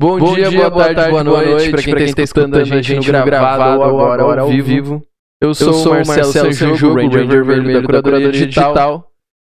[0.00, 3.10] Bom, Bom dia, dia, boa, tarde, boa noite, pra quem, tá está escutando a gente
[3.10, 5.06] no gravado ou agora ao vivo.
[5.42, 9.12] Eu sou, o Marcelo Sanjogo, Ranger Vermelho da Curadoria Digital.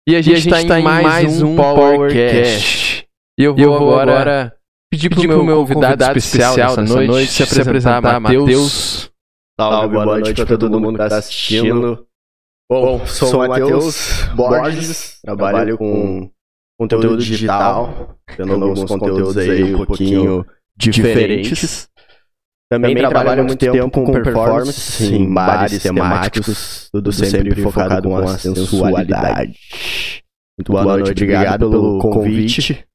[0.07, 3.07] E a gente está em mais um Powercast.
[3.39, 4.55] E eu vou agora
[4.91, 9.11] pedir pro meu convidado especial dessa noite se apresentar, Matheus.
[9.59, 12.05] Salve, boa, noite pra todo mundo que tá assistindo.
[12.69, 16.29] Bom, sou o Matheus Borges, trabalho com
[16.77, 21.87] conteúdo digital, tendo alguns conteúdos aí um pouquinho diferentes.
[22.69, 28.37] Também trabalho há muito tempo com performance em bares temáticos, tudo sempre focado com a
[28.37, 29.53] sensualidade.
[30.57, 32.85] Muito boa noite, obrigado pelo convite.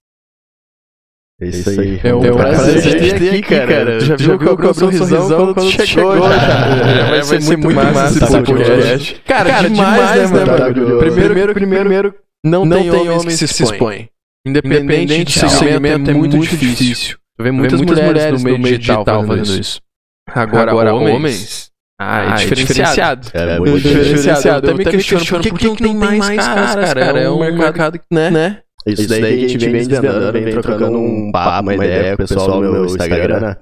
[1.42, 1.98] É isso aí.
[2.04, 3.98] É um prazer te ter aqui, cara.
[4.00, 7.08] Já viu que eu abri um sorrisão quando tu chegou, já.
[7.08, 9.22] Vai ser muito massa esse podcast.
[9.24, 10.98] Cara, demais, né, mano?
[10.98, 14.08] Primeiro, primeiro, não tem homens que se expõem.
[14.46, 17.18] Independente do segmento, é muito difícil.
[17.36, 19.80] Tu vê muitas mulheres no meio digital fazendo isso.
[20.28, 21.70] Agora, homens...
[22.02, 23.28] Ah, é diferenciado.
[23.34, 24.66] É Muito muito diferenciado.
[24.66, 27.20] Eu também questiono por que, que não tem mais caras, cara?
[27.20, 28.62] É um mercado, né?
[28.86, 32.26] Isso daí que a gente vem desvendando, vem trocando um papo, uma ideia com o
[32.26, 33.56] pessoal no meu Instagram.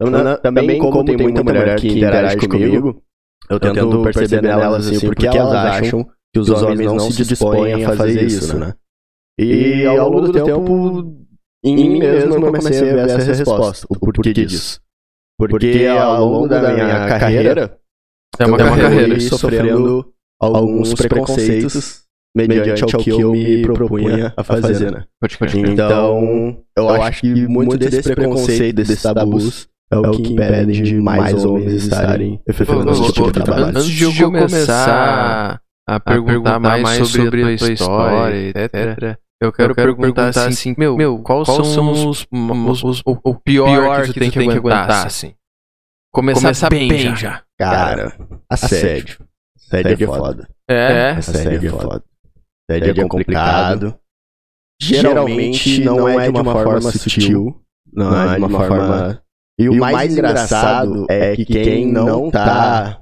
[0.00, 3.00] Também, também como tem muita mulher que interage comigo,
[3.48, 7.96] eu tento perceber nelas assim, porque elas acham que os homens não se dispõem a
[7.96, 8.74] fazer isso, né?
[9.38, 11.14] E ao longo do tempo,
[11.64, 14.80] em mim mesmo, eu comecei a ver essa resposta, o porquê disso.
[15.38, 17.78] Porque ao longo da minha carreira,
[18.38, 19.14] É uma eu carreira.
[19.14, 22.02] fui sofrendo alguns preconceitos
[22.36, 25.04] mediante ao que eu me propunha a fazer, né?
[25.20, 25.68] Pode crer.
[25.68, 31.44] Então, eu acho que muito desse preconceito, desses tabus, é o que impede de mais
[31.44, 33.66] homens estarem efetuando esse tipo de trabalho.
[33.78, 39.18] Antes de eu começar a perguntar mais sobre a tua história, etc.
[39.40, 44.12] Eu quero, perguntar, assim, meu, meu quais, são os, os- os- o, o pior, que
[44.14, 45.34] tu tem que aguentar, assim?
[46.12, 47.42] Começar, bem, já.
[47.58, 48.16] Cara,
[48.48, 49.18] assédio.
[49.56, 50.48] Assédio é foda.
[50.70, 52.04] É, Assédio é foda.
[52.70, 53.98] Assédio é complicado.
[54.80, 57.60] Geralmente não é de uma forma sutil,
[57.92, 59.20] não é de uma forma...
[59.58, 63.00] E o mais engraçado é que quem não tá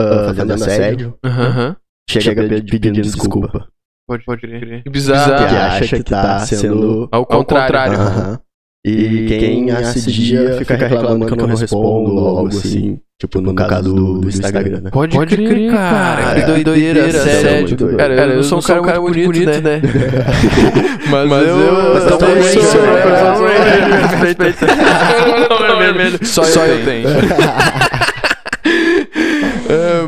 [0.00, 1.76] ah, fazendo assédio aham.
[2.08, 3.66] Chega pedindo desculpa.
[4.06, 4.78] Pode, pode crer.
[4.78, 5.32] Que Que bizarro.
[5.56, 7.98] acha que tá sendo Ao contrário.
[7.98, 8.38] Aham.
[8.84, 12.98] E quem assedia fica reclamando que eu não respondo ou algo assim.
[13.20, 14.90] Tipo, no caso do, do Instagram, né?
[14.90, 16.34] Pode, crer, cara.
[16.34, 17.76] Que Cara, doideira, muito sério.
[17.76, 17.96] doido.
[17.96, 19.80] Cara, eu não sou um cara muito bonito, né?
[21.08, 21.56] Mas, Mas eu...
[21.56, 22.82] eu- eu também sou, sou.
[22.82, 23.02] né?
[25.78, 26.18] vermelho.
[26.26, 27.08] Só, só eu tenho.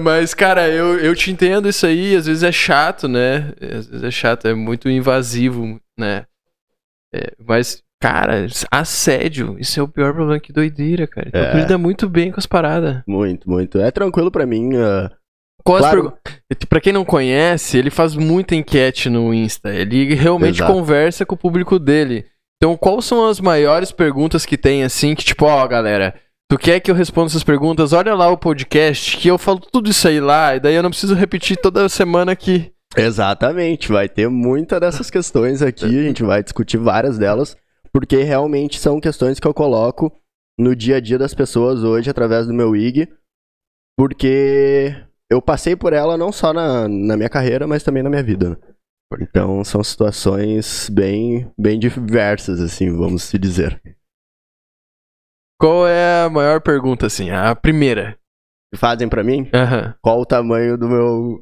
[0.01, 2.15] Mas, cara, eu, eu te entendo isso aí.
[2.17, 3.53] Às vezes é chato, né?
[3.61, 6.25] Às vezes é chato, é muito invasivo, né?
[7.15, 10.41] É, mas, cara, assédio, isso é o pior problema.
[10.41, 11.29] Que doideira, cara.
[11.29, 11.51] Então, É.
[11.53, 13.03] tu lida muito bem com as paradas.
[13.07, 13.79] Muito, muito.
[13.81, 14.71] É tranquilo pra mim.
[15.65, 16.13] Qual as Claro.
[16.23, 19.73] pergu- Pra quem não conhece, ele faz muita enquete no Insta.
[19.75, 20.73] Ele realmente Exato.
[20.73, 22.27] conversa com o público dele.
[22.57, 26.15] Então, quais são as maiores perguntas que tem, assim, que tipo, ó, galera,
[26.51, 27.93] tu quer que eu responda essas perguntas?
[27.93, 30.91] Olha lá o podcast, que eu falo tudo isso aí lá, e daí eu não
[30.91, 32.73] preciso repetir toda semana aqui.
[32.97, 37.57] Exatamente, vai ter muita dessas questões aqui, a gente vai discutir várias delas,
[37.93, 40.13] porque realmente são questões que eu coloco
[40.59, 43.09] no dia a dia das pessoas hoje através do meu IG,
[43.97, 44.95] porque
[45.31, 48.59] eu passei por ela não só na, na minha carreira, mas também na minha vida.
[49.21, 53.81] Então são situações bem, bem diversas, assim, vamos se dizer.
[55.65, 57.31] Qual é a maior pergunta, assim?
[57.31, 58.19] A primeira.
[58.77, 59.49] Fazem pra mim
[60.03, 61.41] qual o tamanho do meu.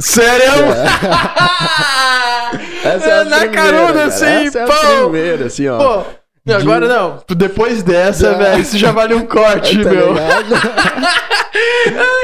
[0.00, 0.50] Sério?
[2.84, 4.04] Essa é a Na primeira, carona, cara.
[4.06, 4.72] assim, Essa é a pô.
[5.10, 5.78] primeira, assim, ó.
[5.78, 6.04] Pô,
[6.52, 7.22] agora não.
[7.36, 10.12] Depois dessa, velho, isso já vale um corte, Tá meu.
[10.18, 10.42] ah,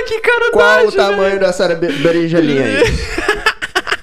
[0.08, 2.82] que cara Qual o tamanho dessa be- berinjelinha aí?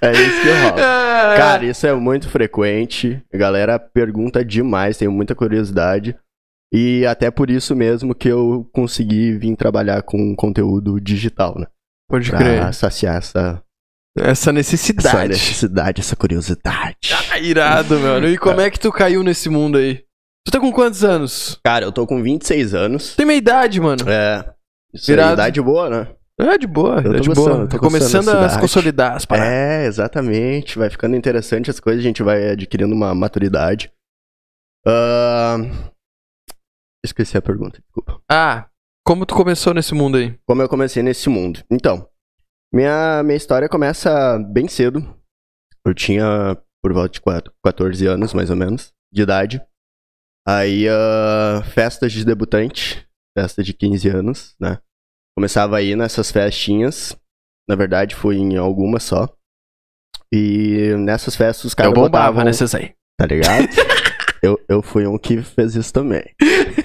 [0.01, 0.75] É isso que rola.
[1.25, 3.19] Ah, Cara, isso é muito frequente.
[3.33, 6.15] A galera pergunta demais, tenho muita curiosidade.
[6.75, 11.67] E até por isso mesmo que eu consegui vir trabalhar com conteúdo digital, né?
[12.09, 12.73] pode Pra crer.
[12.73, 13.61] saciar essa,
[14.17, 15.29] Essa essa necessidade.
[15.29, 16.97] necessidade, essa curiosidade.
[17.31, 18.27] Ah, irado, mano.
[18.27, 20.03] E como é que tu caiu nesse mundo aí?
[20.45, 21.59] Tu tá com quantos anos?
[21.65, 23.15] Cara, eu tô com 26 anos.
[23.15, 24.07] Tem meia idade, mano.
[24.09, 24.53] É.
[24.93, 25.33] Isso é Irado.
[25.33, 26.07] idade boa, né?
[26.39, 27.67] É, de boa, Eu é de gostando, boa.
[27.67, 29.51] tô Tá começando a se consolidar as paradas.
[29.51, 30.77] É, exatamente.
[30.77, 33.89] Vai ficando interessante as coisas, a gente vai adquirindo uma maturidade.
[34.85, 35.71] Ahn,
[37.05, 38.19] Esqueci a pergunta, desculpa.
[38.29, 38.67] Ah,
[39.05, 40.37] como tu começou nesse mundo aí?
[40.45, 41.63] Como eu comecei nesse mundo?
[41.71, 42.07] Então,
[42.73, 45.01] minha, minha história começa bem cedo.
[45.85, 49.61] Eu tinha por volta de quatro- 14 anos, mais ou menos, de idade.
[50.47, 53.07] Aí, uh, festas de debutante,
[53.37, 54.79] festa de 15 anos, né?
[55.37, 57.15] Começava aí nessas festinhas.
[57.67, 59.27] Na verdade, fui em algumas só.
[60.33, 62.93] E nessas festas os caras Eu bombava botavam, nessas aí.
[63.17, 63.67] tá ligado?
[64.41, 66.23] eu, eu fui um que fez isso também.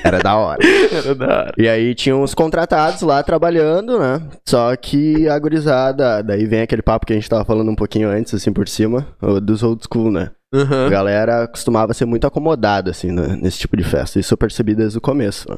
[0.05, 0.59] Era da hora.
[0.93, 1.53] Era da hora.
[1.59, 4.21] E aí tinha uns contratados lá trabalhando, né?
[4.49, 8.09] Só que a gurizada, daí vem aquele papo que a gente tava falando um pouquinho
[8.09, 9.07] antes, assim, por cima,
[9.43, 10.31] dos old school, né?
[10.53, 10.89] A Aham.
[10.91, 14.19] galera costumava ser muito acomodada, assim, né, nesse tipo de festa.
[14.19, 15.57] Isso eu percebi desde o começo, né?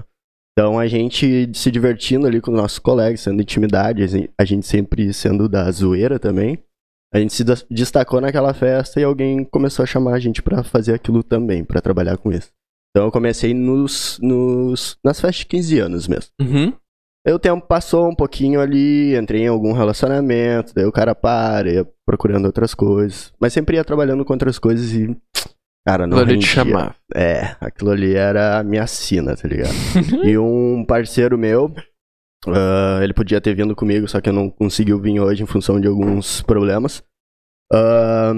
[0.53, 4.45] Então a gente se divertindo ali com os nossos colegas, sendo intimidade, a gen- a
[4.45, 6.59] gente sempre sendo da zoeira também.
[7.15, 10.63] A gente se des- destacou naquela festa e alguém começou a chamar a gente pra
[10.63, 12.51] fazer aquilo também, pra trabalhar com isso.
[12.93, 16.31] Então eu comecei nos, nos, nas festas de 15 anos mesmo.
[16.41, 16.73] Uhum.
[17.27, 21.71] Aí o tempo passou um pouquinho ali, entrei em algum relacionamento, daí o cara para,
[21.71, 23.33] ia procurando outras coisas.
[23.41, 25.17] Mas sempre ia trabalhando com outras coisas e.
[25.87, 26.95] Cara, não Aquilo ali te chamava.
[27.15, 29.75] É, aquilo ali era a minha sina, tá ligado?
[30.25, 31.73] e um parceiro meu,
[32.47, 35.81] ah, ele podia ter vindo comigo, só que eu não conseguiu vir hoje em função
[35.81, 37.03] de alguns problemas.
[37.73, 38.33] Ah,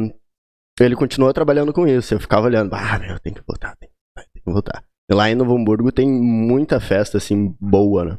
[0.81, 2.15] ele continuou trabalhando com isso.
[2.15, 3.74] Eu ficava olhando, ah, meu, tem que voltar,
[4.53, 8.19] voltar, lá em Novo Hamburgo tem muita festa, assim, boa, né?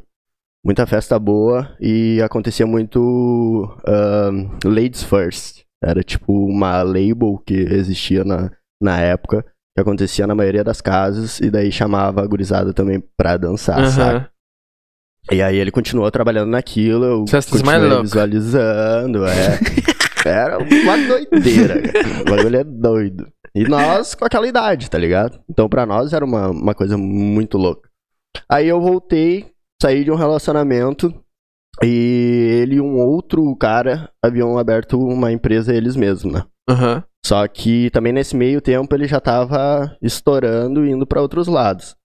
[0.64, 4.30] Muita festa boa e acontecia muito ah,
[4.64, 5.64] Ladies First.
[5.82, 8.50] Era tipo uma label que existia na,
[8.80, 9.44] na época,
[9.74, 14.16] que acontecia na maioria das casas, e daí chamava a gurizada também pra dançar, sabe?
[14.16, 14.28] Aham.
[15.30, 19.58] E aí ele continuou trabalhando naquilo, eu Festas continuei visualizando, é.
[20.28, 22.22] Era uma doideira, cara.
[22.22, 23.32] O bagulho é doido.
[23.54, 25.40] E nós com aquela idade, tá ligado?
[25.48, 27.88] Então pra nós era uma, uma coisa muito louca.
[28.48, 29.50] Aí eu voltei,
[29.80, 31.12] saí de um relacionamento
[31.82, 36.44] e ele e um outro cara haviam aberto uma empresa eles mesmos, né?
[36.68, 37.02] Aham.
[37.24, 41.96] Só que também nesse meio tempo ele já tava estourando e indo pra outros lados.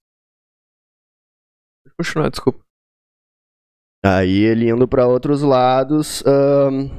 [1.98, 2.60] Continuar, desculpa.
[4.04, 6.90] Aí ele indo pra outros lados, ahn,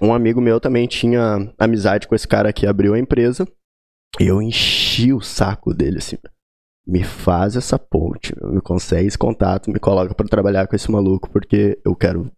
[0.00, 3.46] um amigo meu também tinha amizade com esse cara que abriu a empresa.
[4.18, 6.16] E eu enchi o saco dele assim.
[6.86, 11.30] Me faz essa ponte, me consegue esse contato, me coloca pra trabalhar com esse maluco
[11.30, 12.30] porque eu quero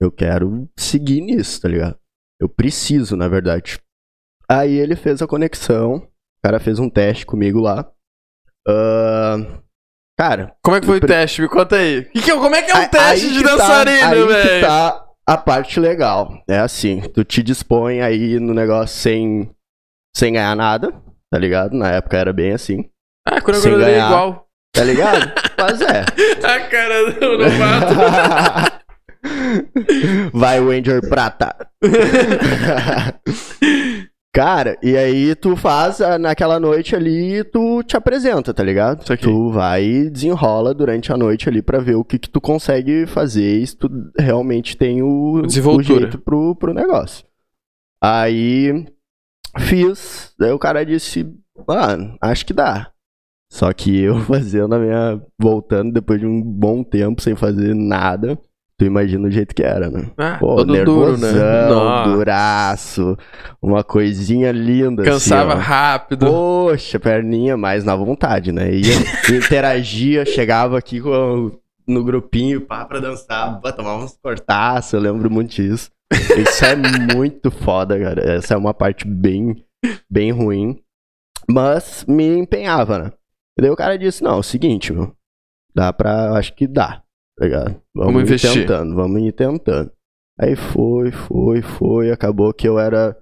[0.00, 1.96] eu quero seguir nisso, tá ligado?
[2.40, 3.78] Eu preciso, na verdade.
[4.50, 6.08] Aí ele fez a conexão, o
[6.44, 7.88] cara fez um teste comigo lá.
[8.66, 9.60] Ahn,
[10.18, 11.40] cara, Como é que foi o Pre- teste?
[11.40, 12.04] Me conta aí.
[12.06, 14.66] Que que é- como é que é um Aí- teste de tá- dançarino, que velho?
[14.66, 16.42] tá a parte legal.
[16.48, 19.50] É assim, tu te dispõe aí no negócio sem,
[20.16, 20.92] sem ganhar nada,
[21.30, 21.74] tá ligado?
[21.76, 22.84] Na época era bem assim,
[23.26, 24.06] Ah, quando Sem eu é ganhar.
[24.08, 24.46] igual.
[24.74, 25.32] tá ligado?
[25.58, 26.04] Mas é.
[26.44, 27.94] A cara do novato.
[30.34, 31.54] Vai, Ranger Prata.
[34.34, 39.04] Cara, e aí tu faz ah, naquela noite ali, tu te apresenta, tá ligado?
[39.30, 43.06] Tu vai e desenrola durante a noite ali pra ver o que, que tu consegue
[43.06, 47.26] fazer e se tu realmente tem o, o jeito pro, pro negócio.
[48.02, 48.86] Aí
[49.60, 51.30] fiz, daí o cara disse,
[51.68, 52.90] mano, acho que dá.
[53.50, 55.22] Só que eu fazendo a minha.
[55.38, 58.40] voltando depois de um bom tempo sem fazer nada,
[58.82, 60.10] tu imagina o jeito que era, né?
[60.18, 61.32] Ah, Pô, todo duro, né?
[61.32, 63.16] nervosão, duraço,
[63.60, 66.26] uma coisinha linda Cansava assim, rápido.
[66.26, 68.74] Poxa, perninha mais na vontade, né?
[68.74, 71.52] Ia, interagia, chegava aqui com,
[71.86, 75.88] no grupinho, pá, pra dançar, pá, tomar uns cortaços, eu lembro muito disso.
[76.12, 76.74] Isso é
[77.14, 78.34] muito foda, cara.
[78.34, 79.64] Essa é uma parte bem,
[80.10, 80.82] bem ruim.
[81.48, 83.12] Mas me empenhava, né?
[83.56, 85.14] E daí o cara disse, não, é o seguinte, meu.
[85.74, 86.32] Dá pra.
[86.32, 87.02] Acho que dá.
[87.38, 87.76] Tá ligado?
[87.94, 88.52] Vamos ir investir.
[88.62, 89.90] tentando, vamos ir tentando.
[90.40, 92.10] Aí foi, foi, foi.
[92.10, 93.16] Acabou que eu era,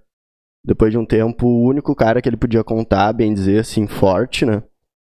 [0.65, 4.45] depois de um tempo, o único cara que ele podia contar, bem dizer, assim, forte,
[4.45, 4.63] né?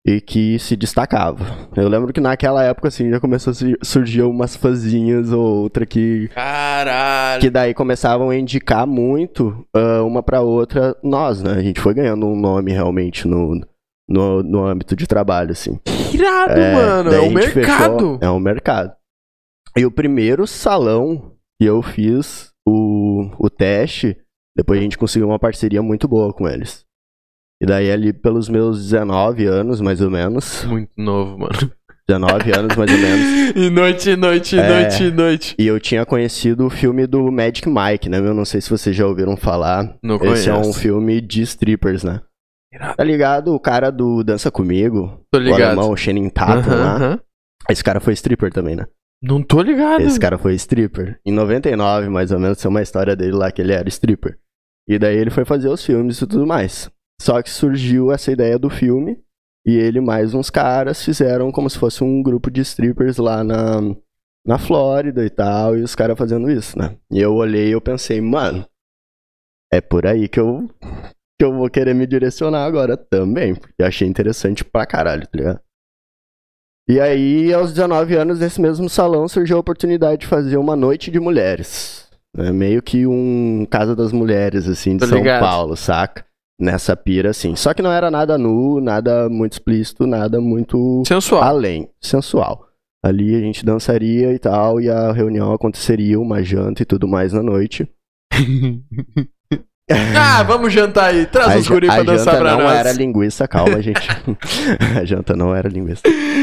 [0.09, 1.45] E que se destacava.
[1.75, 5.85] Eu lembro que naquela época, assim, já começou a su- surgir umas fãzinhas ou outra
[5.85, 7.41] que Caralho.
[7.41, 11.55] que daí começavam a indicar muito ah, uma pra outra nós, né?
[11.55, 13.61] A gente foi ganhando um nome realmente no,
[14.09, 15.77] no, no âmbito de trabalho, assim.
[16.17, 17.13] Irado, É, mano.
[17.13, 18.19] É o gente fechou- mercado.
[18.21, 18.93] é um mercado.
[19.77, 24.17] E o primeiro salão que eu fiz o, o teste,
[24.57, 26.85] depois a gente conseguiu uma parceria muito boa com eles.
[27.63, 30.65] E daí ali pelos meus 19 anos, mais ou menos.
[30.65, 31.73] Muito novo, mano.
[32.09, 33.27] 19 anos, mais ou menos.
[33.57, 34.69] E noite, noite, É.
[34.83, 35.55] noite, noite.
[35.59, 38.19] E eu tinha conhecido o filme do Magic Mike, né?
[38.19, 39.97] Eu não sei se vocês já ouviram falar.
[40.03, 40.51] Não Esse conheço.
[40.51, 42.21] é um filme de strippers, né?
[42.97, 43.55] Tá ligado?
[43.55, 45.63] O cara do Dança Comigo, Tô o ligado.
[45.63, 47.21] alemão, o Channing Tatum lá.
[47.69, 48.87] Esse cara foi stripper também, né?
[49.23, 50.03] Não tô ligado.
[50.03, 51.19] Esse cara foi stripper.
[51.25, 54.39] Em 99, mais ou menos, tem uma história dele lá que ele era stripper.
[54.89, 56.91] E daí ele foi fazer os filmes e tudo mais.
[57.21, 59.19] Só que surgiu essa ideia do filme
[59.67, 63.81] E ele mais uns caras fizeram como se fosse um grupo de strippers lá na,
[64.47, 66.95] na Flórida e tal, e os caras fazendo isso, né?
[67.11, 68.65] E eu olhei e eu pensei, mano,
[69.73, 70.69] é por aí que eu,
[71.39, 75.61] que eu vou querer me direcionar agora também, porque achei interessante pra caralho, tá ligado?
[76.89, 81.11] E aí, aos 19 anos, nesse mesmo salão, surgiu a oportunidade de fazer uma noite
[81.11, 82.09] de mulheres.
[82.35, 82.53] Né?
[82.53, 85.41] Meio que um Casa das Mulheres, assim, de Tô São ligado.
[85.41, 86.25] Paulo, saca?
[86.61, 87.57] Nessa pira, assim.
[87.57, 91.43] Só que não era nada nu, nada muito explícito, nada muito Sensual.
[91.43, 92.67] além, sensual.
[93.05, 97.33] Ali a gente dançaria e tal, e a reunião aconteceria, uma janta e tudo mais
[97.33, 97.87] na noite.
[100.19, 101.27] ah, vamos jantar aí.
[101.27, 102.77] Traz a os guri ja- pra a dançar janta pra não nós.
[102.77, 104.01] era linguiça, calma, gente.
[104.99, 106.03] a janta não era linguiça.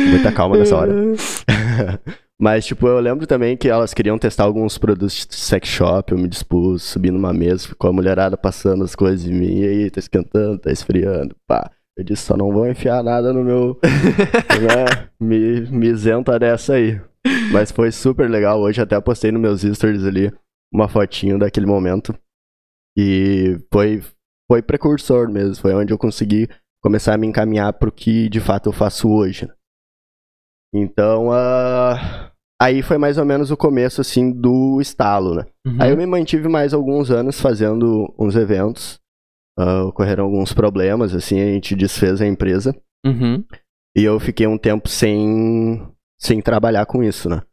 [0.09, 0.93] Muita calma nessa hora.
[2.39, 6.12] Mas, tipo, eu lembro também que elas queriam testar alguns produtos de sex shop.
[6.12, 9.59] Eu me dispus, subi numa mesa, ficou a mulherada passando as coisas em mim.
[9.59, 11.69] E aí, tá esquentando, tá esfriando, pá.
[11.97, 13.79] Eu disse, só não vão enfiar nada no meu.
[13.83, 15.07] né?
[15.19, 17.00] me, me isenta dessa aí.
[17.51, 18.59] Mas foi super legal.
[18.59, 20.31] Hoje até postei nos meus stories ali
[20.73, 22.13] uma fotinho daquele momento.
[22.97, 24.03] E foi,
[24.50, 25.55] foi precursor mesmo.
[25.55, 26.47] Foi onde eu consegui
[26.81, 29.47] começar a me encaminhar pro que de fato eu faço hoje.
[29.47, 29.53] né?
[30.75, 32.31] Então, ah,
[32.62, 35.45] aí foi mais ou menos o começo, assim, do estalo, né?
[35.65, 35.77] Uhum.
[35.79, 39.00] Aí eu me mantive mais alguns anos fazendo uns eventos.
[39.57, 42.75] ah, ocorreram alguns problemas, assim, a gente desfez a empresa.
[43.05, 43.43] Uhum.
[43.95, 45.88] E eu fiquei um tempo sem,
[46.19, 47.43] sem trabalhar com isso, né?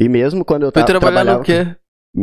[0.00, 1.76] E mesmo quando eu Foi tava trabalhar no quê?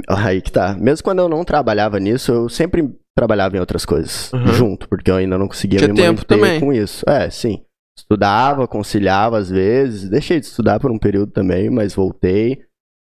[0.07, 0.75] Aí que tá.
[0.79, 4.47] Mesmo quando eu não trabalhava nisso, eu sempre trabalhava em outras coisas Uhum.
[4.53, 6.59] junto, porque eu ainda não conseguia Tinha me tempo manter também.
[6.59, 7.03] com isso.
[7.09, 7.61] É, sim.
[7.97, 12.61] Estudava, conciliava às vezes, deixei de estudar por um período também, mas voltei.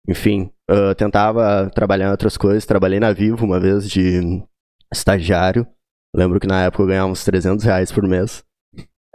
[0.10, 2.66] Enfim, ah, tentava trabalhar em outras coisas.
[2.66, 4.44] Trabalhei na Vivo uma vez de
[4.94, 5.66] estagiário.
[6.16, 8.44] Lembro que na época eu ganhava uns 300 reais por mês.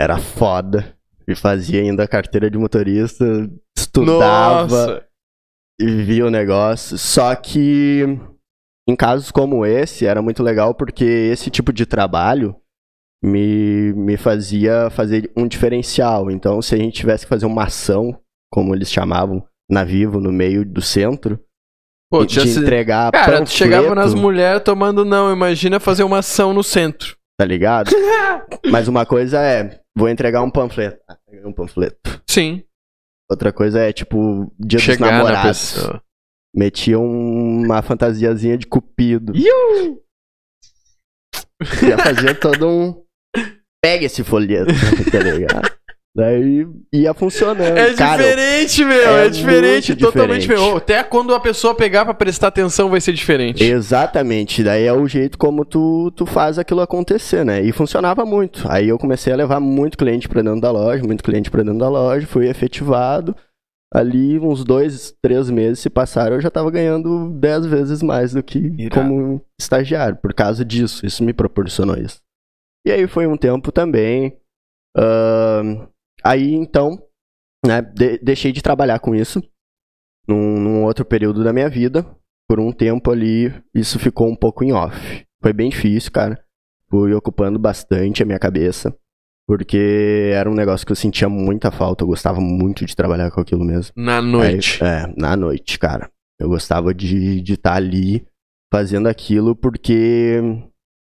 [0.00, 0.94] Era foda.
[1.28, 3.24] E fazia ainda carteira de motorista,
[3.76, 5.04] estudava Nossa.
[5.80, 6.98] E via o negócio.
[6.98, 8.04] Só que
[8.88, 12.56] em casos como esse era muito legal porque esse tipo de trabalho
[13.22, 16.30] me, me fazia fazer um diferencial.
[16.30, 18.18] Então, se a gente tivesse que fazer uma ação,
[18.50, 21.38] como eles chamavam, na Vivo, no meio do centro,
[22.10, 22.58] Pô, de se...
[22.58, 25.30] entregar Cara, tu chegava nas panfleto, mulheres tomando não.
[25.30, 27.16] Imagina fazer uma ação no centro.
[27.38, 27.90] Tá ligado?
[28.70, 30.98] Mas uma coisa é, vou entregar um panfleto.
[31.08, 32.22] Ah, um panfleto.
[32.26, 32.64] Sim.
[33.30, 35.74] Outra coisa é, tipo, dia dos Chegar na namorados.
[36.54, 39.36] Metia uma fantasiazinha de cupido.
[39.36, 40.02] Iu!
[41.86, 43.04] Já fazia todo um.
[43.82, 44.72] Pega esse folheto,
[45.12, 45.77] tá ligado?
[46.18, 47.78] Daí ia funcionando.
[47.78, 49.08] É Cara, diferente, meu.
[49.08, 49.94] É, é diferente.
[49.94, 50.60] Totalmente diferente.
[50.64, 50.76] diferente.
[50.76, 53.62] Até quando a pessoa pegar pra prestar atenção vai ser diferente.
[53.62, 57.62] Exatamente, daí é o jeito como tu, tu faz aquilo acontecer, né?
[57.62, 58.64] E funcionava muito.
[58.68, 61.78] Aí eu comecei a levar muito cliente pra dentro da loja, muito cliente pra dentro
[61.78, 63.36] da loja, fui efetivado.
[63.94, 68.42] Ali, uns dois, três meses se passaram, eu já tava ganhando dez vezes mais do
[68.42, 68.90] que Irado.
[69.00, 71.06] como estagiário, por causa disso.
[71.06, 72.18] Isso me proporcionou isso.
[72.84, 74.36] E aí foi um tempo também.
[74.96, 75.86] ahn,
[76.28, 76.98] aí então,
[77.64, 79.42] né, de- deixei de trabalhar com isso
[80.28, 82.06] num, num outro período da minha vida.
[82.48, 85.24] Por um tempo ali, isso ficou um pouco em off.
[85.42, 86.42] Foi bem difícil, cara.
[86.90, 88.94] Fui ocupando bastante a minha cabeça.
[89.46, 92.04] Porque era um negócio que eu sentia muita falta.
[92.04, 93.92] Eu gostava muito de trabalhar com aquilo mesmo.
[93.96, 94.82] Na noite.
[94.82, 96.10] Aí, é, na noite, cara.
[96.40, 98.26] Eu gostava de estar ali
[98.72, 100.40] fazendo aquilo porque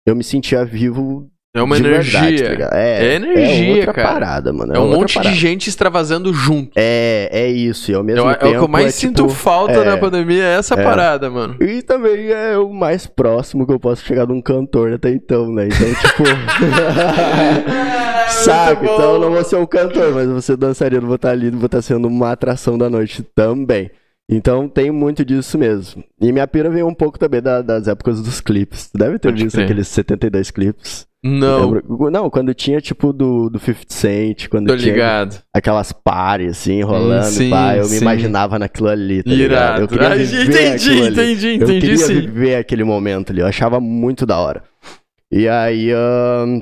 [0.07, 2.21] eu me sentia vivo É uma de energia.
[2.21, 2.73] verdade, tá ligado?
[2.75, 4.07] é, É energia, é outra cara.
[4.13, 4.73] parada, mano.
[4.73, 5.35] é um outra monte parada.
[5.35, 6.71] de gente extravasando junto.
[6.77, 7.91] É, é isso.
[7.91, 8.47] E ao mesmo é tempo.
[8.47, 9.83] o que eu mais é, sinto tipo, falta é.
[9.83, 10.83] na pandemia é essa É.
[10.83, 11.57] parada, mano.
[11.61, 15.51] E também é o mais próximo que eu posso chegar de um cantor até então,
[15.51, 15.67] né?
[15.67, 16.23] Então, tipo.
[18.29, 18.85] Saca?
[18.85, 21.59] Então eu não vou ser um cantor, mas você dançaria, não vou estar ali, não
[21.59, 23.91] vou estar sendo uma atração da noite também.
[24.29, 26.01] Então tem muito disso mesmo.
[26.21, 28.89] E minha pira veio um pouco também da- das épocas dos clipes.
[28.89, 29.65] Tu deve ter Pode visto crer.
[29.65, 31.05] aqueles 72 clipes.
[31.23, 31.79] Não,
[32.11, 35.39] Não, quando tinha tipo do, do 50 Cent, quando tô tinha ligado.
[35.53, 38.01] aquelas pares assim, rolando, sim, pá, eu me sim.
[38.01, 39.51] imaginava naquilo ali, tá ligado?
[39.51, 39.81] Irado.
[39.83, 41.07] Eu queria Ah, viver entendi, ali.
[41.11, 42.13] entendi, Eu entendi queria sim.
[42.21, 44.63] viver aquele momento ali, eu achava muito da hora.
[45.31, 46.61] E aí, ahn,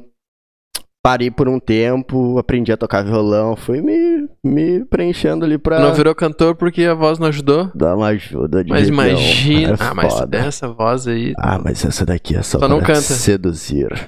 [1.02, 5.94] parei por um tempo, aprendi a tocar violão, fui me, me preenchendo ali pra Não
[5.94, 7.72] virou cantor porque a voz não ajudou?
[7.74, 9.74] dar uma ajuda de Mas imagina.
[9.74, 11.34] É ah, mas essa voz aí.
[11.38, 13.02] Ah, mas essa daqui é só, Só não canta.
[13.02, 13.88] seduzir.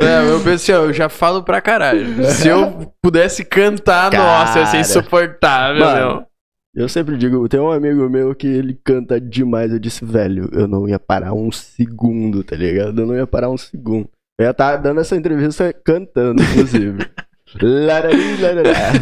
[0.00, 2.24] É, eu pensei, ó, eu já falo pra caralho.
[2.24, 4.80] Se eu pudesse cantar, nossa, ia ser Cara.
[4.80, 6.28] insuportável, Mano, meu.
[6.74, 9.72] Eu sempre digo, tem um amigo meu que ele canta demais.
[9.72, 13.00] Eu disse, velho, eu não ia parar um segundo, tá ligado?
[13.00, 14.08] Eu não ia parar um segundo.
[14.38, 16.98] Eu ia estar dando essa entrevista cantando, inclusive.
[17.60, 18.92] Larari, larará.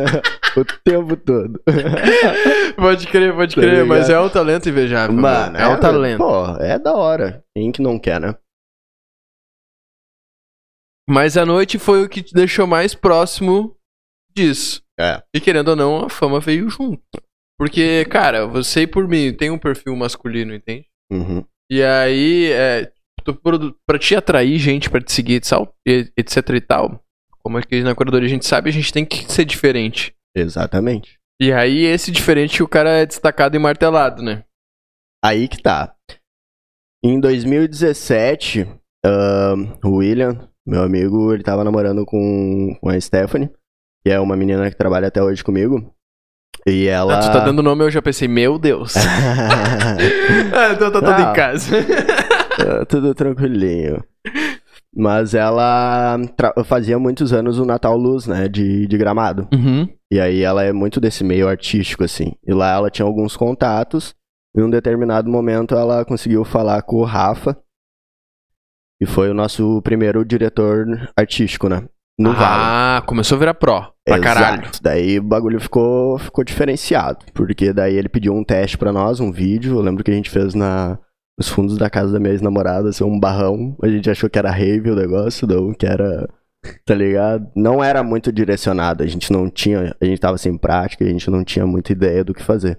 [0.56, 1.62] o tempo todo.
[2.76, 5.14] Pode crer, pode tá crer, mas é um talento invejável.
[5.14, 6.18] Mano, é, é um talento.
[6.18, 7.44] Pô, é da hora.
[7.54, 8.34] Quem que não quer, né?
[11.08, 13.76] Mas a noite foi o que te deixou mais próximo
[14.34, 14.82] disso.
[14.98, 15.22] É.
[15.34, 17.02] E querendo ou não, a fama veio junto.
[17.58, 20.86] Porque, cara, você e por mim tem um perfil masculino, entende?
[21.12, 21.44] Uhum.
[21.70, 22.90] E aí, é,
[23.86, 25.40] pra te atrair gente pra te seguir,
[25.86, 27.02] etc e tal,
[27.42, 30.14] como aqui na curadoria a gente sabe, a gente tem que ser diferente.
[30.34, 31.18] Exatamente.
[31.40, 34.44] E aí, esse diferente, o cara é destacado e martelado, né?
[35.24, 35.94] Aí que tá.
[37.02, 38.62] Em 2017,
[39.06, 43.50] uh, o William, meu amigo, ele tava namorando com, com a Stephanie,
[44.04, 45.94] que é uma menina que trabalha até hoje comigo.
[46.66, 47.18] E ela.
[47.18, 48.94] Ah, tu tá dando nome, eu já pensei, meu Deus.
[48.98, 51.76] ah, então tá tudo em casa.
[52.64, 54.02] Tá tudo tranquilinho.
[54.94, 56.18] Mas ela
[56.64, 58.48] fazia muitos anos o Natal Luz, né?
[58.48, 59.48] De, de gramado.
[59.52, 59.88] Uhum.
[60.10, 62.32] E aí ela é muito desse meio artístico, assim.
[62.44, 64.14] E lá ela tinha alguns contatos.
[64.56, 67.56] Em um determinado momento ela conseguiu falar com o Rafa.
[69.00, 71.84] E foi o nosso primeiro diretor artístico, né?
[72.18, 73.06] No ah, Vale.
[73.06, 73.92] começou a virar pró.
[74.04, 74.34] Pra Exato.
[74.34, 74.70] caralho.
[74.82, 77.24] Daí o bagulho ficou, ficou diferenciado.
[77.32, 79.76] Porque daí ele pediu um teste pra nós, um vídeo.
[79.76, 80.98] Eu lembro que a gente fez na,
[81.40, 83.74] nos fundos da casa da minha ex-namorada, assim, um barrão.
[83.82, 86.28] A gente achou que era rave o negócio, não, que era.
[86.84, 87.50] Tá ligado?
[87.56, 89.02] Não era muito direcionado.
[89.02, 89.96] A gente não tinha.
[89.98, 92.78] A gente tava sem prática, a gente não tinha muita ideia do que fazer.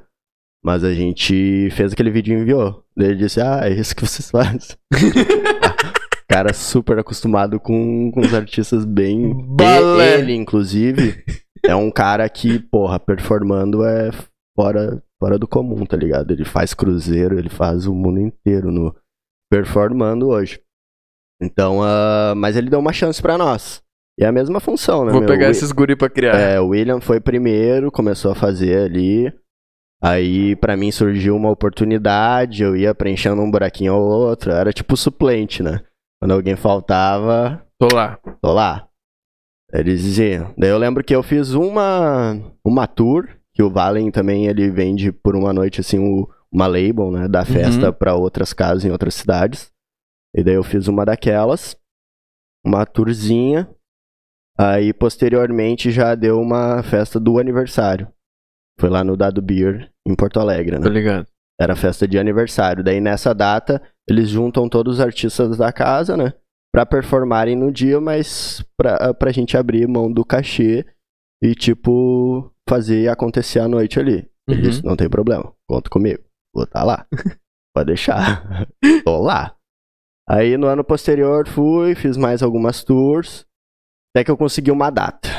[0.64, 2.84] Mas a gente fez aquele vídeo e enviou.
[2.96, 4.78] Ele disse: Ah, é isso que vocês fazem.
[6.30, 9.34] cara super acostumado com, com os artistas bem.
[9.56, 10.20] Balé.
[10.20, 11.24] Ele, inclusive,
[11.66, 14.12] é um cara que, porra, performando é
[14.56, 16.32] fora fora do comum, tá ligado?
[16.32, 18.96] Ele faz cruzeiro, ele faz o mundo inteiro no
[19.52, 20.60] performando hoje.
[21.40, 23.84] Então, uh, mas ele deu uma chance para nós.
[24.20, 25.12] E é a mesma função, né?
[25.12, 25.30] Vou meu?
[25.30, 26.36] pegar esses guri pra criar.
[26.38, 29.32] É, o William foi primeiro, começou a fazer ali.
[30.04, 34.52] Aí, para mim, surgiu uma oportunidade, eu ia preenchendo um buraquinho ou outro.
[34.52, 35.82] Era tipo suplente, né?
[36.20, 37.64] Quando alguém faltava.
[37.80, 38.20] Tô lá.
[38.42, 38.88] Tô lá.
[39.72, 40.54] Eles diziam.
[40.58, 43.28] Daí eu lembro que eu fiz uma, uma tour
[43.62, 47.88] o Valen também ele vende por uma noite assim o, uma label, né, da festa
[47.88, 47.94] uhum.
[47.94, 49.72] para outras casas em outras cidades.
[50.36, 51.76] E daí eu fiz uma daquelas,
[52.66, 53.70] uma tourzinha.
[54.58, 58.08] Aí posteriormente já deu uma festa do aniversário.
[58.80, 60.84] Foi lá no Dado Beer em Porto Alegre, né?
[60.84, 61.28] Tô ligado.
[61.60, 62.84] Era festa de aniversário.
[62.84, 66.34] Daí nessa data eles juntam todos os artistas da casa, né?
[66.74, 70.86] Pra performarem no dia, mas pra, pra gente abrir mão do cachê
[71.44, 74.30] e, tipo, fazer acontecer a noite ali.
[74.50, 74.60] Uhum.
[74.60, 75.54] Isso não tem problema.
[75.68, 76.24] Conta comigo.
[76.54, 77.08] Vou estar tá lá.
[77.76, 78.68] Pode deixar.
[79.06, 79.56] Tô lá.
[80.30, 83.46] Aí no ano posterior fui, fiz mais algumas tours.
[84.14, 85.30] Até que eu consegui uma data.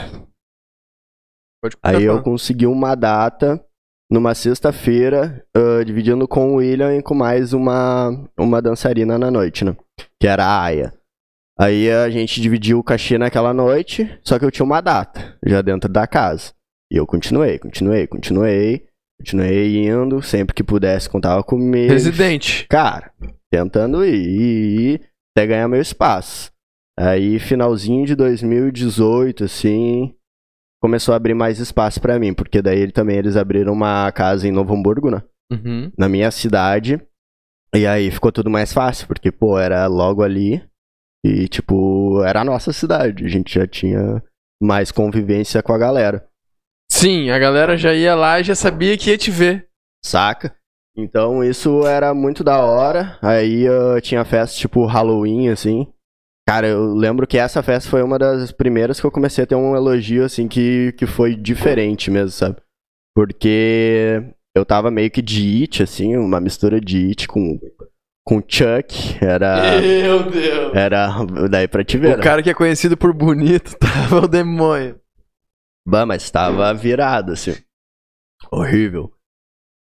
[1.82, 3.64] Aí eu consegui uma data
[4.10, 9.64] numa sexta-feira, uh, dividindo com o William e com mais uma, uma dançarina na noite,
[9.64, 9.74] né?
[10.20, 10.92] Que era a Aya.
[11.58, 15.62] Aí a gente dividiu o cachê naquela noite, só que eu tinha uma data já
[15.62, 16.52] dentro da casa.
[16.92, 18.86] E eu continuei, continuei, continuei,
[19.18, 21.90] continuei indo, sempre que pudesse contava comigo.
[21.90, 22.66] Residente.
[22.68, 23.10] Cara,
[23.50, 25.00] tentando ir, ir, ir
[25.34, 26.52] até ganhar meu espaço.
[26.98, 30.14] Aí, finalzinho de 2018, assim,
[30.82, 34.46] começou a abrir mais espaço para mim, porque daí ele, também eles abriram uma casa
[34.46, 35.22] em Novo Hamburgo, né?
[35.50, 35.90] Uhum.
[35.96, 37.00] Na minha cidade.
[37.74, 40.62] E aí ficou tudo mais fácil, porque, pô, era logo ali.
[41.24, 43.24] E, tipo, era a nossa cidade.
[43.24, 44.22] A gente já tinha
[44.62, 46.28] mais convivência com a galera.
[46.92, 49.66] Sim, a galera já ia lá e já sabia que ia te ver.
[50.04, 50.54] Saca?
[50.94, 53.18] Então isso era muito da hora.
[53.22, 55.86] Aí eu tinha festa tipo Halloween, assim.
[56.46, 59.54] Cara, eu lembro que essa festa foi uma das primeiras que eu comecei a ter
[59.54, 62.56] um elogio, assim, que, que foi diferente mesmo, sabe?
[63.16, 64.22] Porque
[64.54, 67.58] eu tava meio que de It, assim, uma mistura de It com,
[68.22, 69.16] com Chuck.
[69.18, 69.80] Era.
[69.80, 70.74] Meu Deus!
[70.74, 71.08] Era.
[71.50, 72.14] Daí pra te ver.
[72.14, 72.22] O né?
[72.22, 75.01] cara que é conhecido por bonito tava o demônio.
[75.86, 77.54] Bah, mas tava virado, assim.
[78.50, 79.12] Horrível.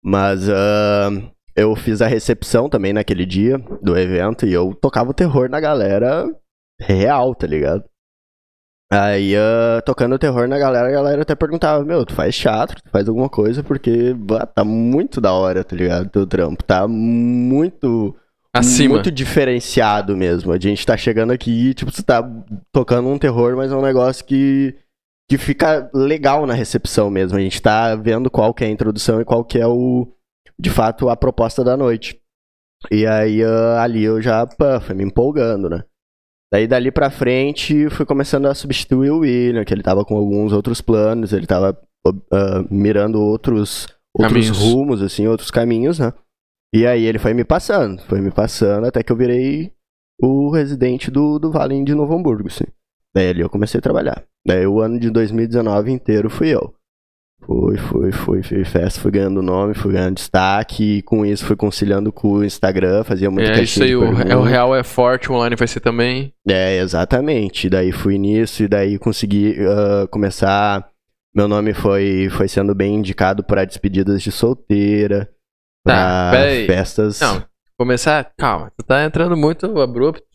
[0.04, 5.14] Mas uh, eu fiz a recepção também naquele dia do evento e eu tocava o
[5.14, 6.28] terror na galera
[6.80, 7.84] real, tá ligado?
[8.94, 12.82] Aí, uh, tocando o terror na galera, a galera até perguntava, meu, tu faz teatro,
[12.82, 16.10] tu faz alguma coisa, porque bah, tá muito da hora, tá ligado?
[16.10, 16.62] Teu trampo.
[16.62, 18.14] Tá muito.
[18.54, 18.96] Acima.
[18.96, 20.52] Muito diferenciado mesmo.
[20.52, 22.22] A gente tá chegando aqui, tipo, você tá
[22.70, 24.76] tocando um terror, mas é um negócio que
[25.32, 27.38] que fica legal na recepção mesmo.
[27.38, 30.06] A gente tá vendo qual que é a introdução e qual que é o,
[30.60, 32.20] de fato, a proposta da noite.
[32.92, 35.86] E aí uh, ali eu já, pá, foi me empolgando, né?
[36.52, 40.52] Daí dali pra frente fui começando a substituir o William, que ele tava com alguns
[40.52, 46.12] outros planos, ele tava uh, mirando outros, outros rumos, assim, outros caminhos, né?
[46.76, 49.72] E aí ele foi me passando, foi me passando até que eu virei
[50.22, 52.66] o residente do, do Vale de Novo Hamburgo, assim.
[53.14, 54.24] Daí ali eu comecei a trabalhar.
[54.46, 56.74] Daí o ano de 2019 inteiro fui eu.
[57.44, 61.56] Fui, fui, fui, fui festa, fui ganhando nome, fui ganhando destaque, e com isso fui
[61.56, 65.32] conciliando com o Instagram, fazia muita É isso aí, o, é, o real é forte,
[65.32, 66.32] o online vai ser também.
[66.48, 67.68] É, exatamente.
[67.68, 70.88] Daí fui nisso e daí consegui uh, começar.
[71.34, 75.28] Meu nome foi, foi sendo bem indicado para despedidas de solteira,
[75.84, 77.20] tá, para festas.
[77.20, 77.44] Não,
[77.78, 80.31] começar, calma, tu tá entrando muito abrupto.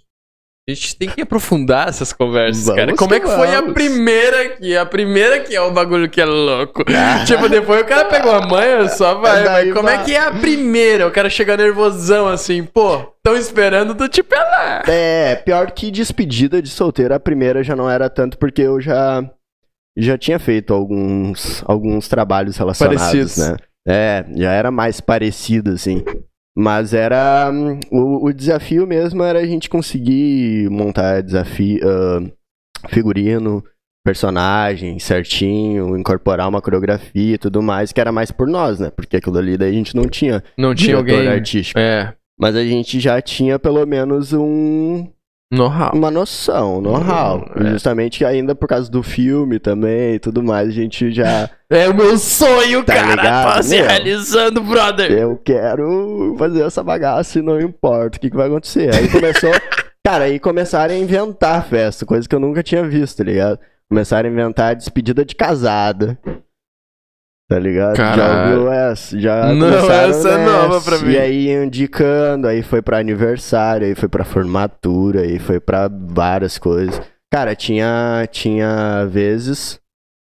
[0.68, 2.96] A gente tem que aprofundar essas conversas, vamos cara.
[2.96, 3.70] Como é que foi vamos.
[3.70, 4.76] a primeira aqui?
[4.76, 6.82] A primeira que é o bagulho que é louco.
[6.88, 7.24] Ah.
[7.24, 9.44] Tipo, depois o cara pegou a manha, só vai.
[9.44, 11.06] Mas como é que é a primeira?
[11.06, 14.82] O cara chega nervosão assim, pô, tão esperando tu te pelar.
[14.88, 19.22] É, pior que despedida de solteiro, a primeira já não era tanto porque eu já
[19.96, 23.36] já tinha feito alguns alguns trabalhos relacionados, Parecidos.
[23.36, 23.56] né?
[23.86, 26.02] É, já era mais parecido assim.
[26.56, 27.52] Mas era.
[27.90, 32.32] O, o, desafio mesmo era a gente conseguir montar desafio, uh,
[32.88, 33.62] figurino,
[34.02, 38.90] personagem certinho, incorporar uma coreografia e tudo mais, que era mais por nós, né?
[38.90, 40.42] Porque aquilo ali daí a gente não tinha.
[40.56, 41.28] Não tinha alguém.
[41.28, 41.78] artístico.
[41.78, 42.14] É.
[42.38, 45.06] Mas a gente já tinha pelo menos um,
[45.52, 45.92] Know-how.
[45.94, 47.38] Uma noção, know-how.
[47.56, 47.70] Hum, é.
[47.70, 51.48] Justamente ainda por causa do filme também e tudo mais, a gente já.
[51.68, 53.10] É o meu sonho, tá cara!
[53.10, 53.54] Ligado?
[53.54, 55.10] Tá se realizando, brother!
[55.10, 58.94] Eu quero fazer essa bagaça e não importa o que, que vai acontecer.
[58.94, 59.50] Aí começou.
[60.06, 63.58] cara, aí começaram a inventar festa, coisa que eu nunca tinha visto, tá ligado?
[63.88, 66.16] Começaram a inventar despedida de casada.
[67.48, 67.94] Tá ligado?
[67.94, 68.16] Caralho.
[68.16, 69.20] Já ouviu essa?
[69.20, 71.12] Já Não, essa é nova pra mim.
[71.12, 76.58] E aí indicando, aí foi pra aniversário, aí foi pra formatura, aí foi pra várias
[76.58, 77.00] coisas.
[77.32, 79.78] Cara, tinha, tinha vezes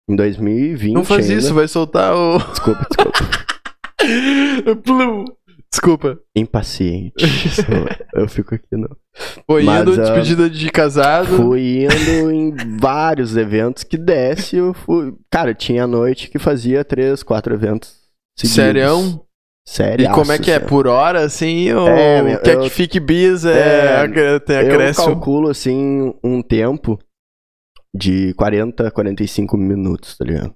[0.10, 0.94] em 2020.
[0.94, 1.40] Não faz ainda.
[1.40, 2.38] isso, vai soltar o.
[2.40, 3.44] Desculpa, desculpa.
[4.84, 5.26] Plum.
[5.74, 6.20] Desculpa.
[6.36, 7.16] Impaciente.
[8.14, 8.96] eu fico aqui não.
[9.48, 11.36] Foi Mas, indo uh, despedida de casado.
[11.36, 14.56] Fui indo em vários eventos que desce.
[14.56, 15.16] Eu fui.
[15.32, 17.96] Cara, tinha noite que fazia três, quatro eventos.
[18.38, 18.56] Seguidos.
[18.56, 19.26] Serião?
[19.68, 20.06] Sério?
[20.06, 20.60] E como é que é?
[20.60, 21.72] Por hora, assim?
[21.72, 23.44] Ou é, quer eu, que fique bis?
[23.44, 24.90] É, é?
[24.92, 27.00] Eu calculo, assim, um tempo
[27.96, 30.54] de 40, 45 minutos, tá ligado?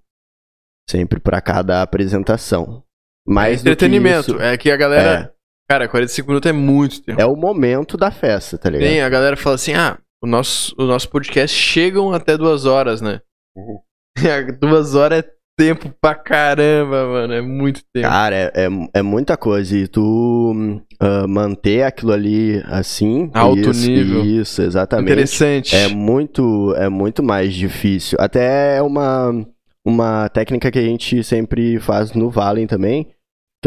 [0.88, 2.84] Sempre para cada apresentação.
[3.28, 4.32] Mais entretenimento.
[4.32, 5.34] Isso, é que a galera.
[5.34, 5.38] É.
[5.70, 7.22] Cara, 45 minutos é muito tempo.
[7.22, 8.88] É o momento da festa, tá ligado?
[8.88, 13.02] Tem, a galera fala assim: ah, o nosso, o nosso podcast chegam até duas horas,
[13.02, 13.20] né?
[13.56, 13.80] Uhum.
[14.62, 17.34] duas horas é tempo pra caramba, mano.
[17.34, 18.08] É muito tempo.
[18.08, 19.78] Cara, é, é, é muita coisa.
[19.78, 23.30] E tu uh, manter aquilo ali assim.
[23.34, 24.24] Alto isso, nível.
[24.24, 25.12] Isso, exatamente.
[25.12, 25.76] Interessante.
[25.76, 28.18] É muito, é muito mais difícil.
[28.22, 29.46] Até é uma,
[29.86, 33.08] uma técnica que a gente sempre faz no Valen também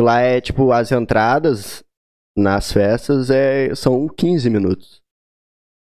[0.00, 1.84] que lá é tipo, as entradas
[2.36, 5.02] nas festas é, são 15 minutos.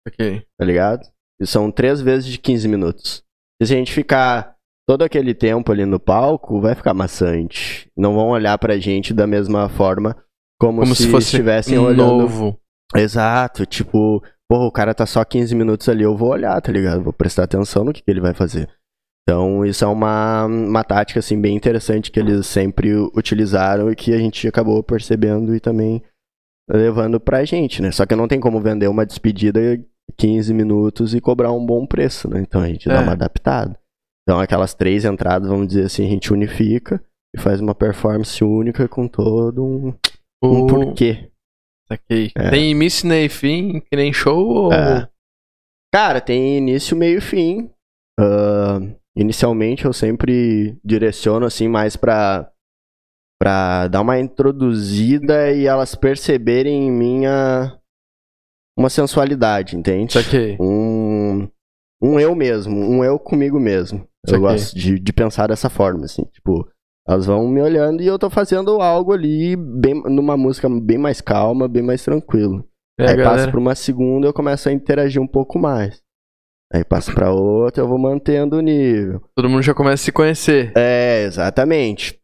[0.08, 0.43] Ok.
[0.58, 1.08] Tá ligado?
[1.39, 3.24] E são três vezes de 15 minutos.
[3.62, 4.56] E se a gente ficar
[4.88, 7.88] todo aquele tempo ali no palco, vai ficar maçante.
[7.95, 10.15] Não vão olhar pra gente da mesma forma
[10.60, 11.98] como, como se, se fosse estivessem um olhando.
[11.98, 12.60] novo.
[12.95, 17.04] Exato, tipo, porra, o cara tá só 15 minutos ali, eu vou olhar, tá ligado?
[17.04, 18.67] Vou prestar atenção no que, que ele vai fazer.
[19.29, 24.11] Então, isso é uma, uma tática assim, bem interessante que eles sempre utilizaram e que
[24.11, 26.01] a gente acabou percebendo e também
[26.67, 27.91] levando pra gente, né?
[27.91, 29.79] Só que não tem como vender uma despedida
[30.17, 32.41] 15 minutos e cobrar um bom preço, né?
[32.41, 32.91] Então a gente é.
[32.91, 33.79] dá uma adaptada.
[34.23, 36.99] Então aquelas três entradas, vamos dizer assim, a gente unifica
[37.35, 39.93] e faz uma performance única com todo um,
[40.43, 41.29] um porquê.
[41.87, 42.31] Saquei.
[42.35, 42.49] É.
[42.49, 44.47] Tem início, meio e fim, que nem show?
[44.47, 44.73] Ou...
[44.73, 45.07] É.
[45.93, 47.69] Cara, tem início, meio e fim.
[48.19, 52.49] Uh, Inicialmente eu sempre direciono assim mais para
[53.38, 57.77] para dar uma introduzida e elas perceberem em minha
[58.77, 60.13] uma sensualidade, entende?
[60.13, 60.55] Saquei.
[60.60, 61.49] Um
[62.01, 64.08] um eu mesmo, um eu comigo mesmo.
[64.25, 64.38] Saquei.
[64.38, 66.65] Eu gosto de, de pensar dessa forma assim, tipo,
[67.05, 71.19] elas vão me olhando e eu tô fazendo algo ali bem numa música bem mais
[71.19, 72.65] calma, bem mais tranquilo.
[72.97, 73.29] É, Aí galera...
[73.29, 76.01] passa pra uma segunda eu começo a interagir um pouco mais.
[76.71, 79.23] Aí passa pra outra, eu vou mantendo o nível.
[79.36, 80.71] Todo mundo já começa a se conhecer.
[80.77, 82.19] É, exatamente.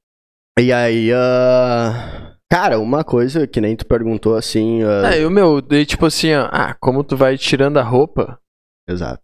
[0.59, 2.37] E aí, uh...
[2.49, 4.83] cara, uma coisa que nem tu perguntou assim.
[4.83, 5.05] Uh...
[5.05, 8.39] É, o meu, daí tipo assim, ó, ah, como tu vai tirando a roupa?
[8.87, 9.23] Exato.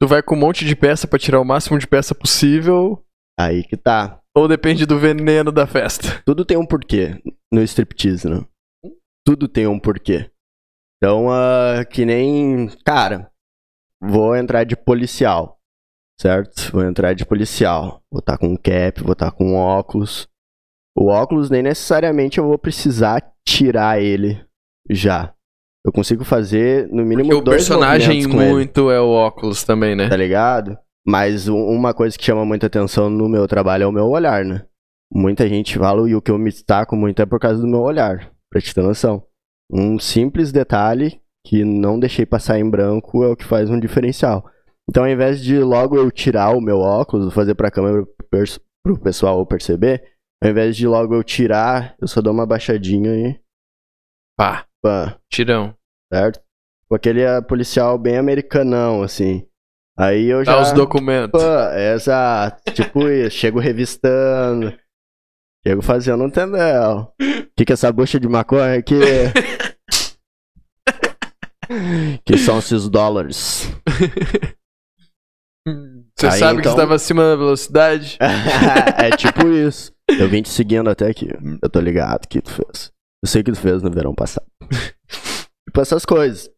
[0.00, 3.04] Tu vai com um monte de peça para tirar o máximo de peça possível.
[3.38, 4.20] Aí que tá.
[4.36, 6.22] Ou depende do veneno da festa?
[6.24, 7.20] Tudo tem um porquê
[7.52, 8.44] no striptease, né?
[9.26, 10.30] Tudo tem um porquê.
[10.96, 12.68] Então, uh, que nem.
[12.84, 13.30] Cara,
[14.00, 15.58] vou entrar de policial.
[16.20, 16.72] Certo?
[16.72, 18.02] Vou entrar de policial.
[18.10, 20.28] Vou estar tá com cap, vou estar tá com óculos.
[20.96, 24.44] O óculos nem necessariamente eu vou precisar tirar ele
[24.90, 25.32] já.
[25.86, 30.08] Eu consigo fazer no mínimo Porque dois o personagem muito é o óculos também, né?
[30.08, 30.76] Tá ligado?
[31.06, 34.66] Mas uma coisa que chama muita atenção no meu trabalho é o meu olhar, né?
[35.10, 37.80] Muita gente fala e o que eu me destaco muito é por causa do meu
[37.80, 39.22] olhar, pra te ter noção.
[39.72, 44.46] Um simples detalhe que não deixei passar em branco é o que faz um diferencial.
[44.86, 48.06] Então, ao invés de logo eu tirar o meu óculos, fazer pra câmera
[48.84, 50.04] pro pessoal perceber,
[50.44, 53.40] ao invés de logo eu tirar, eu só dou uma baixadinha e.
[54.36, 54.66] Pá.
[54.82, 55.18] Pá.
[55.32, 55.74] Tirão.
[56.12, 56.38] Certo?
[56.86, 59.46] Com aquele ah, policial bem americanão, assim.
[59.98, 60.54] Aí eu já.
[60.54, 61.42] Dá os documentos.
[61.42, 62.74] Pá, exato.
[62.74, 63.38] tipo isso.
[63.38, 64.78] Chego revistando.
[65.66, 67.14] Chego fazendo um tendel.
[67.18, 68.96] O que, que é essa bucha de maconha aqui?
[72.24, 73.70] que são esses dólares?
[76.16, 76.62] Você Aí, sabe então...
[76.62, 78.18] que estava acima da velocidade?
[78.98, 79.92] é tipo isso.
[80.18, 81.28] Eu vim te seguindo até aqui.
[81.62, 82.90] Eu tô ligado que tu fez.
[83.22, 84.46] Eu sei que tu fez no verão passado.
[84.68, 86.50] tipo essas coisas.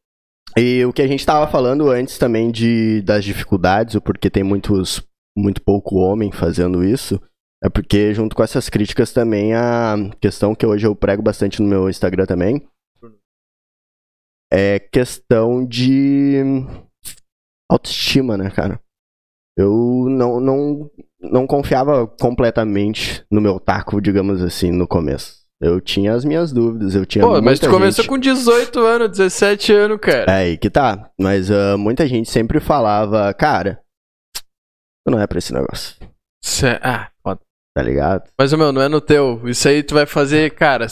[0.57, 4.43] E o que a gente tava falando antes também de, das dificuldades, o porquê tem
[4.43, 5.03] muitos,
[5.37, 7.21] muito pouco homem fazendo isso,
[7.63, 11.69] é porque junto com essas críticas também a questão que hoje eu prego bastante no
[11.69, 12.67] meu Instagram também,
[14.53, 16.43] é questão de
[17.71, 18.81] autoestima, né, cara?
[19.57, 25.41] Eu não, não, não confiava completamente no meu taco, digamos assim, no começo.
[25.61, 27.75] Eu tinha as minhas dúvidas, eu tinha Pô, mas tu gente...
[27.75, 30.33] começou com 18 anos, 17 anos, cara.
[30.33, 31.11] É aí que tá.
[31.21, 33.79] Mas uh, muita gente sempre falava, cara,
[35.07, 35.97] não é pra esse negócio.
[36.43, 36.79] Cê...
[36.83, 37.41] Ah, foda.
[37.77, 38.31] Tá ligado?
[38.39, 39.47] Mas, meu, não é no teu.
[39.47, 40.87] Isso aí tu vai fazer, cara,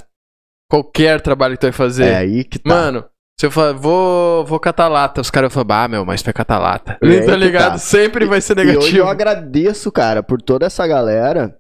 [0.71, 2.05] qualquer trabalho que tu vai fazer.
[2.05, 2.69] É aí que tá.
[2.69, 3.09] Mano,
[3.41, 6.33] se eu falar, vou, vou catar lata, os caras falam, ah, meu, mas tu é
[6.33, 6.99] catar lata.
[7.01, 7.73] É tá ligado?
[7.73, 7.79] Tá.
[7.79, 8.83] Sempre vai ser negativo.
[8.83, 11.57] E hoje eu agradeço, cara, por toda essa galera,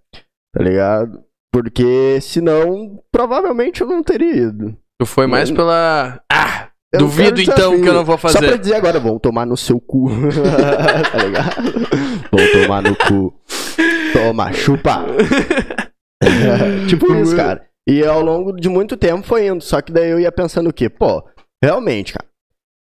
[0.52, 1.20] tá ligado?
[1.52, 4.76] Porque senão, provavelmente eu não teria ido.
[5.00, 6.20] Tu foi mais pela.
[6.30, 6.68] Ah!
[6.92, 8.38] Eu duvido então que eu não vou fazer.
[8.38, 10.10] Só pra dizer agora, vão tomar no seu cu.
[11.12, 11.62] tá ligado?
[12.32, 13.34] Vão tomar no cu.
[14.12, 15.04] Toma, chupa.
[16.88, 17.62] tipo isso, cara.
[17.86, 19.62] E ao longo de muito tempo foi indo.
[19.62, 20.88] Só que daí eu ia pensando o quê?
[20.88, 21.22] Pô,
[21.62, 22.28] realmente, cara.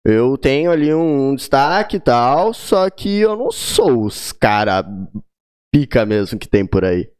[0.04, 4.84] Eu tenho ali um destaque e tal, só que eu não sou os cara
[5.72, 7.10] pica mesmo que tem por aí.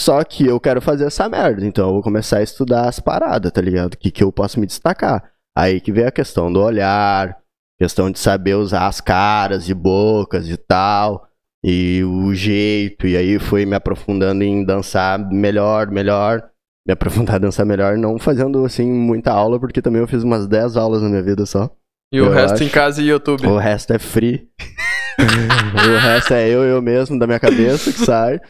[0.00, 3.52] Só que eu quero fazer essa merda, então eu vou começar a estudar as paradas,
[3.52, 3.98] tá ligado?
[3.98, 5.30] Que que eu posso me destacar.
[5.54, 7.38] Aí que vem a questão do olhar,
[7.78, 11.28] questão de saber usar as caras e bocas e tal,
[11.62, 16.50] e o jeito, e aí fui me aprofundando em dançar melhor, melhor,
[16.90, 20.46] me aprofundar a dançar melhor, não fazendo assim muita aula, porque também eu fiz umas
[20.46, 21.70] 10 aulas na minha vida só.
[22.12, 22.64] E o resto acho.
[22.64, 23.46] em casa e YouTube.
[23.46, 24.48] O resto é free.
[25.18, 28.40] o resto é eu, eu mesmo, da minha cabeça que sai.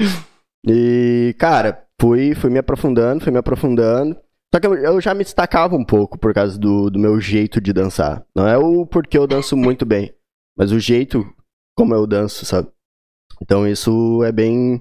[0.66, 4.16] E, cara, fui, fui me aprofundando, fui me aprofundando.
[4.52, 7.60] Só que eu, eu, já me destacava um pouco por causa do, do meu jeito
[7.60, 8.24] de dançar.
[8.34, 10.12] Não é o porque eu danço muito bem,
[10.56, 11.24] mas o jeito
[11.76, 12.68] como eu danço, sabe?
[13.40, 14.80] Então isso é bem,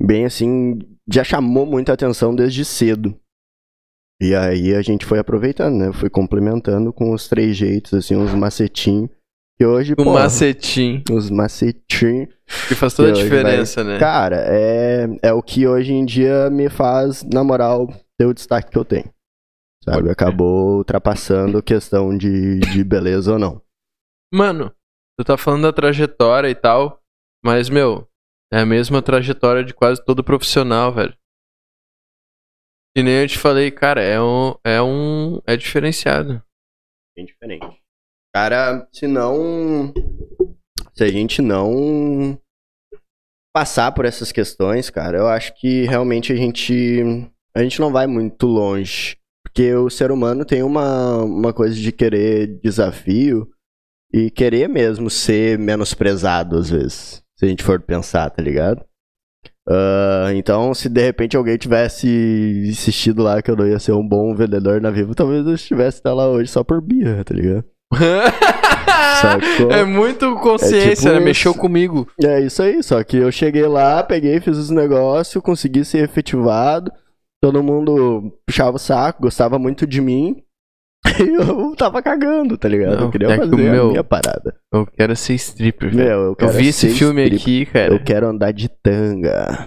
[0.00, 3.18] bem assim, já chamou muita atenção desde cedo.
[4.20, 5.92] E aí a gente foi aproveitando, né?
[5.92, 9.08] Fui complementando com os três jeitos, assim, uns macetinhos.
[9.58, 11.02] Que hoje, o macetim.
[11.10, 12.26] Os macetim.
[12.68, 13.94] Que faz toda que a diferença, vai...
[13.94, 13.98] né?
[13.98, 18.70] Cara, é, é o que hoje em dia me faz, na moral, ter o destaque
[18.70, 19.10] que eu tenho.
[19.84, 20.10] Sabe?
[20.10, 23.62] Acabou ultrapassando questão de, de beleza ou não.
[24.32, 24.72] Mano,
[25.18, 27.00] tu tá falando da trajetória e tal,
[27.44, 28.06] mas, meu,
[28.52, 31.16] é a mesma trajetória de quase todo profissional, velho.
[32.96, 34.54] E nem eu te falei, cara, é um.
[34.64, 35.40] É um.
[35.46, 36.42] É diferenciado.
[37.16, 37.80] Bem diferente.
[38.34, 39.92] Cara, se não.
[40.94, 42.40] Se a gente não
[43.54, 47.30] passar por essas questões, cara, eu acho que realmente a gente.
[47.54, 49.16] A gente não vai muito longe.
[49.44, 53.48] Porque o ser humano tem uma, uma coisa de querer desafio
[54.12, 57.22] e querer mesmo ser menosprezado às vezes.
[57.40, 58.84] Se a gente for pensar, tá ligado?
[59.66, 62.06] Uh, então, se de repente alguém tivesse
[62.68, 66.02] insistido lá que eu não ia ser um bom vendedor na Vivo, talvez eu estivesse
[66.04, 67.64] lá hoje só por birra, tá ligado?
[69.70, 71.20] é muito consciência, é tipo né?
[71.20, 72.06] Mexeu comigo.
[72.22, 76.92] É isso aí, só que eu cheguei lá, peguei, fiz os negócios, consegui ser efetivado.
[77.42, 80.42] Todo mundo puxava o saco, gostava muito de mim.
[81.18, 82.96] Eu tava cagando, tá ligado?
[82.96, 84.54] Não, eu queria é fazer meu, a minha parada.
[84.72, 86.08] Eu quero ser stripper, velho.
[86.08, 87.40] Meu, eu, eu vi esse filme stripper.
[87.40, 87.92] aqui, cara.
[87.92, 89.66] Eu quero andar de tanga.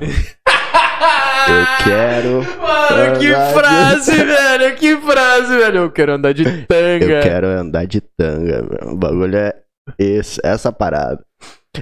[1.47, 2.61] Eu quero.
[2.61, 4.23] Mano, que frase, de...
[4.25, 4.75] velho.
[4.75, 5.77] Que frase, velho.
[5.79, 7.05] Eu quero andar de tanga.
[7.05, 8.93] Eu quero andar de tanga, meu.
[8.93, 9.55] O bagulho é
[9.97, 11.23] esse, essa parada.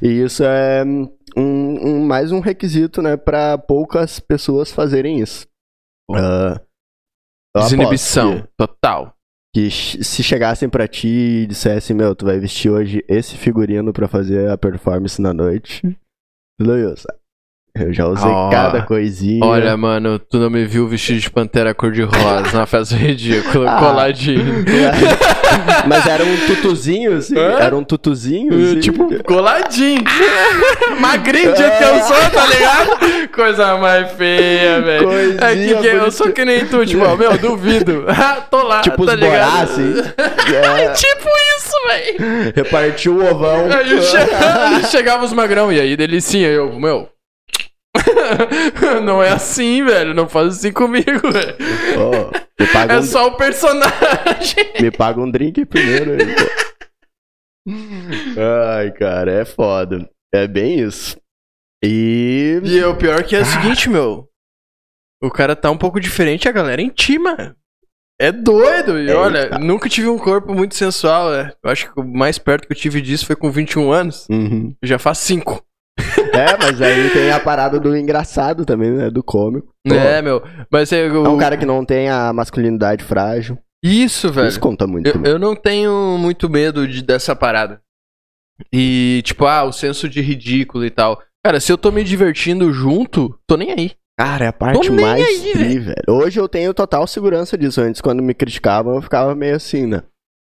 [0.01, 0.83] E isso é
[1.35, 5.47] um, um, mais um requisito, né, para poucas pessoas fazerem isso.
[6.09, 6.59] Uh,
[7.55, 9.13] Desinibição, total.
[9.53, 14.07] Que se chegassem para ti e dissessem, meu, tu vai vestir hoje esse figurino para
[14.07, 15.81] fazer a performance na noite.
[16.57, 17.05] Tudo isso.
[17.73, 19.45] Eu já usei oh, cada coisinha.
[19.45, 24.65] Olha, mano, tu não me viu vestido de pantera cor-de-rosa na festa ridícula, ah, coladinho.
[25.87, 27.37] Mas era um tutuzinho, assim.
[27.37, 27.59] Hã?
[27.59, 28.53] Era um tutuzinho.
[28.53, 28.79] Assim.
[28.81, 30.03] Tipo, coladinho.
[30.99, 33.29] Magrinho, dia que eu sou, tá ligado?
[33.33, 35.41] Coisa mais feia, velho.
[35.41, 38.05] É que, que eu sou que nem tu, tipo, meu, duvido.
[38.51, 39.63] Tô lá, tipo tá os ligado?
[39.63, 39.93] assim.
[39.97, 40.89] É.
[40.89, 42.53] tipo isso, velho.
[42.53, 43.67] Repartiu o ovão.
[43.71, 44.87] Aí che...
[44.87, 47.07] chegava os magrão, e aí, delicinha, eu, meu
[49.03, 50.13] não é assim, velho.
[50.13, 51.55] Não faz assim comigo, velho.
[51.97, 52.31] Oh,
[52.91, 53.03] é um...
[53.03, 54.73] só o personagem.
[54.79, 56.17] Me paga um drink primeiro.
[58.75, 60.09] Ai, cara, é foda.
[60.33, 61.17] É bem isso.
[61.83, 62.61] E.
[62.63, 64.27] E o pior que é o seguinte, meu.
[65.23, 67.55] O cara tá um pouco diferente, a galera intima.
[68.19, 68.99] É doido.
[68.99, 69.57] E é, olha, tá.
[69.57, 71.31] nunca tive um corpo muito sensual.
[71.31, 71.51] Né?
[71.63, 74.27] Eu acho que o mais perto que eu tive disso foi com 21 anos.
[74.29, 74.75] Uhum.
[74.83, 75.63] Já faz 5.
[76.33, 79.09] É, mas aí tem a parada do engraçado também, né?
[79.09, 79.73] Do cômico.
[79.85, 80.41] É, meu.
[80.71, 81.25] Mas é, eu...
[81.25, 83.57] é um cara que não tem a masculinidade frágil.
[83.83, 84.47] Isso, velho.
[84.47, 85.07] Isso conta muito.
[85.07, 87.81] Eu, eu não tenho muito medo de, dessa parada.
[88.71, 91.21] E, tipo, ah, o senso de ridículo e tal.
[91.43, 93.91] Cara, se eu tô me divertindo junto, tô nem aí.
[94.19, 96.03] Cara, é a parte mais aí, tri, velho.
[96.07, 97.81] Hoje eu tenho total segurança disso.
[97.81, 100.03] Antes, quando me criticavam, eu ficava meio assim, né?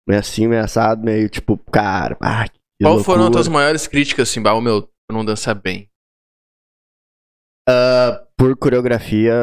[0.08, 2.46] Meio assim, meio assado, meio tipo, cara, ah,
[2.82, 3.04] Qual loucura.
[3.04, 5.89] foram as tuas maiores críticas, assim, bah, meu, não dançar bem?
[7.69, 9.34] Uh, por coreografia,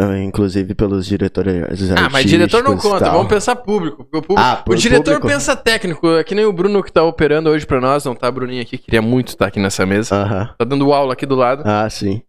[0.00, 4.00] uh, inclusive pelos diretores Ah, mas diretor não conta, vamos pensar público.
[4.02, 5.26] O, público, ah, o diretor público?
[5.26, 8.30] pensa técnico, é que nem o Bruno que tá operando hoje pra nós, não tá,
[8.30, 10.24] Bruninho aqui, queria muito estar aqui nessa mesa.
[10.24, 10.56] Uh -huh.
[10.56, 11.64] Tá dando aula aqui do lado.
[11.66, 12.22] Ah, sim.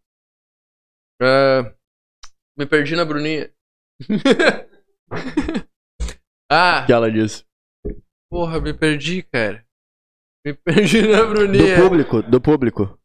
[1.22, 1.72] Uh,
[2.58, 3.50] me perdi na Bruninha.
[6.52, 6.84] ah!
[6.86, 7.46] que ela disse?
[8.30, 9.64] Porra, me perdi, cara.
[10.48, 11.76] Me perdi na Bruninha.
[11.76, 12.98] Do público, do público.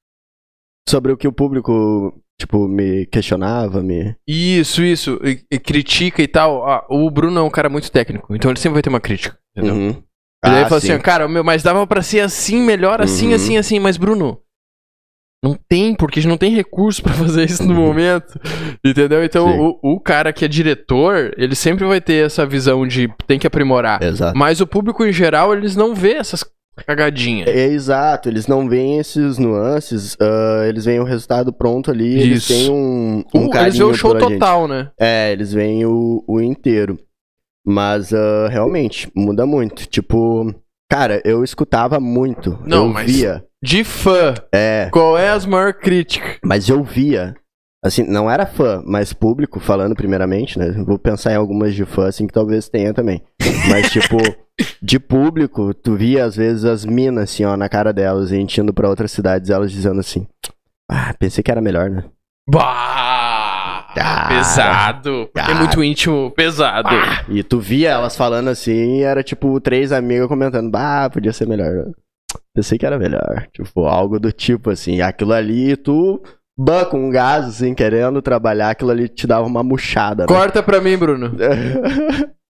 [0.89, 4.15] Sobre o que o público, tipo, me questionava, me...
[4.29, 5.19] Isso, isso.
[5.25, 6.69] E, e critica e tal.
[6.69, 9.37] Ah, o Bruno é um cara muito técnico, então ele sempre vai ter uma crítica,
[9.57, 9.75] entendeu?
[9.75, 9.91] Uhum.
[9.91, 13.31] E daí ah, ele fala assim, cara, meu, mas dava pra ser assim, melhor, assim,
[13.31, 13.35] uhum.
[13.35, 13.79] assim, assim.
[13.81, 14.41] Mas, Bruno,
[15.45, 17.87] não tem, porque a gente não tem recurso para fazer isso no uhum.
[17.87, 18.39] momento.
[18.85, 19.25] Entendeu?
[19.25, 23.41] Então, o, o, cara que é diretor, ele sempre vai ter essa visão de tem
[23.41, 24.01] que aprimorar.
[24.01, 24.39] Exato.
[24.39, 26.45] Mas o público em geral, eles não vê essas
[26.87, 27.45] cagadinha.
[27.47, 32.23] É, exato, eles não veem esses nuances, uh, eles veem o resultado pronto ali, Isso.
[32.23, 34.91] eles têm um, um uh, Eles veem o show total, né?
[34.99, 36.99] É, eles veem o, o inteiro.
[37.65, 39.87] Mas uh, realmente, muda muito.
[39.87, 40.53] Tipo,
[40.91, 42.59] cara, eu escutava muito.
[42.65, 43.45] Não, eu mas via.
[43.63, 44.35] De fã.
[44.53, 44.89] É.
[44.91, 46.39] Qual é as maiores críticas?
[46.45, 47.37] Mas eu via
[47.83, 50.71] assim, não era fã, mas público, falando primeiramente, né?
[50.87, 53.23] Vou pensar em algumas de fã, assim, que talvez tenha também.
[53.69, 54.17] Mas, tipo,
[54.81, 58.39] de público, tu via às vezes as minas, assim, ó, na cara delas, e a
[58.39, 60.27] gente indo pra outras cidades, elas dizendo assim,
[60.91, 62.05] ah, pensei que era melhor, né?
[62.49, 63.89] Bah!
[63.95, 65.29] Ah, pesado.
[65.37, 66.89] Ah, é muito íntimo, pesado.
[66.89, 71.33] Ah, e tu via elas falando assim, e era tipo três amigas comentando, bah, podia
[71.33, 71.91] ser melhor.
[72.55, 73.47] Pensei que era melhor.
[73.53, 75.01] Tipo, algo do tipo assim.
[75.01, 76.23] Aquilo ali, tu
[76.59, 80.25] ban com gás, assim, querendo trabalhar, aquilo ali te dava uma murchada.
[80.25, 80.29] Né?
[80.29, 81.33] Corta pra mim, Bruno.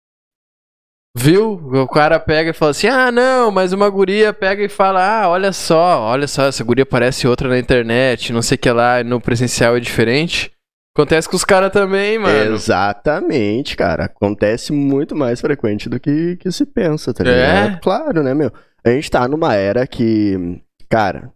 [1.14, 1.52] Viu?
[1.52, 5.28] O cara pega e fala assim: ah, não, mas uma guria pega e fala: ah,
[5.28, 9.04] olha só, olha só, essa guria parece outra na internet, não sei o que lá,
[9.04, 10.50] no presencial é diferente.
[10.94, 12.54] Acontece com os caras também, mano.
[12.54, 14.04] Exatamente, cara.
[14.04, 17.76] Acontece muito mais frequente do que, que se pensa, tá ligado?
[17.76, 17.80] É?
[17.82, 18.52] Claro, né, meu?
[18.84, 20.60] A gente tá numa era que.
[20.90, 21.32] Cara.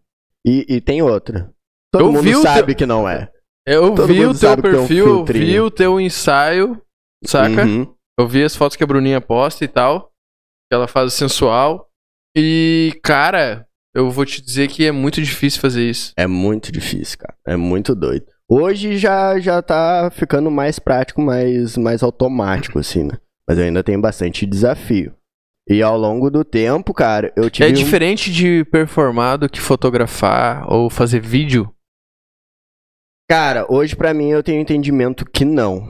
[0.47, 1.51] E, e tem outra.
[1.99, 2.77] Todo eu mundo sabe teu...
[2.77, 3.31] que não é.
[3.67, 6.81] Eu Todo vi o teu perfil, um vi o teu ensaio,
[7.25, 7.65] saca?
[7.65, 7.93] Uhum.
[8.19, 10.13] Eu vi as fotos que a Bruninha posta e tal.
[10.71, 11.89] Que ela faz sensual.
[12.37, 16.13] E, cara, eu vou te dizer que é muito difícil fazer isso.
[16.17, 17.35] É muito difícil, cara.
[17.47, 18.27] É muito doido.
[18.49, 23.19] Hoje já, já tá ficando mais prático, mais, mais automático, assim, né?
[23.49, 25.13] Mas ainda tenho bastante desafio.
[25.69, 27.69] E ao longo do tempo, cara, eu tive.
[27.69, 28.33] É diferente um...
[28.33, 31.73] de performar do que fotografar ou fazer vídeo?
[33.29, 35.89] Cara, hoje para mim eu tenho entendimento que não.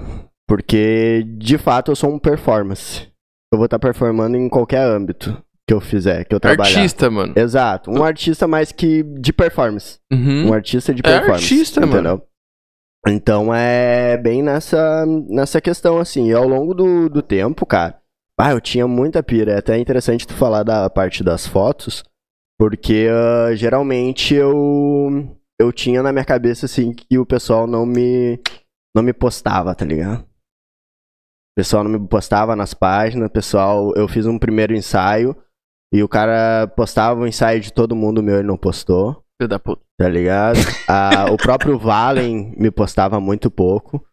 [0.48, 3.08] Porque, de fato, eu sou um performance.
[3.52, 6.78] Eu vou estar tá performando em qualquer âmbito que eu fizer, que eu trabalhar.
[6.78, 7.34] Artista, mano.
[7.36, 7.90] Exato.
[7.90, 9.98] Um artista mais que de performance.
[10.12, 10.48] Uhum.
[10.48, 11.30] Um artista de performance.
[11.30, 12.02] É artista, entendeu?
[12.02, 12.22] mano.
[13.08, 16.28] Então é bem nessa, nessa questão, assim.
[16.28, 17.98] E ao longo do, do tempo, cara,
[18.38, 19.52] ah, eu tinha muita pira.
[19.52, 22.04] É até interessante tu falar da parte das fotos,
[22.58, 28.40] porque uh, geralmente eu, eu tinha na minha cabeça, assim, que o pessoal não me,
[28.94, 30.22] não me postava, tá ligado?
[30.22, 35.34] O pessoal não me postava nas páginas, pessoal, eu fiz um primeiro ensaio
[35.92, 39.24] e o cara postava o ensaio de todo mundo, meu ele não postou.
[39.40, 39.82] Filho da puta.
[39.98, 40.58] Tá ligado?
[40.88, 44.04] Ah, o próprio Valen me postava muito pouco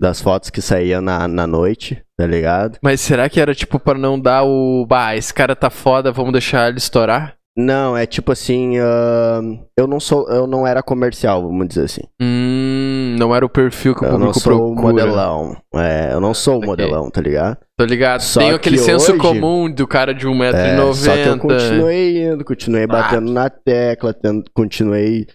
[0.00, 2.78] das fotos que saíam na, na noite, tá ligado?
[2.82, 4.86] Mas será que era tipo para não dar o.
[4.86, 7.35] Bah, esse cara tá foda, vamos deixar ele estourar?
[7.58, 12.02] Não, é tipo assim, uh, eu não sou, eu não era comercial, vamos dizer assim.
[12.20, 14.82] Hum, não era o perfil que o eu público não sou procura.
[14.82, 15.56] modelão.
[15.74, 16.66] É, eu não sou Ok.
[16.68, 17.56] modelão, tá ligado?
[17.78, 18.20] Tô ligado.
[18.20, 20.94] Só Tem aquele que senso hoje- comum do cara de É, 1,90m.
[20.94, 25.26] só que eu continuei indo, continuei batendo na tecla, tendo- continuei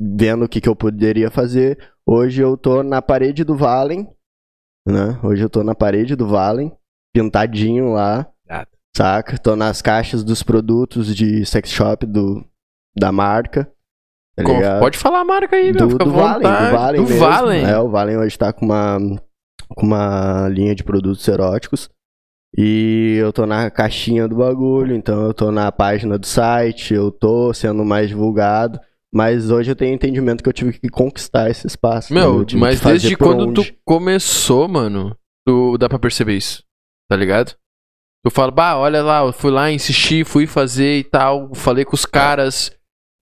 [0.00, 1.76] vendo o que, que eu poderia fazer.
[2.06, 4.06] Hoje eu tô na parede do Valen,
[4.86, 5.18] né?
[5.20, 6.70] Hoje eu tô na parede do Valen,
[7.12, 8.26] pintadinho lá, Ah.
[8.96, 9.38] Saca?
[9.38, 12.44] Tô nas caixas dos produtos de sex shop do,
[12.96, 13.70] da marca.
[14.36, 14.78] Tá?
[14.80, 15.86] Pode falar a marca aí, meu.
[15.86, 17.20] do, Fica à do Valen, do Valen Do mesmo.
[17.20, 17.64] Valen.
[17.64, 18.98] É, o Valen hoje tá com uma,
[19.68, 21.88] com uma linha de produtos eróticos.
[22.58, 27.10] E eu tô na caixinha do bagulho, então eu tô na página do site, eu
[27.10, 28.78] tô sendo mais divulgado.
[29.14, 32.12] Mas hoje eu tenho entendimento que eu tive que conquistar esse espaço.
[32.12, 32.20] né?
[32.20, 33.78] Meu, Eu tive mas desde quando tu onde.
[33.86, 35.16] começou, mano,
[35.46, 36.62] tu dá pra perceber isso.
[37.10, 37.54] Tá ligado?
[38.26, 41.94] Tu fala, bah, olha lá, eu fui lá, insisti, fui fazer e tal, falei com
[41.94, 42.72] os caras,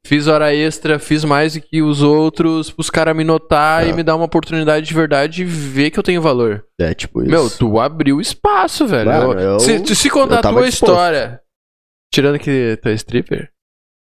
[0.07, 3.91] fiz hora extra, fiz mais do que os outros, pros caras me notar É.
[3.91, 6.65] e me dar uma oportunidade de verdade de ver que eu tenho valor.
[6.81, 7.31] É tipo isso.
[7.31, 9.11] Meu, tu abriu espaço, velho.
[9.11, 10.93] Mano, Eu- eu- se, se contar eu a tua disposto.
[10.93, 11.39] história,
[12.11, 13.51] tirando que tu é stripper,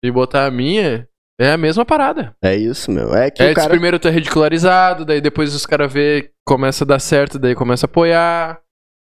[0.05, 1.07] e botar a minha,
[1.41, 2.35] é a mesma parada.
[2.43, 3.15] É isso, meu.
[3.15, 3.69] É que É, o cara.
[3.71, 7.87] primeiro tu é ridicularizado, daí depois os caras vê, começa a dar certo, daí começa
[7.87, 8.59] a apoiar.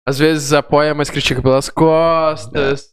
[0.10, 2.89] Às vezes apoia, mas critica pelas costas.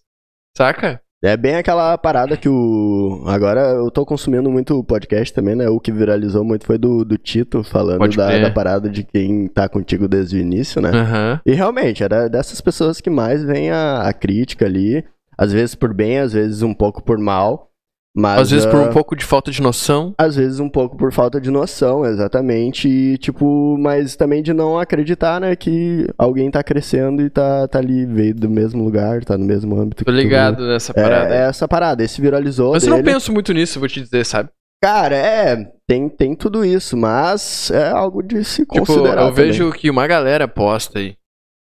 [0.54, 1.00] Saca?
[1.24, 3.24] É bem aquela parada que o.
[3.26, 5.66] Agora eu tô consumindo muito podcast também, né?
[5.66, 9.66] O que viralizou muito foi do, do Tito falando da, da parada de quem tá
[9.66, 10.90] contigo desde o início, né?
[10.90, 11.40] Aham.
[11.46, 15.02] E realmente, era dessas pessoas que mais vem a, a crítica ali.
[15.38, 17.70] Às vezes por bem, às vezes um pouco por mal.
[18.18, 20.14] Mas, Às vezes por ah, um pouco de falta de noção.
[20.16, 22.88] Às vezes um pouco por falta de noção, exatamente.
[22.88, 25.54] E, tipo, mas também de não acreditar, né?
[25.54, 29.78] Que alguém tá crescendo e tá, tá ali, veio do mesmo lugar, tá no mesmo
[29.78, 30.02] âmbito.
[30.04, 30.16] Tô tu.
[30.16, 31.34] ligado nessa É, parada.
[31.34, 32.72] é essa parada, esse viralizou.
[32.72, 33.12] mas eu não dele.
[33.12, 34.48] penso muito nisso, vou te dizer, sabe?
[34.82, 39.22] Cara, é, tem, tem tudo isso, mas é algo de se Tipo, considerar.
[39.22, 39.46] eu também.
[39.46, 41.16] vejo que uma galera posta aí.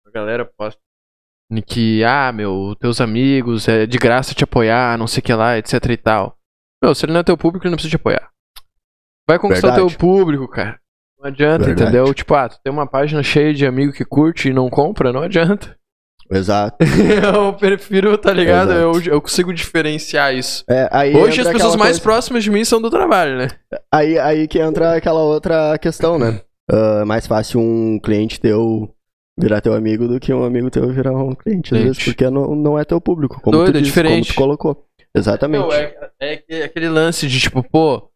[0.05, 0.79] Uma galera posta.
[1.65, 5.57] Que, ah, meu, teus amigos, é de graça te apoiar, não sei o que lá,
[5.57, 6.37] etc e tal.
[6.83, 8.29] Meu, se ele não é teu público, ele não precisa te apoiar.
[9.27, 9.89] Vai conquistar o Verdade.
[9.89, 10.79] teu público, cara.
[11.19, 11.89] Não adianta, Verdade.
[11.89, 12.13] entendeu?
[12.13, 15.21] Tipo, ah, tu tem uma página cheia de amigo que curte e não compra, não
[15.21, 15.75] adianta.
[16.31, 16.77] Exato.
[17.35, 18.71] eu prefiro, tá ligado?
[18.71, 19.09] Eu, Exato.
[19.09, 20.63] eu consigo diferenciar isso.
[20.69, 23.49] É, aí Hoje as pessoas mais coisa- próximas de mim são do trabalho, né?
[23.93, 26.41] Aí, aí que entra aquela outra questão, né?
[26.71, 28.89] É mais fácil um cliente teu
[29.41, 32.55] virar teu amigo do que um amigo teu virar um cliente, às vezes, porque não,
[32.55, 34.85] não é teu público, como Doido, tu é disse, como tu colocou.
[35.15, 35.61] Exatamente.
[35.61, 38.09] Não, é, é que- aquele lance de tipo, pô,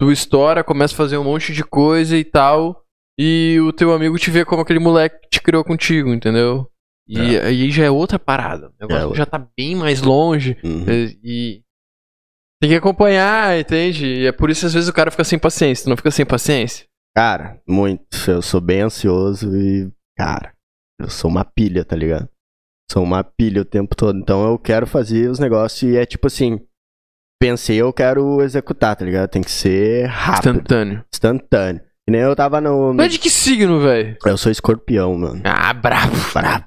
[0.00, 2.84] tu estoura, começa a fazer um monte de coisa e tal,
[3.18, 6.70] e o teu amigo te vê como aquele moleque que te criou contigo, entendeu?
[7.08, 8.68] E aí já é outra parada.
[8.68, 10.84] O negócio É já tá bem mais longe Uhum.
[10.88, 11.62] e, e
[12.60, 14.04] tem que acompanhar, entende?
[14.06, 15.84] E é por isso às vezes o cara fica sem paciência.
[15.84, 16.84] Tu não fica sem paciência?
[17.16, 18.04] Cara, muito.
[18.30, 20.52] Eu sou bem ansioso e, cara,
[21.00, 22.28] eu sou uma pilha, tá ligado?
[22.90, 24.18] Sou uma pilha o tempo todo.
[24.18, 26.60] Então eu quero fazer os negócios e é tipo assim.
[27.40, 29.30] Pensei, eu quero executar, tá ligado?
[29.30, 31.04] Tem que ser rápido, Instantâneo.
[31.12, 31.80] instantâneo.
[32.08, 33.00] E nem eu tava no.
[33.00, 34.16] É de que signo, velho?
[34.24, 35.40] Eu sou escorpião, mano.
[35.44, 36.16] Ah, brabo.
[36.34, 36.64] Brabo.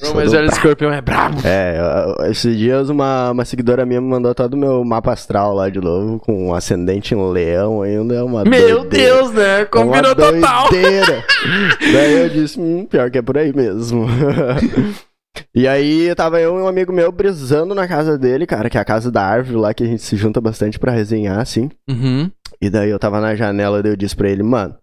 [0.00, 0.46] Não, mas brabo.
[0.46, 1.38] escorpião é brabo.
[1.44, 5.68] É, esses dias uma, uma seguidora minha me mandou todo o meu mapa astral lá
[5.68, 9.16] de novo, com um ascendente em leão ainda, é uma Meu doideira.
[9.16, 9.62] Deus, né?
[9.62, 10.68] É Combinou uma total.
[11.92, 14.06] Daí eu disse, hum, pior que é por aí mesmo.
[15.52, 18.80] e aí tava eu e um amigo meu brisando na casa dele, cara, que é
[18.80, 21.70] a casa da árvore lá, que a gente se junta bastante pra resenhar, assim.
[21.90, 22.30] Uhum.
[22.60, 24.76] E daí eu tava na janela, daí eu disse pra ele, mano,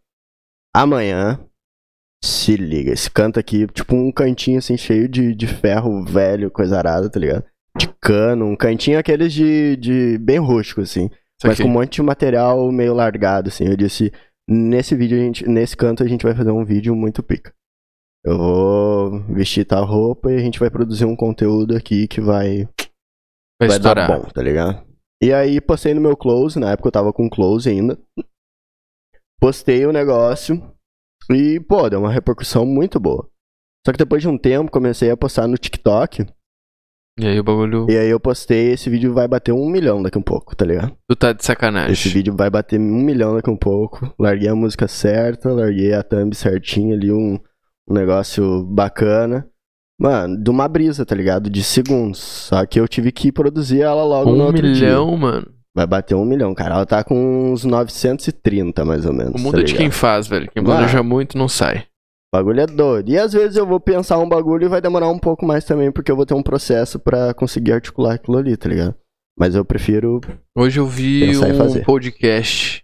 [0.74, 1.40] amanhã,
[2.26, 6.78] se liga, esse canto aqui, tipo um cantinho assim, cheio de, de ferro velho, coisa
[6.78, 7.44] arada, tá ligado?
[7.78, 11.06] De cano, um cantinho aqueles de, de bem rústico, assim.
[11.06, 11.64] Isso Mas aqui.
[11.64, 13.66] com um monte de material meio largado, assim.
[13.66, 14.12] Eu disse,
[14.50, 17.54] nesse vídeo, a gente, nesse canto, a gente vai fazer um vídeo muito pica.
[18.24, 22.68] Eu vou vestir tal roupa e a gente vai produzir um conteúdo aqui que vai,
[23.60, 24.08] Vai, vai dar estourar.
[24.08, 24.84] bom, tá ligado?
[25.22, 28.00] E aí postei no meu close, na época eu tava com close ainda.
[29.40, 30.62] postei o negócio
[31.30, 33.28] e, pô, deu uma repercussão muito boa.
[33.86, 36.26] Só que depois de um tempo, comecei a postar no TikTok.
[37.18, 37.88] E aí o bagulho.
[37.90, 40.66] E aí eu postei, esse vídeo vai bater um milhão daqui a um pouco, tá
[40.66, 40.98] ligado?
[41.08, 41.94] Tu tá de sacanagem.
[41.94, 44.14] Esse vídeo vai bater um milhão daqui a um pouco.
[44.20, 47.40] Larguei a música certa, larguei a thumb certinha ali, um,
[47.88, 49.48] um negócio bacana.
[49.98, 51.50] Mano, de uma brisa, tá ligado?
[51.50, 52.20] De segundos.
[52.20, 55.18] Só que eu tive que produzir ela logo um no outro milhão, dia.
[55.18, 55.55] mano.
[55.76, 56.76] Vai bater um milhão, cara.
[56.76, 59.36] Ela tá com uns 930, mais ou menos.
[59.36, 60.50] O mundo tá é de quem faz, velho.
[60.50, 61.86] Quem planeja muito não sai.
[62.34, 63.10] O bagulho é doido.
[63.10, 65.92] E às vezes eu vou pensar um bagulho e vai demorar um pouco mais também,
[65.92, 68.96] porque eu vou ter um processo pra conseguir articular aquilo ali, tá ligado?
[69.38, 70.22] Mas eu prefiro.
[70.58, 72.82] Hoje eu vi um podcast.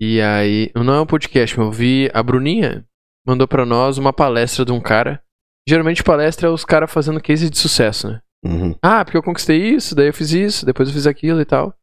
[0.00, 0.70] E aí.
[0.74, 2.10] Não é um podcast, mas eu vi.
[2.14, 2.82] A Bruninha
[3.26, 5.20] mandou pra nós uma palestra de um cara.
[5.68, 8.20] Geralmente palestra é os caras fazendo case de sucesso, né?
[8.42, 8.74] Uhum.
[8.80, 11.74] Ah, porque eu conquistei isso, daí eu fiz isso, depois eu fiz aquilo e tal.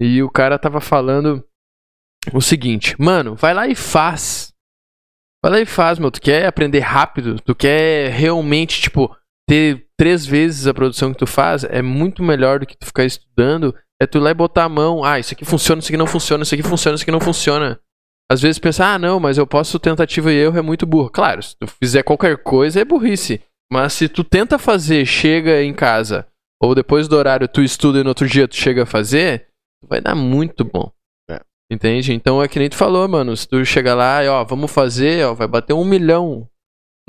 [0.00, 1.44] E o cara tava falando
[2.32, 4.52] o seguinte, mano, vai lá e faz.
[5.42, 6.10] Vai lá e faz, meu.
[6.10, 7.36] Tu quer aprender rápido?
[7.40, 9.14] Tu quer realmente, tipo,
[9.48, 11.64] ter três vezes a produção que tu faz?
[11.64, 13.74] É muito melhor do que tu ficar estudando.
[14.00, 15.04] É tu ir lá e botar a mão.
[15.04, 17.78] Ah, isso aqui funciona, isso aqui não funciona, isso aqui funciona, isso aqui não funciona.
[18.30, 21.10] Às vezes pensar, ah, não, mas eu posso tentativa e erro é muito burro.
[21.10, 23.42] Claro, se tu fizer qualquer coisa é burrice.
[23.72, 26.26] Mas se tu tenta fazer, chega em casa,
[26.62, 29.48] ou depois do horário tu estuda e no outro dia tu chega a fazer,
[29.88, 30.90] vai dar muito bom.
[31.30, 31.40] É.
[31.70, 32.12] Entende?
[32.12, 33.36] Então é que nem tu falou, mano.
[33.36, 36.46] Se tu chegar lá e, ó, vamos fazer, ó, vai bater um milhão.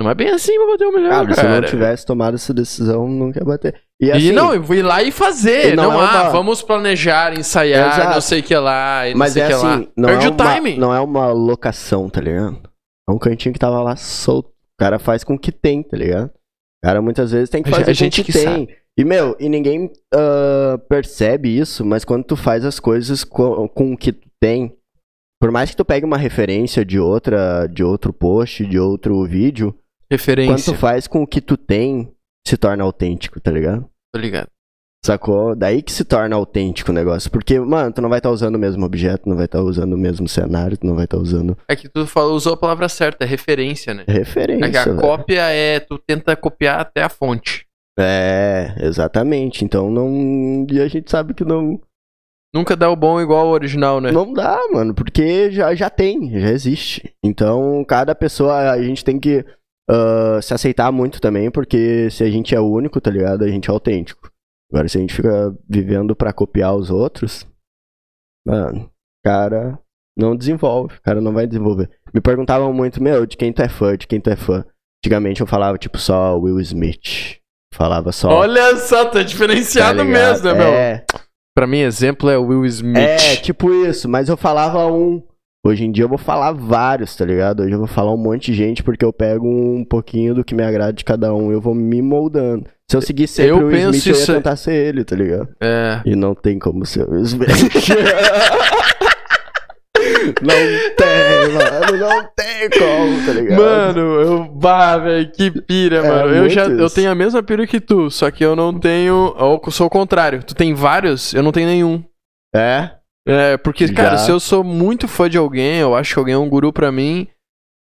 [0.00, 1.34] Não é bem assim pra bater um milhão, Cara, cara.
[1.36, 3.80] se eu não tivesse tomado essa decisão, nunca ia bater.
[4.00, 5.74] E, E assim, não, eu vou ir lá e fazer.
[5.74, 8.14] E não Não, é ah, uma- vamos planejar, ensaiar, Exato.
[8.14, 9.76] não sei o que lá, e não mas sei o é que assim, lá.
[9.96, 10.78] não Perde é, o uma, timing.
[10.78, 12.68] não é uma locação, tá ligado?
[13.08, 14.48] É um cantinho que tava lá solto.
[14.48, 16.26] O cara faz com o que tem, tá ligado?
[16.30, 18.68] O cara muitas vezes tem que fazer a gente com o que, que tem.
[18.98, 23.92] E, meu, e ninguém ah, percebe isso, mas quando tu faz as coisas com, com
[23.92, 24.76] o que tu tem,
[25.40, 29.72] por mais que tu pegue uma referência de outra, de outro post, de outro vídeo,
[29.72, 30.72] quando Referência.
[30.72, 32.12] tu faz com o que tu tem,
[32.46, 33.88] se torna autêntico, tá ligado?
[34.14, 34.48] Tô ligado.
[35.04, 35.56] Sacou?
[35.56, 37.28] Daí que se torna autêntico o negócio.
[37.28, 39.98] Porque, mano, tu não vai estar usando o mesmo objeto, não vai estar usando o
[39.98, 43.24] mesmo cenário, tu não vai estar usando É que tu falou, usou a palavra certa,
[43.24, 44.04] é referência, né?
[44.06, 44.66] referência.
[44.66, 44.98] É que a velho.
[44.98, 47.66] cópia é tu tenta copiar até a fonte.
[47.98, 49.64] É, exatamente.
[49.64, 50.66] Então não.
[50.70, 51.80] E a gente sabe que não.
[52.54, 54.12] Nunca dá o bom igual ao original, né?
[54.12, 57.14] Não dá, mano, porque já, já tem, já existe.
[57.24, 59.42] Então, cada pessoa, a gente tem que
[59.88, 63.44] ah, se aceitar muito também, porque se a gente é o único, tá ligado?
[63.44, 64.30] A gente é autêntico.
[64.70, 67.46] Agora, se a gente fica vivendo pra copiar os outros,
[68.46, 68.90] mano,
[69.24, 69.78] cara
[70.16, 71.90] não desenvolve, o cara não vai desenvolver.
[72.12, 74.64] Me perguntavam muito, meu, de quem tu é fã, de quem tu é fã.
[75.04, 77.40] Antigamente eu falava, tipo, só Will Smith.
[77.72, 78.28] Falava só.
[78.30, 80.30] Olha só, tá tá diferenciado ligado?
[80.30, 80.68] mesmo, né, meu?
[80.68, 81.04] É,
[81.54, 82.96] Pra mim, exemplo é o Will Smith.
[82.98, 85.22] É, tipo isso, mas eu falava um.
[85.64, 87.62] Hoje em dia eu vou falar vários, tá ligado?
[87.62, 90.54] Hoje eu vou falar um monte de gente porque eu pego um pouquinho do que
[90.54, 91.52] me agrada de cada um.
[91.52, 92.64] Eu vou me moldando.
[92.90, 95.14] Se eu seguir sempre Eu o Will Smith, eu ia isso- tentar ser ele, tá
[95.14, 95.48] ligado?
[95.62, 96.00] É.
[96.04, 97.48] E não tem como ser o Will Smith.
[100.26, 101.98] não tem, mano.
[101.98, 103.58] Não tem como, tá ligado?
[103.60, 104.44] Mano, eu.
[104.54, 106.34] Bah, velho, que pira, É mano.
[106.34, 106.94] Eu já eu isso.
[106.94, 109.34] tenho a mesma pira que tu, só que eu não tenho.
[109.38, 110.42] Eu sou o contrário.
[110.42, 112.02] Tu tem vários, eu não tenho nenhum.
[112.54, 112.90] É?
[113.26, 114.18] É, porque, cara, Já.
[114.18, 116.90] se eu sou muito fã de alguém, eu acho que alguém é um guru pra
[116.90, 117.28] mim,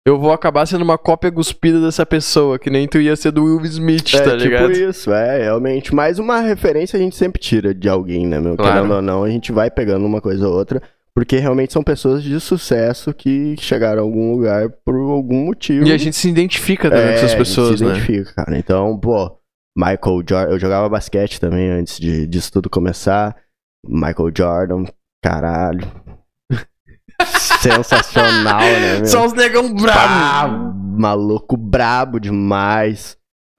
[0.05, 3.45] eu vou acabar sendo uma cópia cuspida dessa pessoa, que nem tu ia ser do
[3.45, 4.73] Will Smith, É tá tipo ligado?
[4.73, 5.95] isso, é, realmente.
[5.95, 8.57] Mas uma referência a gente sempre tira de alguém, né, meu?
[8.57, 8.73] Claro.
[8.75, 10.83] Querendo ou não, a gente vai pegando uma coisa ou outra.
[11.19, 15.85] Porque realmente são pessoas de sucesso que chegaram a algum lugar por algum motivo.
[15.85, 17.91] E a gente se identifica também é, com essas a gente pessoas, se né?
[17.91, 18.57] identifica, cara.
[18.57, 19.37] Então, pô,
[19.77, 20.53] Michael Jordan.
[20.53, 23.37] Eu jogava basquete também antes de, disso tudo começar.
[23.85, 24.85] Michael Jordan,
[25.21, 25.91] caralho.
[27.63, 29.07] Sensacional, né, meu?
[29.07, 30.75] Só os negão Pá, bravos.
[31.01, 33.17] maluco brabo demais.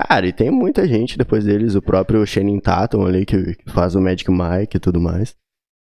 [0.08, 3.96] Cara, e tem muita gente depois deles, o próprio Shannon Tatum ali, que, que faz
[3.96, 5.36] o Magic Mike e tudo mais.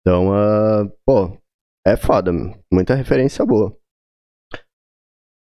[0.01, 1.37] Então, ah, pô,
[1.85, 2.31] é foda,
[2.71, 3.75] muita referência boa.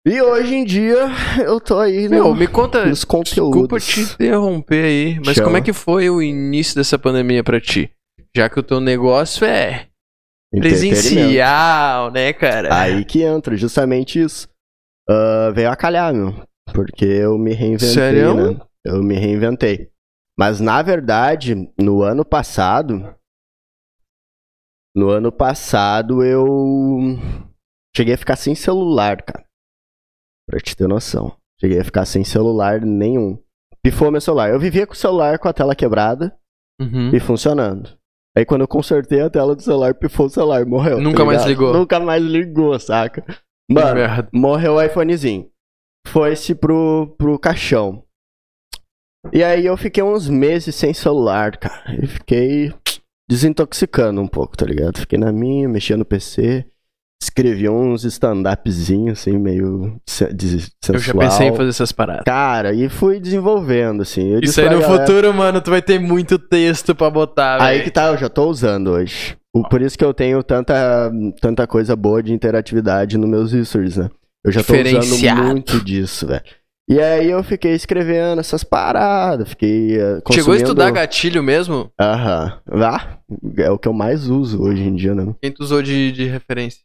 [0.05, 1.07] E hoje em dia,
[1.45, 2.85] eu tô aí Meu, no, me conta.
[2.85, 3.85] nos Desculpa conteúdos.
[3.87, 5.45] te interromper aí, mas Chama.
[5.45, 7.89] como é que foi o início dessa pandemia pra ti?
[8.35, 9.87] Já que o teu negócio é
[10.53, 12.75] presencial, né, cara?
[12.81, 14.47] Aí que entra, justamente isso.
[15.09, 16.33] Ah, veio a calhar, meu.
[16.73, 18.53] Porque eu me reinventei, Sério?
[18.53, 18.59] né?
[18.85, 19.89] Eu me reinventei.
[20.37, 23.15] Mas, na verdade, no ano passado...
[24.95, 27.17] No ano passado, eu...
[27.95, 29.43] Cheguei a ficar sem celular, cara.
[30.49, 31.35] Pra te ter noção.
[31.59, 33.37] Cheguei a ficar sem celular nenhum.
[33.83, 34.49] Pifou meu celular.
[34.51, 36.35] Eu vivia com o celular com a tela quebrada
[36.81, 37.11] Uhum.
[37.13, 37.97] e funcionando.
[38.35, 40.97] Aí quando eu consertei a tela do celular, pifou o celular, morreu.
[40.97, 41.49] tá Nunca mais ligado?
[41.49, 41.73] ligou.
[41.73, 43.23] Nunca mais ligou, saca?
[43.69, 44.29] Mano, merda.
[44.33, 45.49] morreu o iPhonezinho.
[46.07, 48.03] Foi-se pro, pro caixão.
[49.31, 51.95] E aí eu fiquei uns meses sem celular, cara.
[52.03, 52.73] E fiquei
[53.29, 54.99] desintoxicando um pouco, tá ligado?
[54.99, 56.65] Fiquei na minha, mexia no PC.
[57.21, 60.31] Escrevi uns stand-upzinhos, assim, meio sensual.
[60.93, 62.25] Eu já pensei em fazer essas paradas.
[62.25, 64.27] Cara, e fui desenvolvendo, assim.
[64.33, 67.81] Eu Isso aí no galera- futuro, mano, tu vai ter muito texto pra botar, Aí
[67.81, 69.37] que tá, eu já tô usando hoje.
[69.69, 71.09] Por isso que eu tenho tanta,
[71.39, 74.09] tanta coisa boa de interatividade nos meus stories, né?
[74.43, 76.43] Eu já tô usando muito disso, velho.
[76.89, 80.33] E aí eu fiquei escrevendo essas paradas, fiquei uh, consumindo...
[80.33, 81.89] Chegou a estudar gatilho mesmo?
[81.99, 82.59] Aham.
[82.69, 83.17] Ah,
[83.57, 85.33] é o que eu mais uso hoje em dia, né?
[85.41, 86.81] Quem tu usou de, de referência?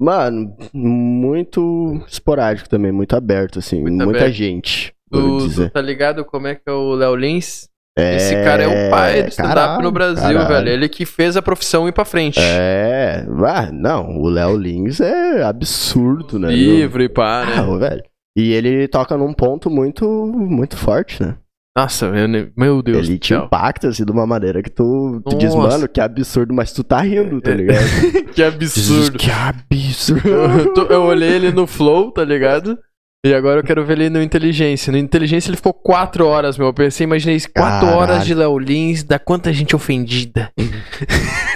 [0.00, 3.80] Mano, muito esporádico também, muito aberto, assim.
[3.80, 4.34] Muito muita aberto.
[4.34, 5.70] gente, por Tu, dizer.
[5.70, 7.68] tu tá ligado como é que é o Léo Lins?
[7.98, 10.48] É, Esse cara é o pai do stand-up no Brasil, caralho.
[10.48, 10.68] velho.
[10.68, 12.38] Ele que fez a profissão ir pra frente.
[12.38, 16.50] É, ah, não, o Léo Lins é absurdo, né?
[16.50, 17.62] Livro e pá, Ah, né?
[17.62, 18.02] ô, velho.
[18.36, 21.36] E ele toca num ponto muito, muito forte, né?
[21.76, 22.26] Nossa, meu,
[22.56, 26.00] meu Deus ele te impacta, assim, de uma maneira que tu, tu diz, mano, que
[26.00, 27.54] absurdo, mas tu tá rindo, tá É.
[27.54, 27.84] ligado?
[28.34, 29.18] Que absurdo.
[29.18, 30.86] que absurdo.
[30.90, 32.78] eu, olhei ele no Flow, tá ligado?
[33.24, 34.90] E agora eu quero ver ele no Inteligência.
[34.92, 36.68] No Inteligência ele ficou quatro horas, meu.
[36.68, 40.50] Eu pensei, imaginei isso, quatro horas de Léo Lins, dá quanta gente ofendida.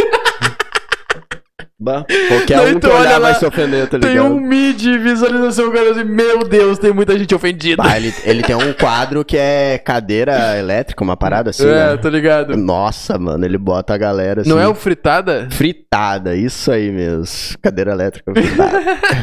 [1.82, 4.26] Bah, Qualquer Daí um tu que olhar olha lá, vai se ofender, tá Tem ligado?
[4.26, 7.82] um mid visualização, cara, assim, meu Deus, tem muita gente ofendida.
[7.82, 11.96] Bah, ele, ele tem um quadro que é cadeira elétrica, uma parada assim, é, né?
[11.96, 12.54] tô ligado.
[12.54, 14.50] Nossa, mano, ele bota a galera assim...
[14.50, 15.48] Não é o fritada?
[15.50, 17.24] Fritada, isso aí mesmo.
[17.62, 18.78] Cadeira elétrica fritada.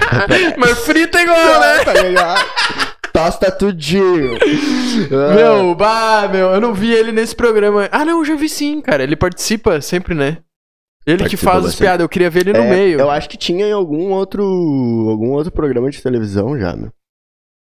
[0.57, 1.83] Mas frita igual, né?
[1.85, 2.45] tá ligado?
[3.13, 4.37] Tosta tudinho.
[5.35, 7.87] Meu, bah, meu, eu não vi ele nesse programa.
[7.91, 9.01] Ah, não, eu já vi sim, cara.
[9.03, 10.37] Ele participa sempre, né?
[11.07, 12.99] Ele que faz as piadas, eu queria ver ele no é, meio.
[12.99, 16.91] Eu acho que tinha em algum outro, algum outro programa de televisão já, meu.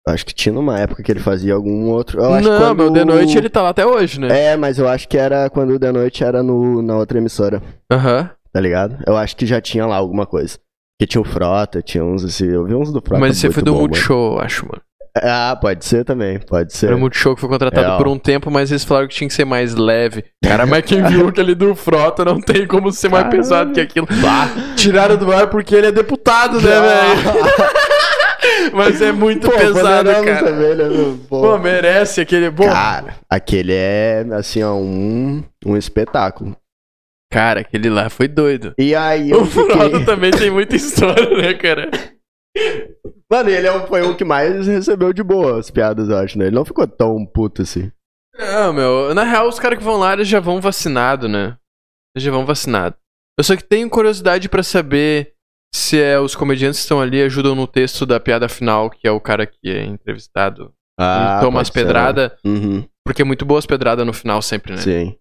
[0.08, 2.20] Eu acho que tinha numa época que ele fazia algum outro.
[2.20, 2.76] Eu não, quando...
[2.76, 4.54] meu, de noite ele tá lá até hoje, né?
[4.54, 7.62] É, mas eu acho que era quando o de noite era no, na outra emissora,
[7.92, 8.32] Aham.
[8.52, 8.98] tá ligado?
[9.06, 10.58] Eu acho que já tinha lá alguma coisa.
[11.00, 12.48] Que tinha o Frota, tinha uns assim.
[12.48, 13.20] Eu vi uns do Frota.
[13.20, 14.82] Mas você foi do bom, Multishow, eu acho, mano.
[15.16, 15.28] Mano.
[15.32, 16.88] Ah, pode ser também, pode ser.
[16.88, 19.28] Era o Multishow que foi contratado É, por um tempo, mas eles falaram que tinha
[19.28, 20.24] que ser mais leve.
[20.44, 23.42] Cara, mas quem viu aquele do Frota não tem como ser mais Caralho.
[23.42, 24.08] pesado que aquilo.
[24.22, 27.70] Bah, tiraram do ar porque ele é deputado, né, velho?
[28.74, 30.44] Mas é muito Pô, pesado, cara.
[30.46, 31.18] também, né?
[31.28, 31.42] Pô.
[31.42, 32.50] Pô, merece aquele.
[32.50, 36.56] Bom, Cara, aquele é, assim, ó, um, um espetáculo.
[37.32, 38.74] cara, aquele lá foi doido.
[38.78, 40.06] E aí eu O Frota fiquei...
[40.06, 41.90] também tem muita história, né, cara?
[43.32, 46.38] Mano, ele é o- foi o que mais recebeu de boa as piadas, eu acho,
[46.38, 46.48] né?
[46.48, 47.92] Ele não ficou tão puto assim.
[48.38, 51.58] Não, meu, na real, os caras que vão lá, eles já vão vacinado, né?
[52.16, 52.96] Eles já vão vacinado.
[53.38, 55.34] Eu só que tenho curiosidade pra saber
[55.74, 59.12] se é os comediantes que estão ali ajudam no texto da piada final, que é
[59.12, 60.74] o cara que é entrevistado.
[61.00, 62.32] e toma as pedradas?
[62.44, 64.80] Uhum, porque é muito boas pedradas no final sempre, né?
[64.80, 65.16] sim.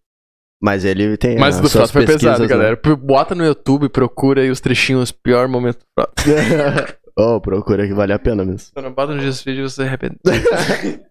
[0.60, 2.48] Mas ele tem Mas do Frota foi pesado, né?
[2.48, 2.80] galera.
[3.00, 6.14] Bota no YouTube, procura aí os trechinhos, pior momento do Frota.
[7.18, 8.58] oh, procura que vale a pena mesmo.
[8.58, 10.16] Se não bota no Vídeo, você arrepende.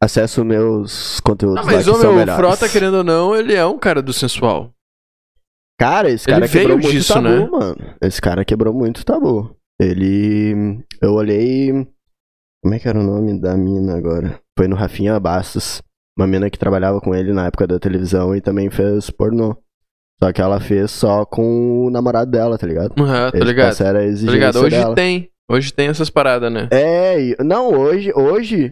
[0.00, 2.34] Acesso meus conteúdos Não, lá mas meu, o melhores.
[2.36, 4.72] Frota, querendo ou não, ele é um cara do sensual.
[5.78, 7.48] Cara, esse Ele cara quebrou veio muito disso, tabu, né?
[7.48, 7.96] mano.
[8.00, 9.56] Esse cara quebrou muito tabu.
[9.80, 10.84] Ele...
[11.00, 11.72] Eu olhei...
[12.62, 14.40] Como é que era o nome da mina agora?
[14.56, 15.82] Foi no Rafinha Bastos.
[16.16, 19.56] Uma mina que trabalhava com ele na época da televisão e também fez pornô.
[20.22, 22.92] Só que ela fez só com o namorado dela, tá ligado?
[22.98, 23.70] Uhum, tá ligado?
[23.70, 24.58] Essa era a Tá ligado?
[24.60, 24.94] Hoje dela.
[24.94, 25.28] tem.
[25.50, 26.68] Hoje tem essas paradas, né?
[26.70, 28.66] É, não, hoje, hoje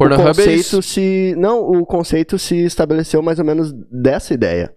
[0.00, 0.82] o Pornhub é conceito isso.
[0.82, 1.34] se.
[1.36, 4.72] Não, o conceito se estabeleceu mais ou menos dessa ideia.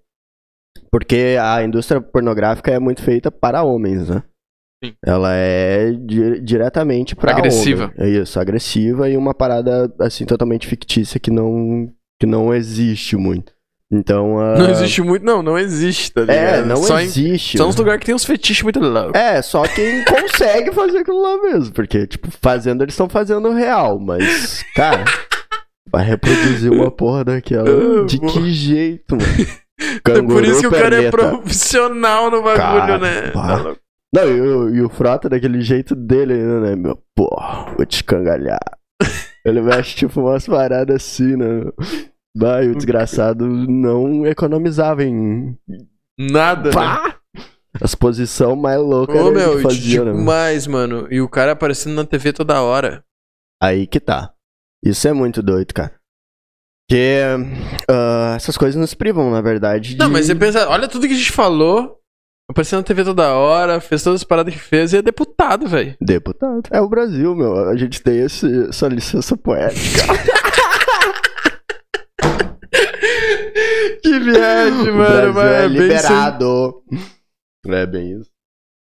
[0.91, 4.23] Porque a indústria pornográfica é muito feita para homens, né?
[4.83, 4.93] Sim.
[5.05, 7.93] Ela é di- diretamente para Agressiva.
[7.97, 13.53] É isso, agressiva e uma parada assim totalmente fictícia que não que não existe muito.
[13.91, 16.37] Então, ah, Não existe muito, não, não existe, tá ligado?
[16.37, 17.57] É, não só Em, existe.
[17.57, 19.13] só uns lugares que tem uns fetiches muito loucos.
[19.19, 21.73] É, só quem consegue fazer aquilo lá mesmo.
[21.73, 25.05] Porque, tipo, fazendo, eles estão fazendo real, mas, cara,
[25.91, 27.69] vai reproduzir uma porra daquela.
[27.69, 29.27] Ah, De que jeito, mano?
[30.07, 33.31] É por isso que o cara é profissional no bagulho, Cara, né?
[33.31, 33.75] Tá.
[34.15, 36.97] Não, e o, e o Frota daquele jeito dele ainda, né, meu?
[37.13, 37.27] Pô,
[37.75, 38.57] vou te cangalhar.
[39.43, 41.65] Ele mexe, tipo, umas paradas assim, né?
[42.35, 42.49] Meu?
[42.49, 45.57] Vai, o desgraçado não economizava em.
[46.19, 46.75] Nada, né?
[46.75, 47.19] Pá!
[47.81, 50.11] As posições mais loucas Ô, meu, que fazia, né?
[50.11, 50.19] meu?
[50.19, 51.07] demais, mano.
[51.11, 53.03] E o cara aparecendo na TV toda hora.
[53.61, 54.33] Aí que tá.
[54.83, 55.93] Isso é muito doido, cara.
[56.87, 57.21] Porque
[57.89, 59.95] uh, essas coisas nos privam, na verdade.
[59.95, 59.97] De...
[59.97, 61.99] Não, mas você pensa, olha tudo que a gente falou.
[62.49, 65.97] Aparecendo na TV toda hora, fez todas as paradas que fez e é deputado, velho.
[65.99, 66.69] Deputado.
[66.71, 67.67] É o Brasil, meu.
[67.69, 70.03] A gente tem esse, essa licença poética.
[74.01, 75.33] que viagem, mano.
[75.33, 76.83] Mas é, é liberado.
[77.65, 77.75] Bem...
[77.75, 78.35] É bem isso.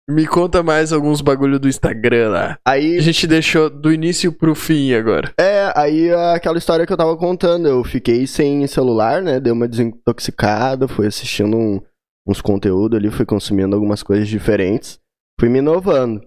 [0.09, 2.59] Me conta mais alguns bagulho do Instagram lá.
[2.65, 2.97] Aí.
[2.97, 5.31] A gente deixou do início pro fim agora.
[5.39, 7.67] É, aí aquela história que eu tava contando.
[7.67, 9.39] Eu fiquei sem celular, né?
[9.39, 11.79] Dei uma desintoxicada, fui assistindo um,
[12.27, 14.99] uns conteúdos ali, fui consumindo algumas coisas diferentes.
[15.39, 16.21] Fui me inovando.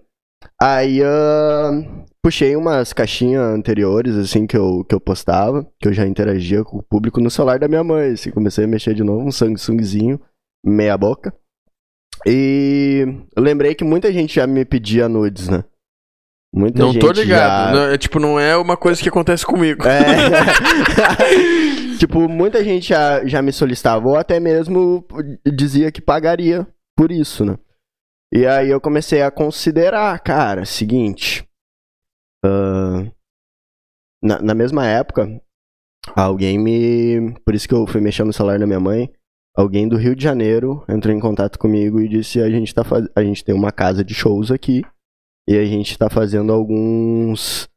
[0.59, 6.07] Aí uh, puxei umas caixinhas anteriores, assim, que eu, que eu postava, que eu já
[6.07, 8.13] interagia com o público no celular da minha mãe.
[8.13, 10.19] Assim, comecei a mexer de novo, um Samsungzinho,
[10.65, 11.31] meia boca.
[12.25, 13.05] E
[13.35, 15.63] eu lembrei que muita gente já me pedia nudes, né?
[16.51, 17.27] Muita não tô ligado.
[17.27, 17.71] Já...
[17.75, 19.83] Não, é, tipo, não é uma coisa que acontece comigo.
[19.87, 20.01] É.
[21.99, 25.05] tipo, muita gente já, já me solicitava, ou até mesmo
[25.53, 26.65] dizia que pagaria
[26.97, 27.55] por isso, né?
[28.33, 31.45] E aí eu comecei a considerar, cara, seguinte.
[32.45, 33.11] Uh,
[34.21, 35.41] na, na mesma época,
[36.15, 37.33] alguém me.
[37.43, 39.11] Por isso que eu fui mexer no celular da minha mãe
[39.55, 43.07] alguém do Rio de Janeiro entrou em contato comigo e disse a gente tá faz...
[43.15, 44.83] a gente tem uma casa de shows aqui
[45.47, 47.69] e a gente está fazendo alguns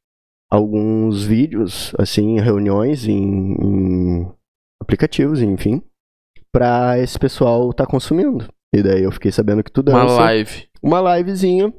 [0.50, 4.32] alguns vídeos assim reuniões em, em
[4.82, 5.80] aplicativos enfim
[6.52, 8.48] para esse pessoal tá consumindo.
[8.74, 9.98] E daí eu fiquei sabendo que tu dança.
[9.98, 10.68] uma live.
[10.82, 11.72] Uma livezinha.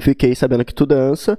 [0.00, 1.38] Fiquei sabendo que tu dança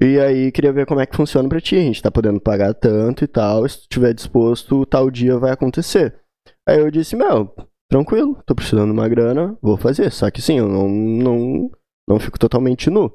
[0.00, 2.74] e aí queria ver como é que funciona para ti a gente tá podendo pagar
[2.74, 6.24] tanto e tal se tu estiver disposto tal dia vai acontecer
[6.66, 7.54] Aí eu disse, meu,
[7.90, 10.10] tranquilo, tô precisando de uma grana, vou fazer.
[10.10, 11.70] Só que sim, eu não, não,
[12.08, 13.12] não fico totalmente nu.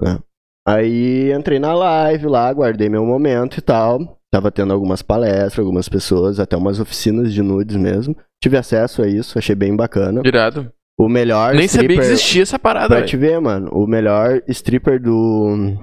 [0.00, 0.18] Né?
[0.66, 4.20] Aí entrei na live lá, guardei meu momento e tal.
[4.30, 8.16] Tava tendo algumas palestras, algumas pessoas, até umas oficinas de nudes mesmo.
[8.42, 10.20] Tive acesso a isso, achei bem bacana.
[10.24, 10.70] Irado.
[10.98, 11.54] O melhor.
[11.54, 12.88] Nem sabia que existia essa parada.
[12.88, 13.06] Pra véio.
[13.06, 13.70] te ver, mano.
[13.72, 15.78] O melhor stripper do,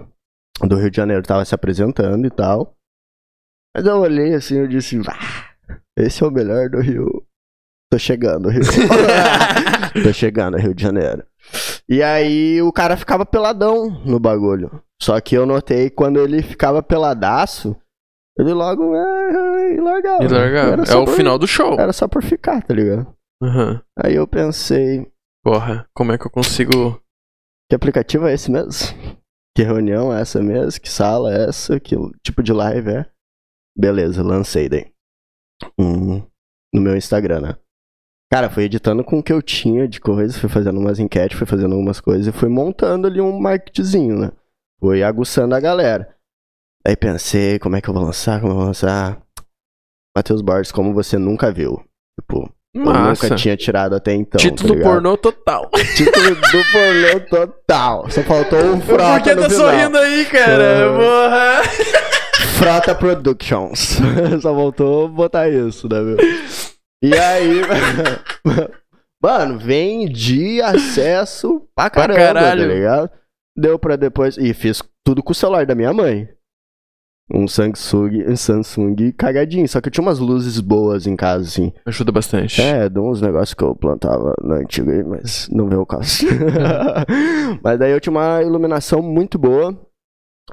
[0.61, 2.75] do Rio de Janeiro tava se apresentando e tal.
[3.75, 7.25] Mas eu olhei assim, eu disse, ah, esse é o melhor do Rio.
[7.91, 8.61] Tô chegando, Rio.
[10.03, 11.23] Tô chegando, Rio de Janeiro.
[11.87, 14.81] E aí o cara ficava peladão no bagulho.
[15.01, 17.75] Só que eu notei quando ele ficava peladaço,
[18.37, 20.23] ele logo é, largava.
[20.23, 20.83] E largava.
[20.83, 21.79] É o por, final do show.
[21.79, 23.13] Era só por ficar, tá ligado?
[23.41, 23.79] Uhum.
[23.99, 25.07] Aí eu pensei.
[25.43, 26.99] Porra, como é que eu consigo.
[27.69, 28.71] Que aplicativo é esse mesmo?
[29.55, 30.81] Que reunião é essa mesmo?
[30.81, 31.79] Que sala é essa?
[31.79, 33.11] Que tipo de live é?
[33.77, 34.93] Beleza, lancei daí
[35.77, 36.19] um,
[36.73, 37.57] no meu Instagram, né?
[38.31, 41.45] Cara, fui editando com o que eu tinha de coisas, fui fazendo umas enquetes, fui
[41.45, 44.31] fazendo algumas coisas e fui montando ali um marketzinho, né?
[44.79, 46.17] Fui aguçando a galera.
[46.85, 48.41] Aí pensei, como é que eu vou lançar?
[48.41, 49.21] Como eu vou lançar?
[50.15, 51.83] Matheus Borges, como você nunca viu.
[52.19, 53.25] Tipo, Massa.
[53.25, 54.39] eu nunca tinha tirado até então.
[54.39, 55.69] Título tá pornô total.
[55.95, 58.09] Título do pornô total.
[58.09, 59.71] Só faltou um frota Por que tá final.
[59.71, 60.89] sorrindo aí, cara?
[60.97, 61.61] Porra.
[62.57, 63.99] Frota Productions.
[64.41, 66.17] Só voltou botar isso, né, meu?
[67.03, 67.61] E aí,
[69.21, 72.61] mano, vendi acesso pra caramba, pra caralho.
[72.67, 73.09] tá ligado?
[73.55, 74.37] Deu pra depois.
[74.37, 76.27] E fiz tudo com o celular da minha mãe.
[77.31, 79.67] Um Samsung, um Samsung cagadinho.
[79.67, 81.71] Só que eu tinha umas luzes boas em casa, assim.
[81.85, 82.61] Ajuda bastante.
[82.61, 86.25] É, de uns negócios que eu plantava na antiga, mas não veio o caso.
[87.63, 89.77] mas daí eu tinha uma iluminação muito boa.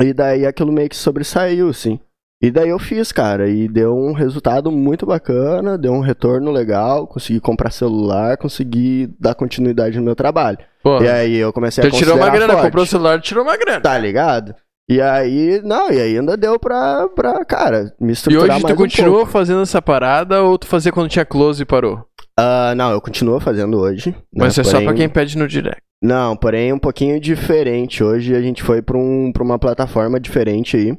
[0.01, 1.99] E daí aquilo meio que sobressaiu, assim.
[2.43, 7.07] E daí eu fiz, cara, e deu um resultado muito bacana, deu um retorno legal,
[7.07, 10.57] consegui comprar celular, consegui dar continuidade no meu trabalho.
[10.83, 11.05] Porra.
[11.05, 12.65] E aí eu comecei a considerar tirou uma grana, forte.
[12.65, 13.81] comprou o celular, tirou uma grana.
[13.83, 14.55] Tá ligado?
[14.91, 18.67] E aí, não, e aí ainda deu pra, pra cara, me estruturar mais E hoje
[18.67, 19.31] tu um continua pouco.
[19.31, 22.05] fazendo essa parada ou tu fazia quando tinha close e parou?
[22.37, 24.11] Uh, não, eu continuo fazendo hoje.
[24.11, 24.17] Né?
[24.35, 24.63] Mas né?
[24.63, 24.81] é porém...
[24.81, 25.81] só pra quem pede no direct.
[26.03, 28.03] Não, porém um pouquinho diferente.
[28.03, 30.99] Hoje a gente foi pra, um, pra uma plataforma diferente aí.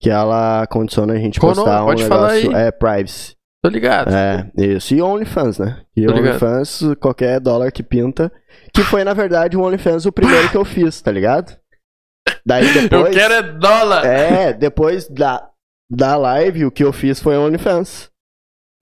[0.00, 2.06] Que ela condiciona a gente postar um negócio.
[2.06, 2.46] Falar aí.
[2.54, 3.34] É, privacy.
[3.64, 4.14] Tô ligado.
[4.14, 4.94] É, isso.
[4.94, 5.80] E OnlyFans, né?
[5.96, 8.30] E OnlyFans, qualquer dólar que pinta.
[8.72, 11.56] Que foi, na verdade, o OnlyFans o primeiro que eu fiz, tá ligado?
[12.44, 13.06] Daí depois.
[13.06, 14.04] Eu quero é dólar!
[14.04, 15.48] É, depois da,
[15.90, 18.10] da live, o que eu fiz foi OnlyFans.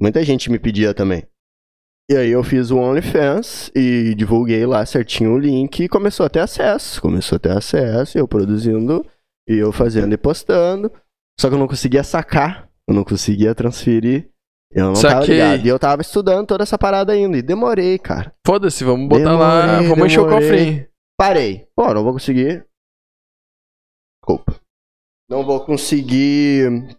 [0.00, 1.24] Muita gente me pedia também.
[2.10, 6.28] E aí eu fiz o OnlyFans e divulguei lá certinho o link e começou a
[6.28, 7.00] ter acesso.
[7.00, 9.06] Começou a ter acesso, eu produzindo
[9.48, 10.92] e eu fazendo e postando.
[11.40, 14.28] Só que eu não conseguia sacar, eu não conseguia transferir.
[14.74, 15.14] Eu não Saquei.
[15.14, 15.66] tava ligado.
[15.66, 17.36] E eu tava estudando toda essa parada ainda.
[17.36, 18.32] E demorei, cara.
[18.46, 20.06] Foda-se, vamos botar demorei, lá, vamos demorei.
[20.06, 20.86] encher o cofrinho.
[21.18, 21.66] Parei.
[21.76, 22.64] Pô, não vou conseguir.
[24.22, 24.60] Desculpa.
[25.28, 26.96] Não vou conseguir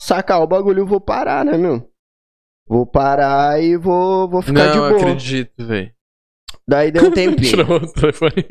[0.00, 1.88] sacar o bagulho, eu vou parar, né, meu?
[2.66, 4.90] Vou parar e vou, vou ficar não, de boa.
[4.90, 5.94] Não acredito, velho.
[6.66, 7.48] Daí deu um tempinho.
[7.48, 8.46] Tirou o telefone.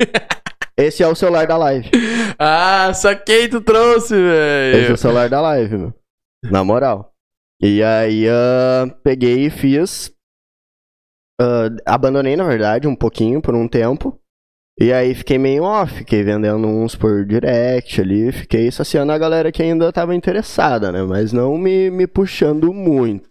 [0.76, 1.90] Esse é o celular da live.
[2.42, 4.78] Ah, saquei, tu trouxe, velho.
[4.78, 5.94] Esse é o celular da live, meu.
[6.42, 7.12] Na moral.
[7.60, 10.08] E aí, uh, peguei e fiz.
[11.38, 14.18] Uh, abandonei, na verdade, um pouquinho por um tempo.
[14.82, 19.52] E aí fiquei meio off, fiquei vendendo uns por direct ali, fiquei saciando a galera
[19.52, 21.02] que ainda tava interessada, né?
[21.02, 23.28] Mas não me, me puxando muito.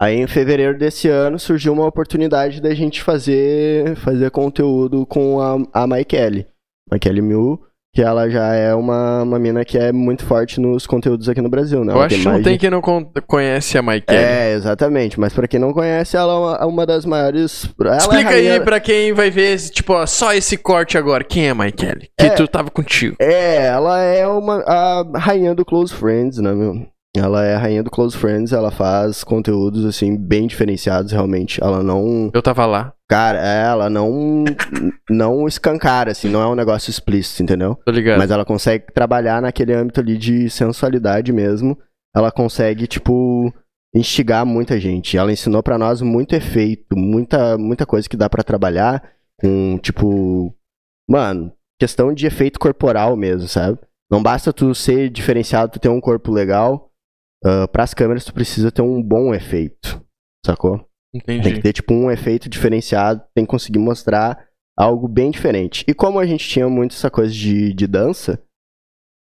[0.00, 5.82] Aí em fevereiro desse ano surgiu uma oportunidade da gente fazer, fazer conteúdo com a,
[5.82, 6.46] a Maikele.
[6.90, 7.62] Maikele Miu,
[7.92, 11.48] que ela já é uma, uma mina que é muito forte nos conteúdos aqui no
[11.48, 11.92] Brasil, né?
[11.92, 14.06] Eu Ela acho que não tem de- quem não con- conhece a Mike.
[14.14, 15.18] É, exatamente.
[15.18, 17.68] Mas pra quem não conhece, ela é uma, uma das maiores.
[17.80, 20.96] Ela é Explica rainha- aí pra quem vai ver, esse, tipo, ó, só esse corte
[20.96, 21.24] agora.
[21.24, 22.08] Quem é Mike Kelly?
[22.16, 22.30] Que É.
[22.30, 23.16] tu tava contigo.
[23.20, 26.86] É, ela é uma a rainha do Close Friends, né, meu?
[27.16, 31.62] Ela é a rainha do Close Friends, ela faz conteúdos, assim, bem diferenciados, realmente.
[31.62, 32.30] Ela não.
[32.32, 34.44] Eu tava lá, Cara, ela não.
[35.10, 37.76] não escancara, assim, não é um negócio explícito, entendeu?
[37.84, 38.18] tô ligado.
[38.18, 41.76] Mas ela consegue trabalhar naquele âmbito ali de sensualidade mesmo.
[42.14, 43.52] Ela consegue, tipo,
[43.92, 45.16] instigar muita gente.
[45.16, 49.02] Ela ensinou pra nós muito efeito, muita, muita coisa que dá pra trabalhar
[49.40, 50.54] com, tipo,
[51.08, 53.78] mano, questão de efeito corporal mesmo, sabe?
[54.08, 56.89] Não basta tu ser diferenciado, tu ter um corpo legal.
[57.44, 60.02] Uh, pras câmeras tu precisa ter um bom efeito,
[60.44, 60.86] sacou?
[61.12, 61.60] Tem que Entendi.
[61.62, 64.46] ter, tipo, um efeito diferenciado, tem que conseguir mostrar
[64.78, 65.84] algo bem diferente.
[65.88, 68.40] E como a gente tinha muito essa coisa de, de dança,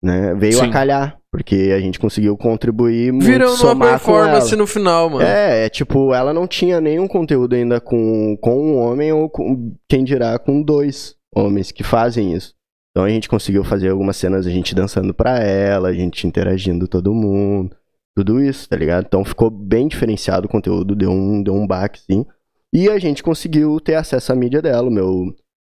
[0.04, 0.68] né, veio Sim.
[0.68, 5.26] a calhar, porque a gente conseguiu contribuir muito, numa somar performance com no final, mano.
[5.26, 9.76] É, é, tipo, ela não tinha nenhum conteúdo ainda com, com um homem ou com,
[9.90, 12.54] quem dirá com dois homens que fazem isso.
[12.92, 16.88] Então a gente conseguiu fazer algumas cenas, a gente dançando pra ela, a gente interagindo
[16.88, 17.76] todo mundo,
[18.16, 19.06] tudo isso, tá ligado?
[19.08, 22.26] Então ficou bem diferenciado o conteúdo, deu um, deu um baque, sim.
[22.74, 25.08] E a gente conseguiu ter acesso à mídia dela, o meu,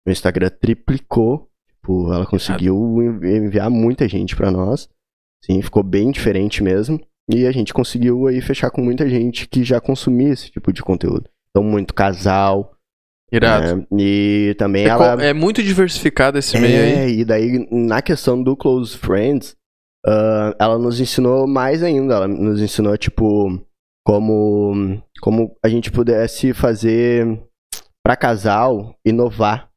[0.07, 4.89] meu Instagram triplicou, tipo, ela conseguiu envi- enviar muita gente pra nós,
[5.45, 7.01] sim, ficou bem diferente mesmo.
[7.31, 10.83] E a gente conseguiu aí fechar com muita gente que já consumia esse tipo de
[10.83, 11.29] conteúdo.
[11.51, 12.73] Então, muito casal.
[13.31, 13.77] Irado.
[13.77, 13.87] né?
[13.99, 15.23] E também É, ela.
[15.23, 16.93] é muito diversificado esse meio aí.
[16.93, 19.55] É, e daí, na questão do Close Friends,
[20.07, 22.15] ah, ela nos ensinou mais ainda.
[22.15, 23.61] Ela nos ensinou, tipo,
[24.07, 27.41] como, como a gente pudesse fazer
[28.03, 29.69] pra casal inovar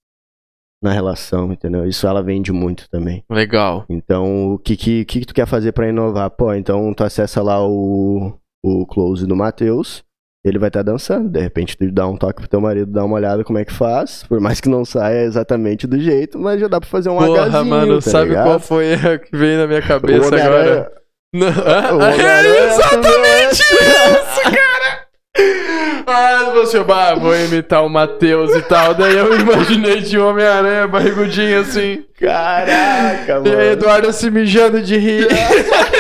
[0.82, 1.86] na relação, entendeu?
[1.86, 3.24] Isso ela vende muito também.
[3.30, 3.86] Legal.
[3.90, 6.30] Então, o que, que, que que tu quer fazer pra inovar?
[6.32, 10.04] Pô, então tu acessa lá o, o close do Matheus,
[10.44, 11.30] ele vai estar dançando.
[11.30, 13.74] De repente tu dá um toque pro teu marido, dá uma olhada como é que
[13.74, 14.24] faz.
[14.28, 17.48] Por mais que não saia exatamente do jeito, mas já dá pra fazer um Porra,
[17.48, 18.46] Hzinho, mano, tá sabe ligado?
[18.46, 20.92] qual foi a que veio na minha cabeça agora?
[21.34, 25.02] Não, ah, é exatamente isso, cara!
[26.06, 28.94] Ah, você, bah, vou imitar o Matheus e tal.
[28.94, 32.04] Daí eu imaginei de Homem-Aranha barrigudinho assim.
[32.20, 33.48] Caraca, mano.
[33.48, 35.28] E aí, Eduardo se mijando de rir.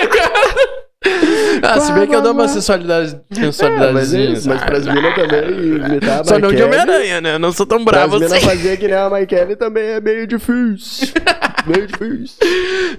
[1.64, 4.72] ah, se bem que eu dou uma sensualidade, É, mas, isso, mas sabe?
[4.72, 7.36] pras minas também imitar a Só não de Homem-Aranha, né?
[7.36, 8.40] Eu não sou tão bravo assim.
[8.42, 11.14] fazer que nem a Maikele também é meio difícil.
[11.66, 12.38] meio difícil.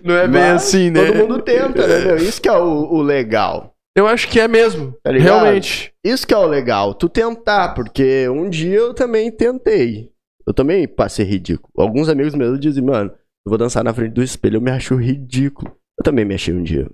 [0.05, 1.07] Não é bem Mas assim, né?
[1.07, 2.17] Todo mundo tenta, né, meu?
[2.17, 3.75] Isso que é o, o legal.
[3.95, 4.95] Eu acho que é mesmo.
[5.03, 5.11] Tá?
[5.13, 5.93] Realmente.
[6.05, 6.95] Isso que é o legal.
[6.95, 10.11] Tu tentar, porque um dia eu também tentei.
[10.47, 11.71] Eu também passei ridículo.
[11.77, 14.95] Alguns amigos meus dizem, mano, eu vou dançar na frente do espelho, eu me acho
[14.97, 15.71] ridículo.
[15.99, 16.89] Eu também me achei um dia.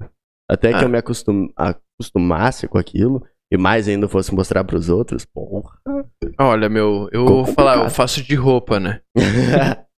[0.51, 0.83] Até que Ah.
[0.83, 3.23] eu me acostum, acostumasse com aquilo.
[3.51, 5.25] E mais ainda fosse mostrar pros outros.
[5.25, 5.71] Porra.
[6.39, 9.01] Olha, meu, eu vou falar, eu faço de roupa, né?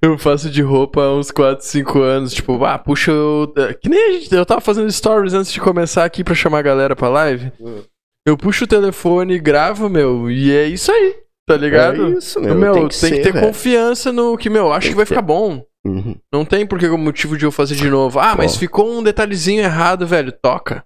[0.00, 2.32] Eu faço de roupa há uns 4, 5 anos.
[2.32, 3.10] Tipo, ah, puxa.
[3.12, 3.52] Eu...
[3.80, 4.34] Que nem a gente.
[4.34, 7.52] Eu tava fazendo stories antes de começar aqui pra chamar a galera pra live.
[7.60, 7.82] Hum.
[8.26, 12.06] Eu puxo o telefone, gravo, meu, e é isso aí, tá ligado?
[12.06, 12.54] É isso, meu.
[12.54, 13.46] Meu, tem que, ser, ter velho.
[13.46, 15.14] confiança no que, meu, acho Tem que vai que ter.
[15.16, 15.62] ficar bom.
[15.84, 16.14] Uhum.
[16.32, 18.20] Não tem por que o motivo de eu fazer de novo.
[18.20, 20.30] Ah, mas ficou um detalhezinho errado, velho.
[20.32, 20.84] Toca.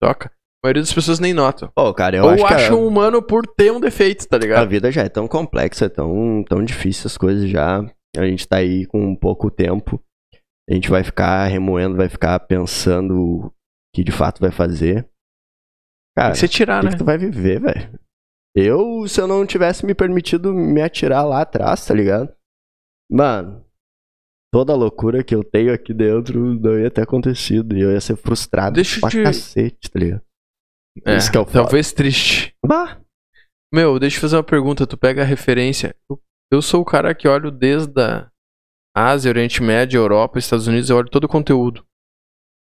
[0.00, 0.28] Toca.
[0.28, 1.70] A maioria das pessoas nem notam.
[1.74, 4.68] Pô, cara, eu Ou acho que a- humano por ter um defeito, tá A ligado?
[4.68, 7.80] vida já é tão complexa, é tão, tão difícil as coisas já.
[8.16, 10.00] A gente tá aí com pouco tempo.
[10.70, 13.14] A gente vai ficar remoendo, vai ficar pensando
[13.46, 13.52] o
[13.94, 15.06] que de fato vai fazer.
[16.16, 16.92] Cara, se tirar, que, né?
[16.92, 17.98] que tu vai viver, velho?
[18.54, 22.32] Eu, se eu não tivesse me permitido me atirar lá atrás, tá ligado?
[23.10, 23.64] Mano,
[24.52, 27.76] toda a loucura que eu tenho aqui dentro não ia ter acontecido.
[27.76, 30.22] E eu ia ser frustrado Deixa pra te- cacete, tá ligado?
[31.06, 31.62] É, Isso que é o foda.
[31.62, 32.54] talvez triste.
[32.64, 32.98] Bah,
[33.72, 34.86] Meu, deixa eu fazer uma pergunta.
[34.86, 35.96] Tu pega a referência.
[36.52, 38.28] Eu, sou o cara que olho desde a
[38.94, 41.82] Ásia, Oriente Médio, Europa, Estados Unidos, eu olho todo o conteúdo.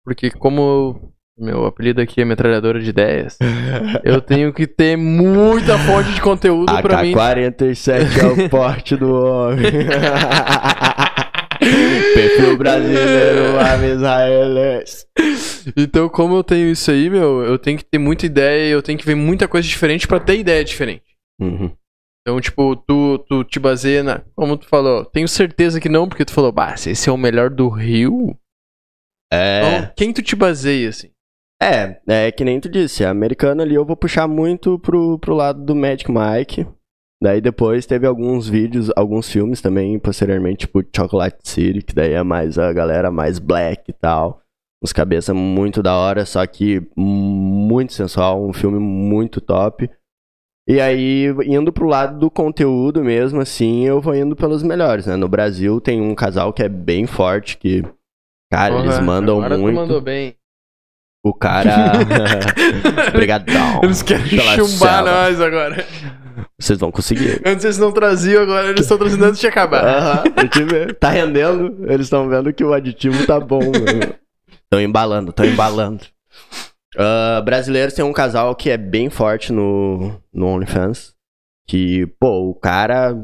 [0.05, 3.37] Porque como eu meu apelido aqui é metralhadora de ideias.
[4.03, 7.13] eu tenho que ter muita fonte de conteúdo para mim.
[7.13, 9.65] 47 é o porte do homem.
[12.13, 13.57] Perfil brasileiro,
[13.95, 15.05] israelense.
[15.75, 18.97] Então, como eu tenho isso aí, meu, eu tenho que ter muita ideia, eu tenho
[18.97, 21.15] que ver muita coisa diferente para ter ideia diferente.
[21.41, 21.71] Uhum.
[22.21, 24.19] Então, tipo, tu, tu te baseia na.
[24.35, 27.17] Como tu falou, tenho certeza que não, porque tu falou, bah, se esse é o
[27.17, 28.37] melhor do Rio.
[29.31, 29.61] É.
[29.61, 31.09] Então, quem tu te baseia, assim?
[31.61, 35.63] É, é que nem tu disse, americano ali eu vou puxar muito pro, pro lado
[35.63, 36.65] do Magic Mike.
[37.21, 42.23] Daí depois teve alguns vídeos, alguns filmes também, posteriormente, tipo Chocolate City, que daí é
[42.23, 44.41] mais a galera mais black e tal.
[44.81, 49.89] Uns cabeça muito da hora, só que muito sensual, um filme muito top.
[50.65, 55.17] E aí, indo pro lado do conteúdo mesmo, assim, eu vou indo pelos melhores, né?
[55.17, 57.83] No Brasil tem um casal que é bem forte, que,
[58.49, 59.75] cara, Porra, eles mandam agora muito.
[59.75, 60.35] Tu mandou bem.
[61.25, 61.91] O cara.
[63.09, 63.81] Obrigadão.
[63.83, 65.85] Eles querem chumbar nós agora.
[66.59, 67.41] Vocês vão conseguir.
[67.47, 69.83] Antes eles não traziam, agora eles estão trazendo antes de acabar.
[69.83, 70.93] Aham, uh -huh.
[70.95, 71.89] tá rendendo.
[71.89, 73.61] Eles estão vendo que o aditivo tá bom.
[74.69, 76.03] Estão embalando, estão embalando.
[76.95, 81.15] Uh, brasileiros tem um casal que é bem forte no, no OnlyFans.
[81.67, 83.15] Que, pô, o cara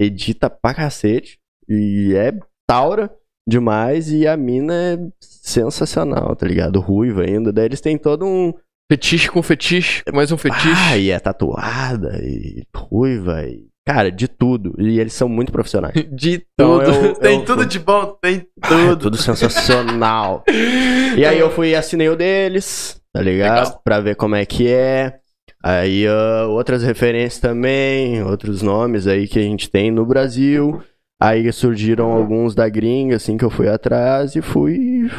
[0.00, 1.38] edita pra cacete.
[1.68, 2.32] E é
[2.66, 3.10] taura
[3.48, 4.10] demais.
[4.10, 6.80] E a mina é sensacional, tá ligado?
[6.80, 7.52] Ruiva ainda.
[7.52, 8.52] Daí eles têm todo um.
[8.92, 10.68] Fetiche com fetiche, mais um fetiche.
[10.90, 13.64] Ah, e é tatuada, e ruiva, e.
[13.86, 14.74] Cara, de tudo.
[14.78, 15.94] E eles são muito profissionais.
[16.12, 17.06] De então, tudo.
[17.06, 17.66] Eu, tem eu, tudo eu...
[17.66, 18.92] de bom, tem ah, tudo.
[18.92, 20.44] Ah, tudo sensacional.
[21.16, 23.64] e aí eu fui e assinei o deles, tá ligado?
[23.64, 23.80] Legal.
[23.82, 25.20] Pra ver como é que é.
[25.64, 30.82] Aí uh, outras referências também, outros nomes aí que a gente tem no Brasil.
[31.18, 35.10] Aí surgiram alguns da gringa, assim, que eu fui atrás e fui.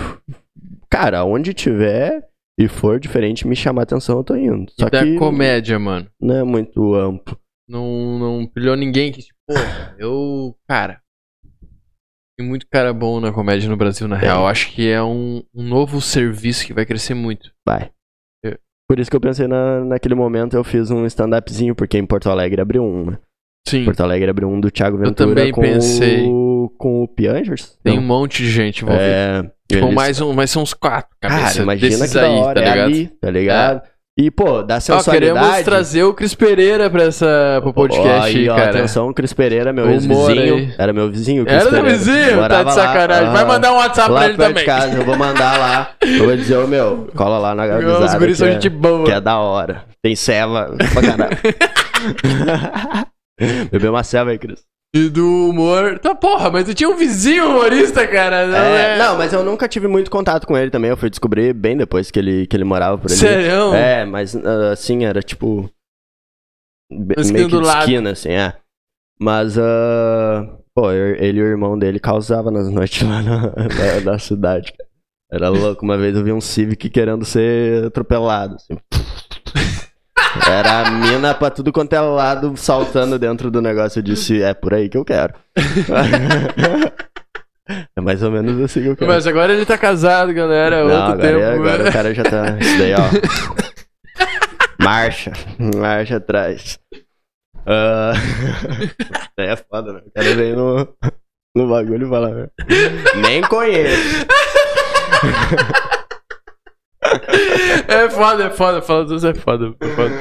[0.91, 2.23] Cara, onde tiver
[2.57, 4.71] e for diferente me chamar atenção, eu tô indo.
[4.79, 6.07] Só e da que comédia, mano.
[6.21, 7.37] Não é muito amplo.
[7.67, 9.35] Não, não pilhou ninguém que, tipo,
[9.97, 10.55] eu.
[10.67, 11.01] Cara.
[12.37, 14.21] Tem muito cara bom na comédia no Brasil, na é.
[14.21, 14.47] real.
[14.47, 17.51] Acho que é um, um novo serviço que vai crescer muito.
[17.65, 17.91] Vai.
[18.43, 18.57] É.
[18.87, 22.29] Por isso que eu pensei na, naquele momento, eu fiz um stand-upzinho, porque em Porto
[22.29, 23.19] Alegre abriu um, né?
[23.67, 23.85] Sim.
[23.85, 26.25] Porto Alegre abriu um do Thiago Ventura eu também com pensei.
[26.27, 27.77] O, com o Piangers.
[27.83, 28.03] Tem Não.
[28.03, 29.05] um monte de gente envolvida.
[29.05, 32.87] É, tipo, mais, um, mais uns quatro Cara, imagina que da hora, tá é ligado?
[32.87, 33.81] Ali, tá ligado?
[33.87, 33.93] É.
[34.15, 35.31] E, pô, da sensualidade...
[35.31, 38.69] Ó, queremos trazer o Cris Pereira pra essa, pro podcast, aí, ó, cara.
[38.69, 40.71] Atenção, o Cris Pereira, meu ex-vizinho.
[40.77, 42.35] Era meu vizinho, Cris Era meu vizinho?
[42.35, 43.25] Morava tá de sacanagem.
[43.25, 44.53] Lá, Vai mandar um WhatsApp lá pra ele também.
[44.53, 45.89] de casa, eu vou mandar lá.
[45.99, 48.05] Eu vou dizer, ô, meu, cola lá na gavizada.
[48.05, 49.05] Os guris são gente boa.
[49.05, 49.83] Que é da hora.
[50.03, 51.37] Tem ceva pra caralho.
[53.71, 54.63] Bebeu uma ceva aí, Cris.
[54.95, 55.97] E do humor.
[55.97, 58.45] Tá, porra, mas tu tinha um vizinho humorista, cara.
[58.45, 58.97] Não, é, é...
[58.99, 60.91] não, mas eu nunca tive muito contato com ele também.
[60.91, 63.19] Eu fui descobrir bem depois que ele, que ele morava por ali.
[63.19, 63.73] Sério?
[63.73, 65.67] É, mas assim, era tipo.
[66.91, 68.55] Meio que de esquina, assim, é.
[69.19, 74.19] Mas, uh, pô, ele e o irmão dele causavam nas noites lá na, na, na
[74.19, 74.73] cidade.
[75.31, 75.83] Era louco.
[75.83, 78.77] Uma vez eu vi um Civic querendo ser atropelado, assim.
[80.49, 83.99] Era a mina pra tudo quanto é lado saltando dentro do negócio.
[83.99, 85.33] Eu disse, é por aí que eu quero.
[87.95, 89.09] É mais ou menos assim que eu quero.
[89.09, 90.75] Mas agora ele tá casado, galera.
[90.75, 91.61] É Não, outro agora, tempo.
[91.61, 92.57] Agora o cara já tá.
[92.59, 92.99] Isso daí, ó.
[94.83, 95.31] Marcha.
[95.77, 96.77] Marcha atrás.
[97.65, 98.11] Uh...
[99.39, 100.01] é foda, né?
[100.05, 100.87] O cara vem no,
[101.55, 102.51] no bagulho e fala.
[103.21, 104.25] Nem conheço.
[107.87, 109.73] É foda, é foda, fala tudo é foda.
[109.79, 110.15] É foda.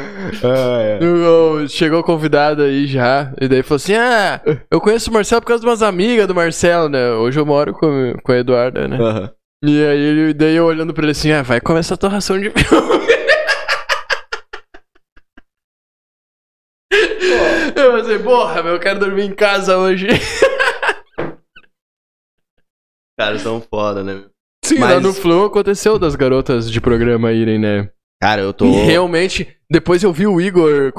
[0.45, 1.69] Ah, é.
[1.69, 4.41] Chegou o convidado aí já, e daí falou assim: Ah,
[4.71, 7.13] eu conheço o Marcelo por causa de umas amigas do Marcelo, né?
[7.13, 8.99] Hoje eu moro com, com a Eduarda, né?
[8.99, 9.29] Uhum.
[9.65, 12.39] E aí ele, daí eu olhando pra ele assim: Ah, vai começar a tua ração
[12.39, 13.03] de filme.
[17.77, 20.07] eu falei, porra, meu, eu quero dormir em casa hoje.
[23.19, 24.25] Caras são foda, né?
[24.65, 24.95] Sim, Mas...
[24.95, 27.89] lá no Flow aconteceu das garotas de programa irem, né?
[28.21, 28.67] Cara, eu tô.
[28.67, 30.93] E realmente, depois eu vi o Igor,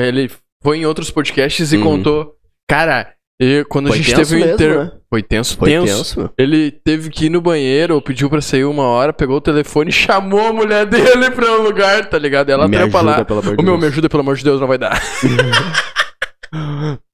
[0.00, 0.30] ele
[0.62, 1.82] foi em outros podcasts e uhum.
[1.82, 2.34] contou.
[2.68, 4.78] Cara, e quando foi a gente teve o inter...
[4.78, 4.92] Né?
[5.10, 6.16] Foi tenso, foi tenso.
[6.16, 6.30] tenso.
[6.36, 10.48] Ele teve que ir no banheiro, pediu pra sair uma hora, pegou o telefone, chamou
[10.48, 12.50] a mulher dele pra um lugar, tá ligado?
[12.50, 13.24] Ela me trampa lá.
[13.24, 15.00] Pelo amor de o meu, me ajuda, pelo amor de Deus, não vai dar.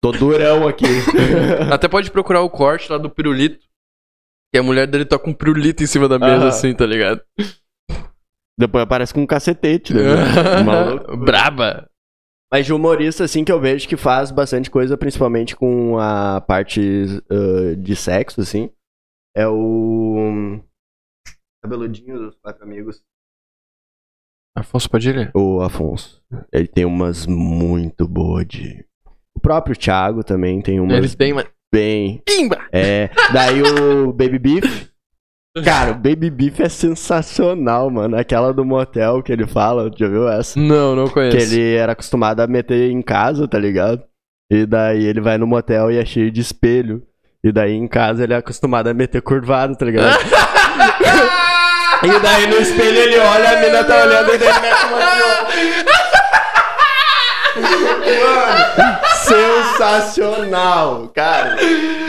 [0.00, 0.86] Tô durão aqui.
[1.70, 3.58] Até pode procurar o corte lá do pirulito.
[4.54, 7.20] Que a mulher dele toca um pirulito em cima da mesa, assim, tá ligado?
[8.56, 10.00] Depois aparece com um cacetete, né?
[11.18, 11.90] Braba.
[12.52, 16.80] Mas de humorista, assim, que eu vejo que faz bastante coisa, principalmente com a parte
[17.32, 18.70] uh, de sexo, assim,
[19.36, 20.60] é o.
[21.60, 23.02] Cabeludinho dos quatro amigos.
[24.56, 25.32] Afonso Padilha?
[25.34, 26.22] O Afonso.
[26.52, 28.86] Ele tem umas muito boas de.
[29.34, 30.96] O próprio Thiago também tem umas.
[30.96, 31.44] Ele tem uma.
[31.74, 32.22] Bem.
[32.24, 32.60] Pimba!
[32.72, 33.10] É.
[33.32, 34.86] Daí o Baby Beef.
[35.64, 38.16] Cara, o Baby Beef é sensacional, mano.
[38.16, 40.56] Aquela do motel que ele fala, já viu essa?
[40.56, 41.36] Não, não conheço.
[41.36, 44.04] Que ele era acostumado a meter em casa, tá ligado?
[44.48, 47.02] E daí ele vai no motel e é cheio de espelho.
[47.42, 50.16] E daí em casa ele é acostumado a meter curvado, tá ligado?
[52.04, 54.98] e daí no espelho ele olha, a mina tá olhando e daí ele mete uma
[58.04, 61.56] Mano, sensacional, cara.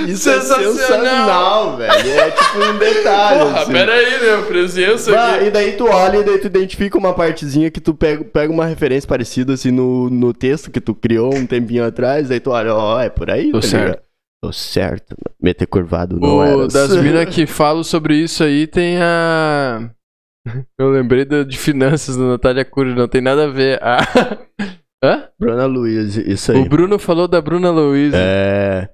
[0.08, 0.72] Isso sensacional.
[0.72, 2.10] é sensacional, velho.
[2.12, 3.40] É tipo um detalhe.
[3.40, 3.72] Porra, assim.
[3.72, 4.42] pera aí, né?
[4.48, 5.46] Presença Bah, aqui.
[5.46, 8.66] e daí tu olha e daí tu identifica uma partezinha que tu pega, pega uma
[8.66, 12.74] referência parecida assim no, no texto que tu criou um tempinho atrás, aí tu olha,
[12.74, 13.84] ó, é por aí, Tô tá certo.
[13.86, 14.06] ligado?
[14.44, 15.36] Tô certo, mano.
[15.42, 16.68] Meter curvado não O, era.
[16.68, 19.90] das minas que falam sobre isso aí tem a.
[20.80, 23.82] Eu lembrei da- de finanças da Natália Cury, não tem nada a ver.
[23.82, 23.98] A...
[25.04, 25.26] Hã?
[25.40, 26.58] Bruna Luiz, isso aí.
[26.60, 28.12] O Bruno falou da Bruna Luiz.
[28.16, 28.90] É,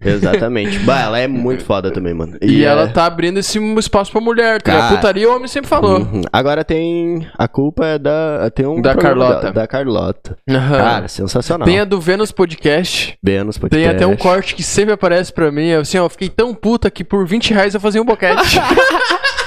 [0.00, 0.78] exatamente.
[0.80, 2.36] bah, ela é muito foda também, mano.
[2.40, 4.60] E, é- ela tá abrindo esse espaço pra mulher.
[4.62, 4.72] Tá?
[4.72, 4.84] Cara.
[4.86, 5.98] A putaria o homem sempre falou.
[6.00, 6.22] Uhum.
[6.32, 7.26] Agora tem.
[7.36, 8.48] A culpa é da.
[8.54, 9.40] Tem um Da programa Carlota.
[9.40, 10.38] dela, Da, Carlota.
[10.48, 10.78] Aham.
[10.78, 11.66] Cara, sensacional.
[11.66, 13.18] Tem a do Vênus Podcast.
[13.22, 13.96] Benos Tem Podcast.
[13.96, 15.72] até um corte que sempre aparece pra mim.
[15.72, 18.36] Assim, ó, eu fiquei tão puta que por 20 reais eu fazia um boquete.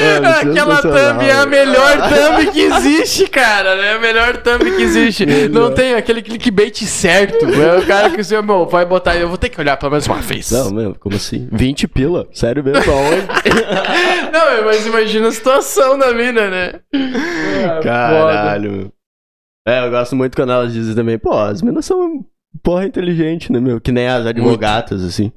[0.00, 0.94] Mano, Aquela thumb
[1.24, 1.50] é a velho.
[1.50, 3.76] melhor thumb que existe, cara.
[3.76, 3.86] né?
[3.88, 5.26] É a melhor thumb que existe.
[5.50, 7.44] Não tem aquele clickbait certo.
[7.46, 9.16] É o cara que assim, meu, vai botar.
[9.16, 10.50] Eu vou ter que olhar pelo menos uma vez.
[10.50, 11.48] Não, meu, como assim?
[11.52, 12.26] 20 pila?
[12.32, 12.90] Sério mesmo?
[12.92, 13.26] Aonde?
[14.32, 16.72] Não, mas imagina a situação da mina, né?
[16.94, 18.70] Ah, Caralho.
[18.72, 18.92] meu.
[19.66, 22.24] É, eu gosto muito quando elas dizem também, pô, as meninas são
[22.62, 23.80] porra inteligente, né, meu?
[23.80, 25.32] Que nem as advogatas, assim.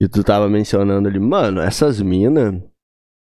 [0.00, 2.54] E tu tava mencionando ali, mano, essas minas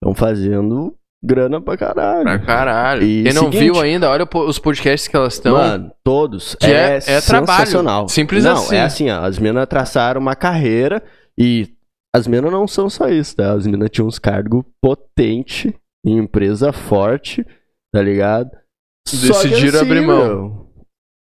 [0.04, 0.94] estão fazendo
[1.24, 2.22] grana pra caralho.
[2.24, 3.02] Pra caralho.
[3.02, 5.54] E Quem não seguinte- viu ainda, olha os podcasts que elas estão.
[5.54, 6.54] Mano, todos.
[6.56, 7.58] Que é- é trabalho.
[7.60, 8.08] sensacional.
[8.08, 8.76] Simples não, assim.
[8.76, 9.20] é assim, ó.
[9.20, 11.02] As minas traçaram uma carreira
[11.38, 11.68] e
[12.14, 13.52] as minas não são só isso, tá?
[13.52, 15.72] As minas tinham uns cargos potentes
[16.06, 17.44] em empresa forte,
[17.92, 18.50] tá ligado?
[19.10, 20.16] Decidiram abrir mão.
[20.26, 20.66] meu,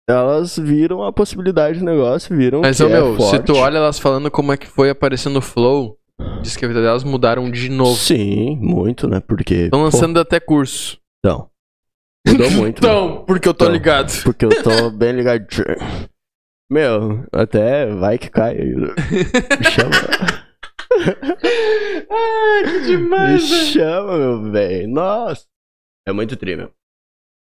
[0.09, 3.45] elas viram a possibilidade do negócio, viram Mas, que ô, é meu, se forte.
[3.45, 5.97] tu olha elas falando como é que foi aparecendo no Flow,
[6.41, 7.95] diz que a vida delas mudaram de novo.
[7.97, 9.19] Sim, muito, né?
[9.19, 9.65] Porque.
[9.65, 10.97] Estão lançando até curso.
[10.97, 11.49] Pô, então.
[12.27, 12.81] Mudou muito.
[12.81, 12.89] né?
[12.89, 13.73] Então, porque eu tô Então.
[13.73, 14.11] ligado.
[14.23, 15.65] Porque eu tô bem ligadinho.
[16.69, 18.75] Meu, até vai que cai aí.
[18.75, 19.91] Me chama.
[22.09, 23.65] Ai, que Me demais, velho.
[23.71, 24.87] chama, meu velho.
[24.89, 25.45] Nossa.
[26.07, 26.71] É muito tri, meu.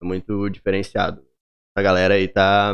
[0.02, 1.24] É muito diferenciado.
[1.78, 2.74] A galera aí tá.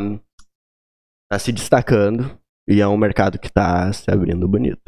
[1.31, 2.37] Tá se destacando.
[2.69, 4.81] E é um mercado que tá se abrindo bonito.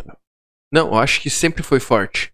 [0.74, 2.34] Não, eu acho que sempre foi forte.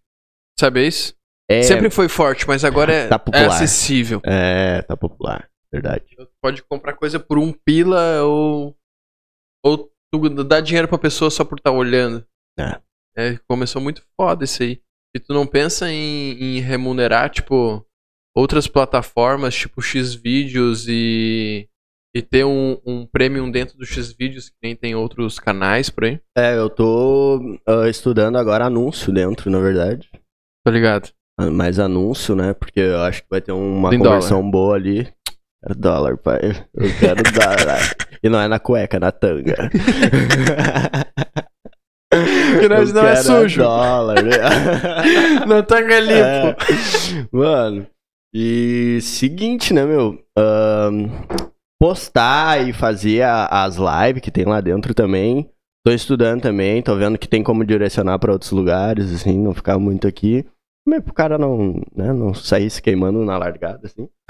[0.60, 1.14] Sabe isso?
[1.50, 4.22] É, Sempre foi forte, mas agora é, Tá é acessível.
[4.24, 5.50] é, tá popular.
[5.72, 6.06] Verdade.
[6.42, 8.76] Pode comprar coisa por um pila ou.
[9.64, 12.26] Ou tu dá dinheiro pra pessoa só por estar olhando.
[12.58, 12.80] É.
[13.16, 14.82] É, começou muito foda isso aí.
[15.16, 17.86] E tu não pensa em, em remunerar, tipo,
[18.36, 21.69] outras plataformas, tipo Xvideos e.
[22.16, 26.20] E ter um, um premium dentro do Xvideos que nem tem outros canais por aí.
[26.36, 30.10] É, eu tô ah, estudando agora anúncio dentro, na verdade.
[30.66, 31.10] Tá ligado?
[31.39, 32.53] Ah, Mais anúncio, né?
[32.53, 35.07] Porque eu acho que vai ter uma Em conversão boa ali.
[35.64, 36.39] Quero dólar, pai.
[36.74, 37.80] Eu quero dólar.
[38.24, 39.69] E não é na cueca, é na tanga.
[42.60, 43.61] Que nós Eu não é quero sujo.
[43.61, 44.23] dólar.
[44.23, 44.31] né?
[45.48, 46.15] Não tanga limpo.
[46.18, 46.56] É.
[47.31, 47.88] Mano,
[48.34, 50.18] e seguinte, né, meu?
[50.38, 51.07] Ahn,
[51.80, 55.49] postar e fazer a- as lives que tem lá dentro também.
[55.85, 59.80] Tô estudando também, tô vendo que tem como direcionar pra outros lugares, assim, não ficar
[59.80, 60.45] muito aqui.
[60.88, 64.07] Mas pro cara não, né, não sair se queimando na largada, assim.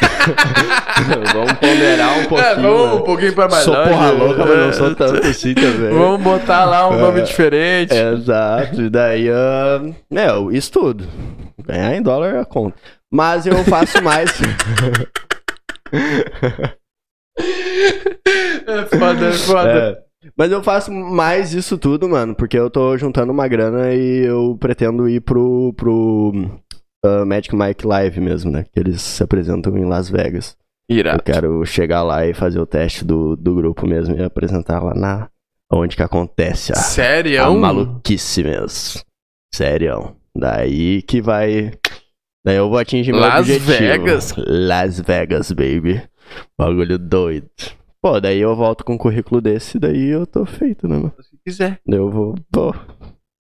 [1.32, 2.46] vamos ponderar um pouquinho.
[2.48, 3.02] É, vamos um né?
[3.06, 3.88] pouquinho pra mais Sou longe.
[3.90, 5.90] porra louca, mas não sou tanto assim também.
[5.90, 7.22] Vamos botar lá um nome É.
[7.22, 7.94] diferente.
[7.94, 9.80] Exato, e daí, ah,
[10.14, 11.06] é, eu estudo.
[11.64, 12.76] Ganhar em dólar é a conta.
[13.10, 14.30] Mas eu faço mais.
[18.66, 19.70] É foda, é foda.
[20.22, 24.24] É, Mas eu faço mais isso tudo, mano, porque eu tô juntando uma grana e
[24.26, 26.32] eu pretendo ir pro, pro
[27.04, 28.64] ah, Magic Mike Live mesmo, né?
[28.72, 30.56] Que eles se apresentam em Las Vegas.
[30.88, 31.22] Eu Irado.
[31.22, 35.28] quero chegar lá e fazer o teste do, do grupo mesmo e apresentar lá na
[35.72, 37.42] onde que acontece a, Sério?
[37.44, 39.02] a maluquice mesmo.
[39.54, 40.16] Sério.
[40.36, 41.72] Daí que vai.
[42.44, 43.66] Daí eu vou atingir meu Las objetivo.
[43.66, 44.34] Vegas?
[44.36, 46.02] Las Vegas, baby.
[46.58, 47.48] Bagulho doido.
[48.02, 51.14] Pô, daí eu volto com um currículo desse, daí eu tô feito, né, mano?
[51.20, 51.80] Se quiser.
[51.86, 52.34] Eu vou.
[52.50, 52.74] Pô.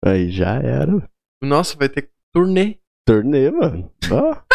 [0.05, 1.03] Aí já era.
[1.43, 2.79] Nossa, vai ter turnê.
[3.07, 3.91] Turnê, mano.
[4.11, 4.37] Ó.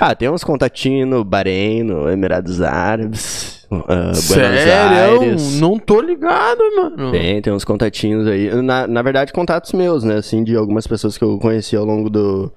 [0.00, 5.22] Ah, tem uns contatinhos no Bahrein, no Emirados Árabes, uh, Sério?
[5.22, 5.60] Aires.
[5.60, 7.10] Não tô ligado, mano.
[7.10, 8.62] Tem, tem uns contatinhos aí.
[8.62, 10.16] Na, na verdade, contatos meus, né?
[10.16, 12.52] Assim, de algumas pessoas que eu conheci ao longo do,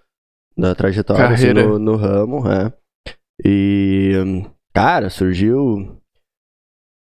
[0.57, 2.71] da trajetória assim, no, no ramo, é.
[3.43, 5.97] E, cara, surgiu.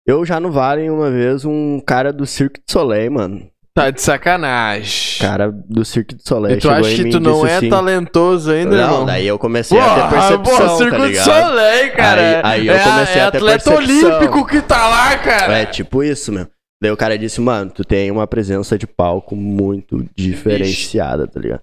[0.05, 3.47] Eu já no Vale uma vez um cara do Cirque du Soleil, mano.
[3.73, 5.21] Tá de sacanagem.
[5.21, 6.57] Cara do Cirque du Soleil.
[6.57, 9.05] e tu acha que tu não é assim, talentoso ainda, Não, irmão?
[9.05, 11.23] daí eu comecei a ter percepção, pô, Circo tá do ligado?
[11.25, 12.21] Soleil, cara.
[12.21, 14.09] Aí- aí eu é, comecei é a ter atleta percepção.
[14.17, 15.57] olímpico que tá lá, cara.
[15.59, 16.47] É tipo isso, meu.
[16.81, 21.61] Daí o cara disse, mano, tu tem uma presença de palco muito diferenciada, tá ligado?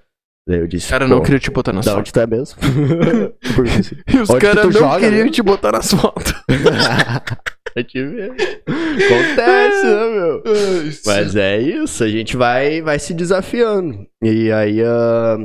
[0.48, 1.98] Daí eu disse, Os caras não pô, queriam te botar nas fotos.
[2.00, 2.58] onde tu é mesmo?
[4.06, 5.30] E os caras não joga, queriam né?
[5.30, 6.32] te botar nas fotos.
[7.74, 8.32] pra te ver.
[8.66, 10.42] Acontece, né, meu?
[11.04, 14.06] Mas é isso, a gente vai, vai se desafiando.
[14.24, 15.36] E aí, ah,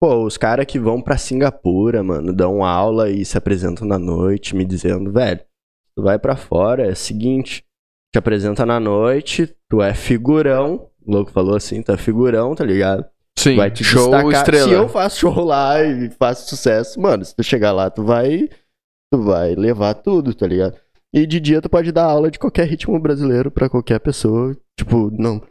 [0.00, 4.56] pô, os caras que vão pra Singapura, mano, dão aula e se apresentam na noite,
[4.56, 5.40] me dizendo, velho,
[5.96, 7.64] tu vai pra fora, é o seguinte,
[8.12, 12.64] te apresenta na noite, tu é figurão, o louco falou assim, tu é figurão, tá
[12.64, 13.04] ligado?
[13.38, 14.32] Sim, vai te show destacar.
[14.32, 14.68] estrela.
[14.68, 18.48] Se eu faço show lá e faço sucesso, mano, se tu chegar lá, tu vai,
[19.12, 20.76] tu vai levar tudo, tá ligado?
[21.14, 24.56] E de dia tu pode dar aula de qualquer ritmo brasileiro pra qualquer pessoa.
[24.78, 25.42] Tipo, não,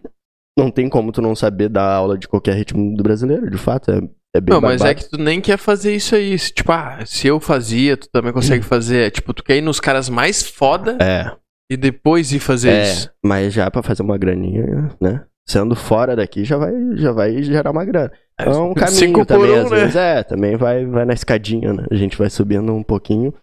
[0.57, 3.91] não tem como tu não saber dar aula de qualquer ritmo do brasileiro, de fato,
[3.91, 3.97] é,
[4.35, 6.37] é bem Não, mas é que tu nem quer fazer isso aí.
[6.39, 9.07] Se, Tipo, ah, se eu fazia, tu também consegue fazer.
[9.07, 11.31] É, Tipo, tu quer ir nos caras mais foda É,
[11.71, 13.11] e depois ir fazer é, isso.
[13.23, 15.25] mas já pra fazer uma graninha, né?
[15.47, 18.11] Sendo fora daqui já vai, já vai gerar uma grana.
[18.39, 19.79] É um caminho Cinco também, um, às né?
[19.79, 19.95] vezes.
[19.95, 21.85] É, também vai, vai na escadinha, né?
[21.91, 23.33] A gente vai subindo um pouquinho,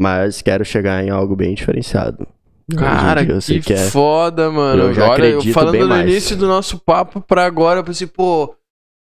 [0.00, 2.26] mas quero chegar em algo bem diferenciado.
[2.76, 4.84] Cara, dia sei que, é- foda, mano.
[4.84, 6.08] eu já Olha, eu falando no mais.
[6.10, 8.54] início do nosso papo pra agora, eu pensei, pô,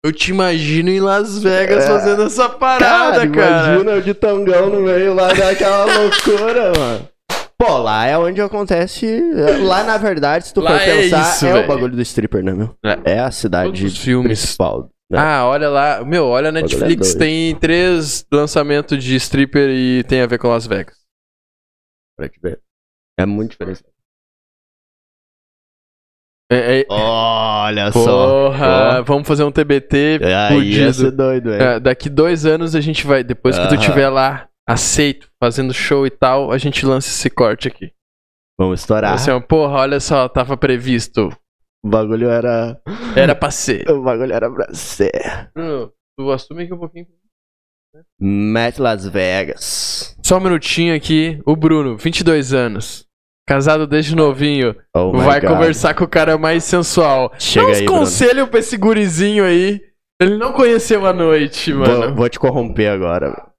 [0.04, 1.86] eu te imagino em Las Vegas É.
[1.86, 3.72] fazendo essa parada, cara.
[3.74, 7.08] Imagina eu de tangão no meio lá daquela loucura, mano.
[7.60, 9.20] Pô, lá é onde acontece.
[9.62, 12.42] Lá, na verdade, se tu Lá for é pensar, isso, é o bagulho do stripper,
[12.42, 12.74] né, meu?
[12.82, 13.16] É.
[13.16, 14.40] É, a cidade os filmes.
[14.40, 14.90] principal.
[15.10, 15.18] né?
[15.18, 16.02] Ah, olha lá.
[16.02, 20.48] Meu, olha a é Netflix, tem três lançamentos de stripper e tem a ver com
[20.48, 20.96] Las Vegas.
[22.16, 22.60] Pra te ver.
[23.18, 23.82] É muito diferente.
[26.50, 28.48] É, é- Olha só.
[28.48, 30.18] porra, vamos fazer um TBT.
[30.50, 31.76] Aí ia ser doido, é.
[31.76, 36.06] É, daqui dois anos a gente vai, depois que tu estiver lá, aceito, fazendo show
[36.06, 37.92] e tal, a gente lança esse corte aqui.
[38.58, 39.14] Vamos estourar.
[39.14, 41.28] Assim, ó, porra, olha só, tava previsto.
[41.84, 42.80] O bagulho era.
[43.16, 43.88] Era pra ser.
[43.90, 45.50] O bagulho era pra ser.
[45.54, 47.06] Bruno, tu assume aqui um pouquinho.
[48.20, 50.16] Matt Las Vegas.
[50.24, 51.40] Só um minutinho aqui.
[51.46, 53.06] O Bruno, 22 anos.
[53.48, 54.76] Casado desde novinho.
[54.94, 57.32] Oh vai conversar com o cara mais sensual.
[57.38, 57.98] Chega Dá uns aí, Bruno.
[58.00, 59.80] conselhos pra esse gurizinho aí.
[60.20, 62.14] Ele não conheceu a noite, Vou, mano.
[62.14, 63.49] vou te corromper agora.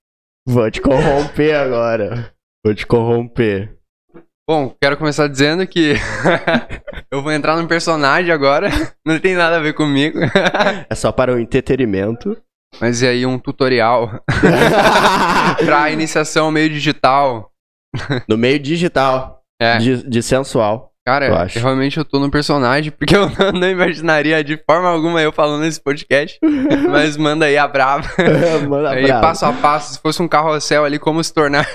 [0.48, 2.34] Vou te corromper agora.
[2.66, 3.78] Vou te corromper.
[4.50, 5.94] Bom, quero começar dizendo que
[7.12, 8.70] eu vou entrar num personagem agora,
[9.06, 10.20] não tem nada a ver comigo,
[10.90, 12.36] É só para o entretenimento.
[12.80, 14.22] mas é aí um tutorial
[15.64, 17.52] pra iniciação meio digital.
[18.28, 19.42] no meio digital.
[19.62, 20.91] É, De, de sensual.
[21.06, 21.60] Cara, eu acho.
[21.60, 25.62] realmente eu tô num personagem, porque eu não, não imaginaria de forma alguma eu falando
[25.62, 26.40] nesse podcast,
[26.90, 28.08] mas manda aí a brava.
[28.70, 29.22] Manda aí brava.
[29.22, 31.68] passo a passo, se fosse um carrossel ali, como se tornar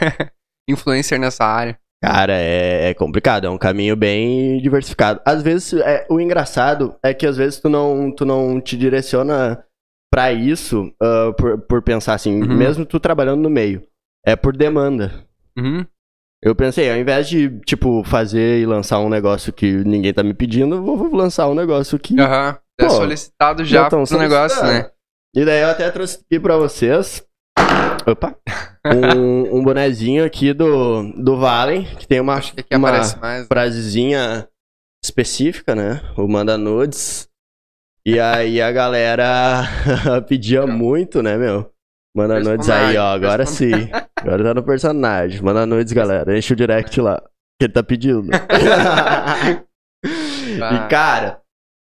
[0.68, 1.78] influencer nessa área.
[2.02, 5.20] Cara, é, é complicado, é um caminho bem diversificado.
[5.24, 9.64] Às vezes, é, o engraçado é que às vezes tu não, tu não te direciona
[10.12, 12.54] pra isso ah, por, por pensar assim, Uhum.
[12.54, 13.82] mesmo tu trabalhando no meio.
[14.24, 15.10] É por demanda.
[15.58, 15.84] Uhum.
[16.46, 20.32] Eu pensei, ao invés de, tipo, fazer e lançar um negócio que ninguém tá me
[20.32, 22.20] pedindo, eu vou, lançar um negócio que.
[22.20, 22.56] Aham.
[22.78, 24.88] É Pô, solicitado já já tão pro negócio, né?
[25.34, 27.26] E daí eu até trouxe aqui pra vocês.
[28.06, 28.36] Opa!
[28.86, 33.46] Um, um bonezinho aqui do, do Valen, que tem uma, que uma mais.
[33.48, 34.46] frasezinha
[35.04, 36.00] específica, né?
[36.16, 37.28] O Manda Nudes.
[38.06, 39.64] E aí a galera
[40.28, 41.72] pedia muito, né, meu?
[42.16, 43.12] Manda nudes aí, ó.
[43.12, 43.90] Agora sim.
[44.26, 45.40] Agora tá no personagem.
[45.42, 46.36] Manda nudes, galera.
[46.36, 47.20] Enche o direct lá.
[47.58, 48.28] Que ele tá pedindo.
[50.04, 51.40] e, cara,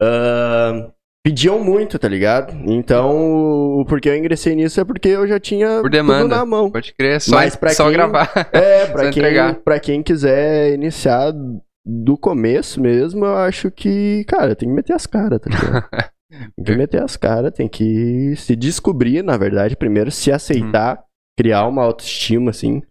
[0.02, 0.90] ahn,
[1.24, 2.54] pediam muito, tá ligado?
[2.66, 6.22] Então, o porquê eu ingressei nisso é porque eu já tinha Por demanda.
[6.24, 6.70] tudo na mão.
[6.72, 8.30] Pode crer, só, Mas pra só quem- gravar.
[8.52, 9.56] É, pra Só quem, entregar.
[9.56, 11.34] pra quem quiser iniciar
[11.88, 15.86] do começo mesmo, eu acho que, cara, tem que meter as caras, tá ligado?
[16.58, 21.02] Tem que meter as caras, tem que se descobrir, na verdade, primeiro se aceitar,
[21.38, 22.82] criar uma autoestima, assim,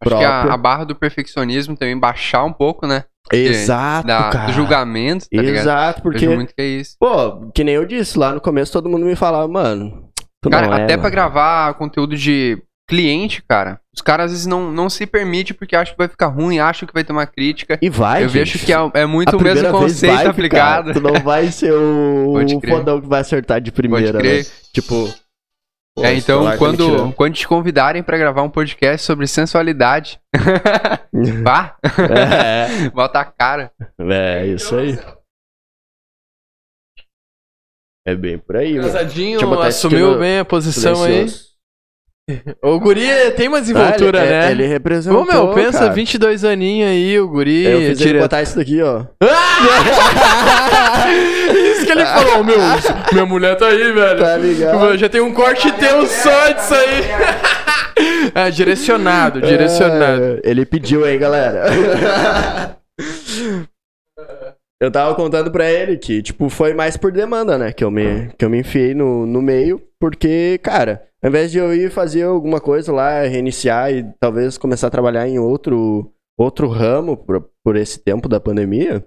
[0.00, 0.52] Acho que a, própria.
[0.52, 3.04] a barra do perfeccionismo também baixar um pouco, né?
[3.32, 4.46] Exato, Da, cara.
[4.46, 5.62] do julgamento, tá ligado?
[5.62, 6.96] Exato, porque, Vejo muito que é isso.
[6.98, 10.08] pô, que nem eu disse, lá no começo todo mundo me falava, mano,
[10.50, 11.10] Cara, é, até pra mano.
[11.12, 12.60] gravar conteúdo de
[12.90, 16.26] cliente, cara, os caras às vezes não, não se permitem porque acham que vai ficar
[16.26, 17.78] ruim, acham que vai ter uma crítica.
[17.80, 18.56] E vai, Eu gente.
[18.56, 20.92] vejo que é, é muito o mesmo conceito aplicado.
[20.92, 21.00] Ficar.
[21.00, 24.42] Tu não vai ser o, o fodão que vai acertar de primeira, né?
[24.72, 25.08] Tipo...
[25.94, 30.20] pô, É, então, tá quando, quando te convidarem pra gravar um podcast sobre sensualidade,
[31.42, 31.76] vá,
[32.10, 33.70] é, bota a cara.
[34.00, 34.98] é, isso aí.
[38.06, 38.86] É bem por aí, mano.
[38.92, 41.28] Casadinho, assumiu no bem a posição aí.
[41.28, 41.52] Silencioso.
[42.62, 43.06] O guri
[43.36, 44.48] tem uma desenvoltura, Ah, ele, né?
[44.48, 45.92] é- Ele representou, Ô, meu, pensa, cara.
[45.92, 47.64] 22 aninhos aí, o guri...
[47.64, 49.04] Eu fiz botar isso daqui, ó.
[49.04, 49.08] Que
[51.92, 52.58] ele falou, meu,
[53.12, 54.20] minha mulher tá aí, velho.
[54.20, 54.98] Tá ligado?
[54.98, 58.32] Já tem um corte teu só disso aí.
[58.34, 60.40] é, direcionado, direcionado.
[60.44, 61.64] É, ele pediu aí, galera.
[64.80, 67.72] eu tava contando pra ele que, tipo, foi mais por demanda, né?
[67.72, 71.58] Que eu me, que eu me enfiei no, no meio, porque, cara, ao invés de
[71.58, 76.66] eu ir fazer alguma coisa lá, reiniciar e talvez começar a trabalhar em outro, outro
[76.68, 79.04] ramo por, por esse tempo da pandemia,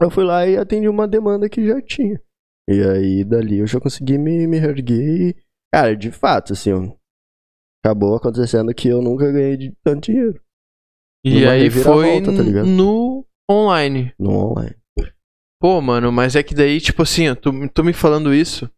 [0.00, 2.20] eu fui lá e atendi uma demanda que já tinha.
[2.68, 5.36] E aí, dali, eu já consegui me, me erguer e,
[5.74, 6.70] cara, de fato, assim,
[7.84, 10.40] acabou acontecendo que eu nunca ganhei de tanto dinheiro
[11.24, 14.14] E Numa aí foi reviravolta, tá no online.
[14.18, 14.76] no online.
[15.60, 18.70] Pô, mano, mas é que daí, tipo assim, tu, tu me falando isso,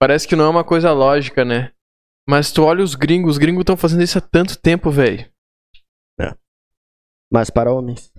[0.00, 1.72] parece que não é uma coisa lógica, né?
[2.28, 5.32] Mas tu olha os gringos, os gringos estão fazendo isso há tanto tempo, velho.
[7.32, 8.12] Mas para homens.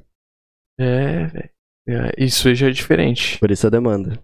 [0.79, 1.54] É, velho.
[1.87, 3.37] É, isso aí já é diferente.
[3.39, 4.19] Por isso a demanda.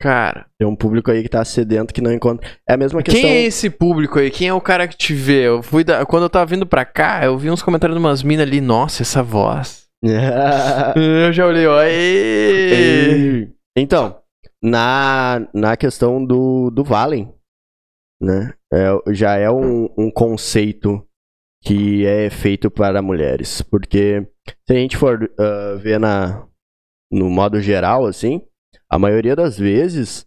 [0.00, 2.48] Cara, Tem um público aí que tá sedento que não encontra.
[2.68, 3.22] É a mesma questão.
[3.22, 4.32] quem é esse público aí?
[4.32, 5.46] Quem é o cara que te vê?
[5.46, 6.04] Eu fui da...
[6.04, 9.02] Quando eu tava vindo pra cá, eu vi uns comentários de umas minas ali, nossa,
[9.02, 9.82] essa voz.
[10.96, 11.78] Eu já olhei, ó.
[13.76, 14.20] Então,
[14.60, 17.32] na, na questão do, do Valen,
[18.20, 18.52] né?
[18.72, 21.06] é- já é um, um conceito
[21.62, 23.62] que é feito para mulheres.
[23.62, 24.26] Porque
[24.68, 26.44] se a gente for ah, ver na,
[27.12, 28.40] no modo geral, assim,
[28.88, 30.26] a maioria das vezes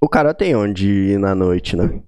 [0.00, 2.00] o cara tem onde ir na noite, né?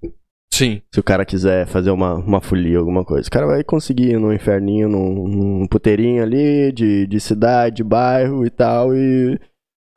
[0.53, 0.81] Sim.
[0.93, 3.27] Se o cara quiser fazer uma, uma folia, alguma coisa.
[3.27, 8.45] O cara vai conseguir ir num inferninho, num, num puteirinho ali, de, de cidade, bairro
[8.45, 9.39] e tal, e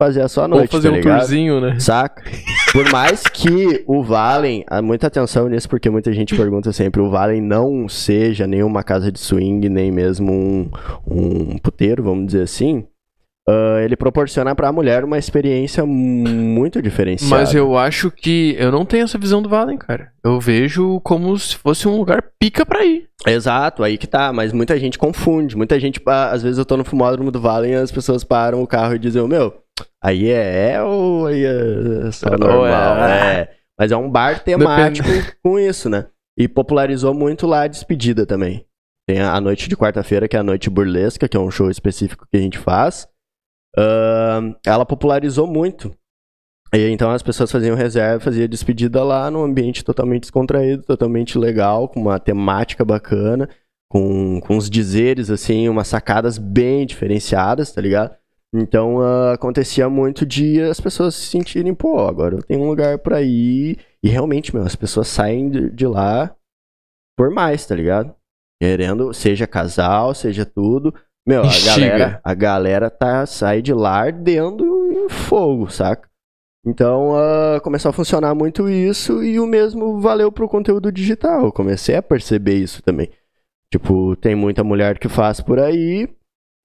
[0.01, 1.17] fazer a sua Ou noite, fazer tá um ligado?
[1.17, 1.79] tourzinho, né?
[1.79, 2.23] Saca?
[2.71, 7.41] Por mais que o Valen, muita atenção nisso, porque muita gente pergunta sempre, o Valen
[7.41, 10.69] não seja nenhuma casa de swing, nem mesmo um,
[11.05, 12.85] um puteiro, vamos dizer assim,
[13.47, 17.35] ah, ele proporciona pra mulher uma experiência muito diferenciada.
[17.35, 20.11] Mas eu acho que eu não tenho essa visão do Valen, cara.
[20.23, 23.07] Eu vejo como se fosse um lugar pica pra ir.
[23.27, 25.55] Exato, aí que tá, mas muita gente confunde.
[25.57, 28.61] Muita gente, ah, às vezes eu tô no fumódromo do Valen e as pessoas param
[28.61, 29.53] o carro e dizem, meu,
[30.03, 32.97] aí é, é ou aí é só Ou normal?
[33.05, 33.49] é- É.
[33.79, 35.09] Mas é um bar temático
[35.43, 36.05] com isso, né?
[36.37, 38.65] E popularizou muito lá a despedida também.
[39.07, 41.69] Tem a a noite de quarta-feira, que é a noite burlesca, que é um show
[41.69, 43.07] específico que a gente faz.
[43.77, 45.95] Ahn, ela popularizou muito.
[46.73, 51.87] E então as pessoas faziam reserva, faziam despedida lá num ambiente totalmente descontraído, totalmente legal,
[51.87, 53.47] com uma temática bacana,
[53.91, 58.15] com, com uns dizeres, assim, umas sacadas bem diferenciadas, tá ligado?
[58.55, 62.99] Então ah, acontecia muito de as pessoas se sentirem, pô, agora eu tenho um lugar
[62.99, 63.77] pra ir.
[64.03, 66.35] E realmente, meu, as pessoas saem de, de lá
[67.17, 68.15] por mais, tá ligado?
[68.61, 70.93] Querendo, seja casal, seja tudo.
[71.25, 76.09] Meu, a galera, a galera tá, sai de lá ardendo em fogo, saca?
[76.65, 81.45] Então ah, começou a funcionar muito isso e o mesmo valeu pro conteúdo digital.
[81.45, 83.09] Eu comecei a perceber isso também.
[83.71, 86.07] Tipo, tem muita mulher que faz por aí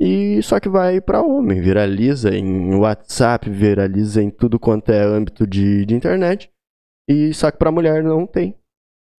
[0.01, 5.47] e só que vai pra homem, viraliza em WhatsApp, viraliza em tudo quanto é âmbito
[5.47, 6.51] de, de internet.
[7.09, 8.55] E só que pra mulher não tem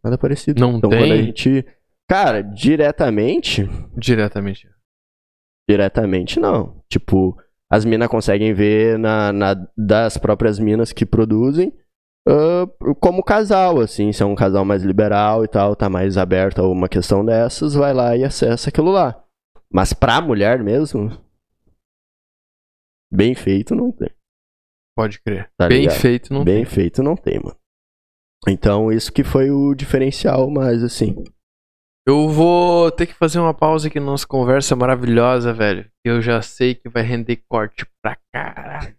[0.03, 0.61] nada parecido.
[0.61, 0.99] Não então tem?
[0.99, 1.65] quando a gente,
[2.07, 3.67] cara, diretamente,
[3.97, 4.67] Diretamente.
[5.69, 6.81] Diretamente não.
[6.89, 7.37] Tipo,
[7.71, 11.71] as minas conseguem ver na, na- das próprias minas que produzem
[12.27, 12.65] ah,
[12.99, 16.67] como casal, assim, se é um casal mais liberal e tal, tá mais aberto a
[16.67, 19.23] uma questão dessas, vai lá e acessa aquilo lá.
[19.71, 21.09] Mas pra mulher mesmo,
[23.11, 24.09] bem feito não tem.
[24.97, 25.49] Pode crer.
[25.57, 25.97] Tá Bem ligado?
[25.99, 27.55] feito, não bem feito não tem, mano.
[28.47, 31.15] Então isso que foi o diferencial, mas assim,
[32.09, 35.85] Eu vou ter que fazer uma pausa aqui na nossa conversa maravilhosa, velho.
[36.03, 38.95] Eu já sei que vai render corte pra caralho.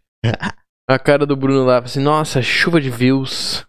[0.89, 3.66] A cara do Bruno lá, assim, nossa, chuva de views.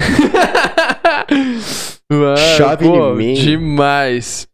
[2.08, 3.34] Mano, Chove pô, em mim.
[3.34, 4.46] Demais.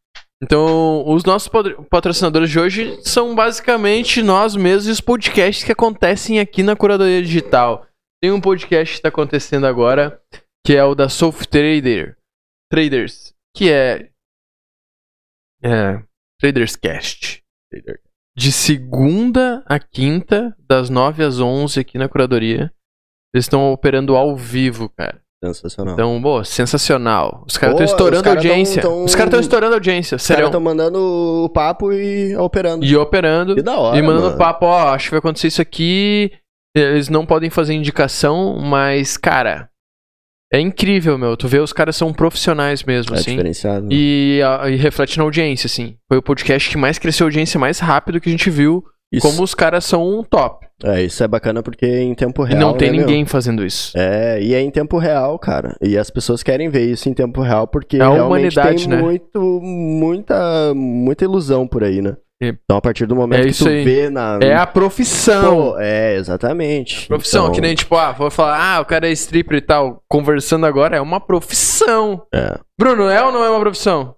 [0.42, 5.72] Então, os nossos patro- patrocinadores de hoje são basicamente nós mesmos e os podcasts que
[5.72, 7.86] acontecem aqui na Curadoria Digital.
[8.22, 10.18] Tem um podcast que está acontecendo agora,
[10.66, 12.16] que é o da Soft Trader.
[12.70, 13.34] Traders.
[13.54, 14.09] que é,
[15.62, 16.01] é
[16.40, 17.43] Traders Cast.
[18.36, 22.72] De segunda a quinta, das 9 às 11 aqui na curadoria.
[23.34, 25.20] Eles estão operando ao vivo, cara.
[25.44, 25.94] Sensacional.
[25.94, 27.44] Então, pô, sensacional.
[27.48, 28.80] Os caras estão estourando audiência.
[28.80, 30.47] tão- tão- Os caras estão estourando audiência, Os caras sério.
[30.47, 30.98] estão mandando
[31.44, 32.84] o papo e operando.
[32.84, 33.55] E operando.
[33.56, 34.39] Que da hora, e mandando mano.
[34.39, 36.30] papo, ó, acho que vai acontecer isso aqui.
[36.76, 39.68] Eles não podem fazer indicação, mas, cara,
[40.52, 41.36] é incrível, meu.
[41.36, 43.30] Tu vê, os caras são profissionais mesmo, É assim.
[43.32, 43.88] diferenciado.
[43.90, 45.96] E, a- e reflete na audiência, assim.
[46.08, 48.84] Foi o podcast que mais cresceu a audiência mais rápido que a gente viu.
[49.10, 50.66] Isso, Como os caras são um top.
[50.84, 52.60] é, isso é bacana porque em tempo e real.
[52.60, 53.06] não tem né, meu?
[53.06, 53.92] ninguém fazendo isso.
[53.94, 55.76] É, e é em tempo real, cara.
[55.82, 58.96] E as pessoas querem ver isso em tempo real porque É a realmente humanidade, tem
[58.96, 59.02] né?
[59.02, 59.60] muito,
[59.96, 62.16] muita, muita ilusão por aí, né?
[62.43, 62.48] É.
[62.64, 63.85] Então a partir do momento É que tu aí.
[63.85, 64.39] vê na.
[64.43, 65.73] É a profissão.
[65.73, 67.06] Pô, é, exatamente.
[67.06, 70.02] Profissão, Então, que nem tipo, ah, vou falar, ah, o cara é stripper e tal.
[70.09, 72.27] Conversando agora, é uma profissão.
[72.35, 72.59] É.
[72.78, 74.16] Bruno, é ou não é uma profissão?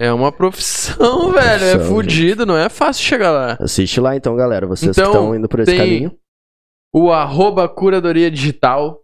[0.00, 1.64] É uma profissão, velho.
[1.64, 3.56] É Profissão, fudido, não é fácil chegar lá.
[3.60, 4.66] Assiste lá então, galera.
[4.66, 6.16] Vocês Então, que estão indo por esse caminho.
[6.94, 9.00] O arroba curadoria digital.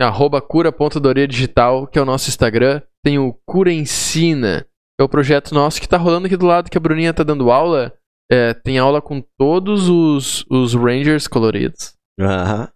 [0.00, 2.82] Arroba cura.doria digital, que é o nosso Instagram.
[3.02, 4.64] Tem o Cura Ensina,
[5.00, 7.50] é o projeto nosso que tá rolando aqui do lado, que a Bruninha tá dando
[7.50, 7.92] aula.
[8.30, 11.94] É, tem aula com todos os, os Rangers coloridos.
[12.20, 12.68] Aham.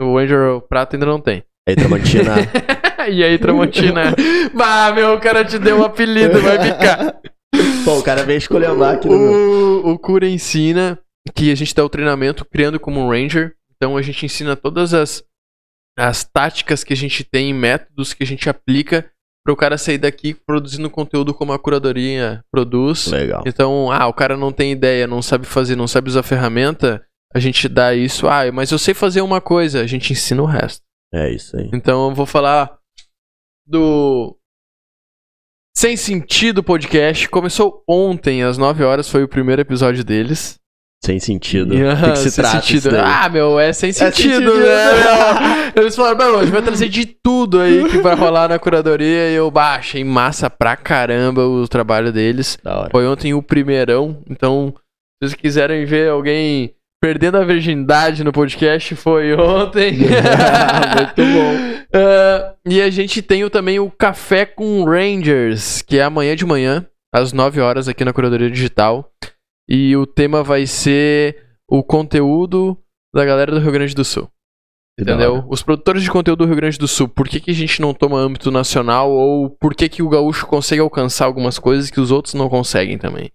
[0.00, 1.44] O Ranger Prata ainda não tem.
[1.68, 2.34] Aí, Tramontina.
[3.10, 4.14] e aí, Tramontina?
[4.54, 7.20] bah, meu, o cara te deu um apelido, vai ficar.
[7.84, 9.14] Pô, o cara veio escolher a máquina.
[9.14, 10.98] O, o Cura ensina
[11.34, 13.54] que a gente dá o treinamento criando como um Ranger.
[13.76, 15.24] Então a gente ensina todas as,
[15.98, 19.10] as táticas que a gente tem, métodos que a gente aplica
[19.44, 23.08] para o cara sair daqui produzindo conteúdo como a curadoria produz.
[23.08, 23.44] Legal.
[23.46, 27.38] Então, ah, o cara não tem ideia, não sabe fazer, não sabe usar ferramenta, a
[27.38, 28.26] gente dá isso.
[28.26, 30.82] Ah, mas eu sei fazer uma coisa, a gente ensina o resto.
[31.12, 31.68] É isso aí.
[31.74, 32.78] Então eu vou falar
[33.66, 34.34] do
[35.76, 37.28] Sem Sentido podcast.
[37.28, 40.58] Começou ontem, às 9 horas, foi o primeiro episódio deles.
[41.04, 41.74] Sem sentido.
[41.84, 42.96] O que, que se sem sentido.
[42.96, 44.54] Ah, meu, é sem sentido, sentido.
[44.58, 45.72] né?
[45.76, 49.30] Eles falaram, meu, a gente vai trazer de tudo aí que vai rolar na curadoria.
[49.30, 52.56] E eu bah, achei massa pra caramba o trabalho deles.
[52.90, 54.72] Foi ontem o primeirão, então
[55.22, 59.98] se vocês quiserem ver alguém perdendo a virgindade no podcast, foi ontem.
[60.96, 61.84] Muito bom.
[61.92, 66.86] Ah, e a gente tem também o Café com Rangers, que é amanhã de manhã,
[67.14, 69.10] às 9 horas, aqui na Curadoria Digital.
[69.68, 72.78] E o tema vai ser o conteúdo
[73.14, 74.28] da galera do Rio Grande do Sul.
[74.98, 75.44] Entendeu?
[75.48, 77.92] Os produtores de conteúdo do Rio Grande do Sul, por que, que a gente não
[77.92, 82.12] toma âmbito nacional ou por que, que o gaúcho consegue alcançar algumas coisas que os
[82.12, 83.32] outros não conseguem também?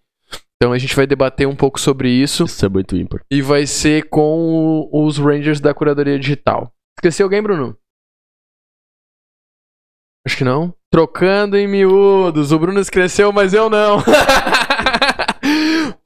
[0.56, 3.22] Então a gente vai debater um pouco sobre isso Isso é muito ímpar.
[3.32, 6.72] e vai ser com os Rangers da Curadoria Digital.
[6.98, 7.78] Esqueci alguém, Bruno?
[10.26, 10.74] Acho que não.
[10.92, 12.52] Trocando em miúdos.
[12.52, 13.98] O Bruno esqueceu, mas eu não.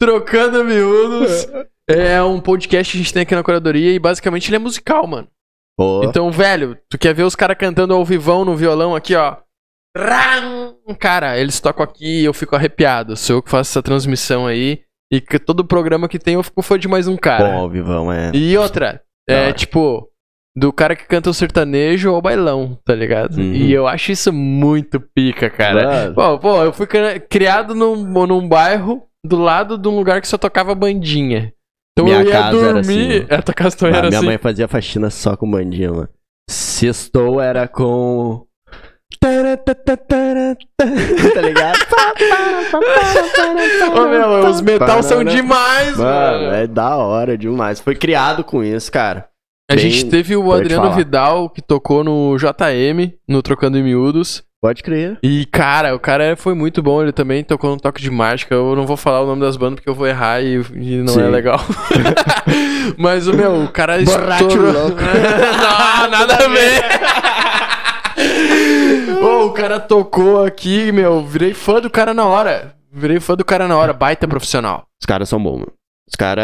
[0.04, 1.48] Trocando miúdos.
[1.90, 5.08] É um podcast que a gente tem aqui na Curadoria e basicamente ele é musical,
[5.08, 5.28] mano.
[6.04, 9.38] Então, velho, tu quer ver os caras cantando ao vivão no violão aqui, ó.
[9.96, 10.76] Ram!
[11.00, 13.16] Cara, eles tocam aqui e eu fico arrepiado.
[13.16, 14.82] Sou eu que faço essa transmissão aí.
[15.12, 17.48] E que todo programa que tem eu fico fã de mais um cara.
[17.50, 18.32] bom, Vivão, é.
[18.34, 20.10] E outra, é tipo,
[20.58, 23.38] do cara que canta o sertanejo ao bailão, tá ligado?
[23.38, 23.54] Uhum.
[23.54, 25.86] E eu acho isso muito pica, cara.
[25.86, 30.20] Mano, Pô, pô, eu fui cri- criado num, num bairro do lado de um lugar
[30.22, 31.54] que só tocava bandinha.
[31.94, 33.24] Então Minha eu ia casa era dormir.
[33.24, 34.26] assim, é, tua casa também a era minha assim.
[34.28, 36.10] mãe fazia faxina só com bandinha, mano.
[36.50, 38.46] Sextou era com.
[39.22, 39.30] tá
[41.42, 41.80] ligado?
[43.96, 46.56] Ô, meu, os metal são demais, Mano, mano.
[46.56, 47.80] é da hora demais.
[47.80, 49.28] Foi criado com isso, cara.
[49.72, 50.92] A bem- gente teve o Adriano.
[50.94, 54.44] Vidal, que tocou no JM, no Trocando em Miúdos.
[54.64, 55.20] Pode crer.
[55.22, 57.02] E, cara, o cara foi muito bom.
[57.02, 58.56] Ele também tocou no Toque de Mágica.
[58.56, 61.12] Eu não vou falar o nome das bandas porque eu vou errar e, e não
[61.12, 61.30] é Sim.
[61.30, 61.60] legal.
[62.98, 64.72] Mas o meu, o cara Borracho estourou.
[64.72, 65.02] louco.
[65.04, 66.82] não, nada a ver.
[69.22, 71.26] Ô, o cara tocou aqui, meu.
[71.26, 72.74] Virei fã do cara na hora.
[72.90, 73.92] Virei fã do cara na hora.
[73.92, 74.86] Baita profissional.
[74.98, 75.74] Os caras são bons, mano.
[76.06, 76.44] Os caras,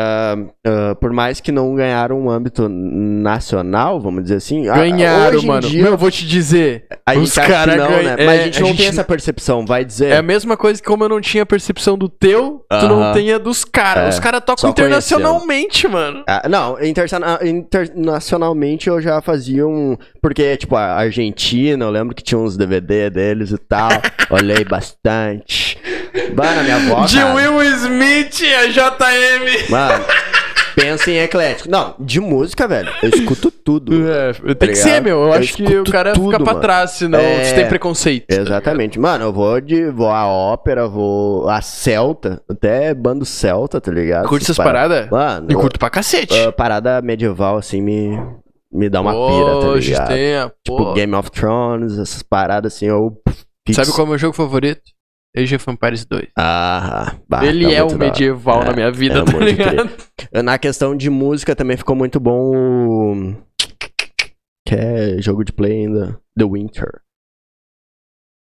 [0.66, 4.68] ah, por mais que não ganharam um âmbito nacional, vamos dizer assim.
[4.70, 5.68] ah, Ganharam, mano.
[5.68, 6.86] dia, Meu, eu vou te dizer.
[7.06, 8.26] a os gente acha que cara não, ganha- né?
[8.26, 10.12] Mas é, a gente a não gente- tem essa percepção, vai dizer.
[10.14, 13.34] É a mesma coisa que como eu não tinha percepção do teu, tu não tem
[13.34, 14.06] a dos caras.
[14.06, 16.24] É, Os caras tocam internacionalmente, mano.
[16.28, 19.98] Ah, não, interna- internacionalmente eu já fazia um.
[20.22, 23.90] Porque, tipo, a Argentina, eu lembro que tinha uns DVD deles e tal.
[24.32, 25.78] Olhei bastante.
[26.36, 27.06] Mano, minha avó.
[27.06, 29.70] De cara, Will Smith a JM.
[29.70, 30.06] Mano,
[30.76, 31.70] pensa em eclético.
[31.70, 33.94] Não, de música, velho, eu escuto tudo.
[34.10, 35.20] É, tem que ser, meu.
[35.20, 36.62] Eu, eu acho que o cara tudo, fica pra mano.
[36.62, 37.44] trás, senão é...
[37.44, 38.26] você tem preconceito.
[38.30, 39.00] Exatamente.
[39.00, 39.90] Mano, eu vou de.
[39.92, 44.28] Vou à ópera, vou a Celta, até bando Celta, tá ligado?
[44.28, 45.10] Curte essas paradas?
[45.10, 45.48] Mano.
[45.50, 46.34] E curto pra cacete.
[46.34, 48.20] Uh, parada medieval, assim, me.
[48.72, 50.08] Me dá uma pira, tá ligado?
[50.10, 53.20] Tem tipo Game of Thrones, essas paradas assim, eu.
[53.72, 54.82] Sabe qual é o meu jogo favorito?
[55.38, 56.28] Age of Empires 2.
[56.38, 59.90] Ah, bah, Ele tá é o medieval é, na minha vida, é, tá ligado?
[60.44, 63.36] Na questão de música também ficou muito bom o...
[64.68, 66.20] Que é jogo de play ainda.
[66.38, 67.02] The Winter.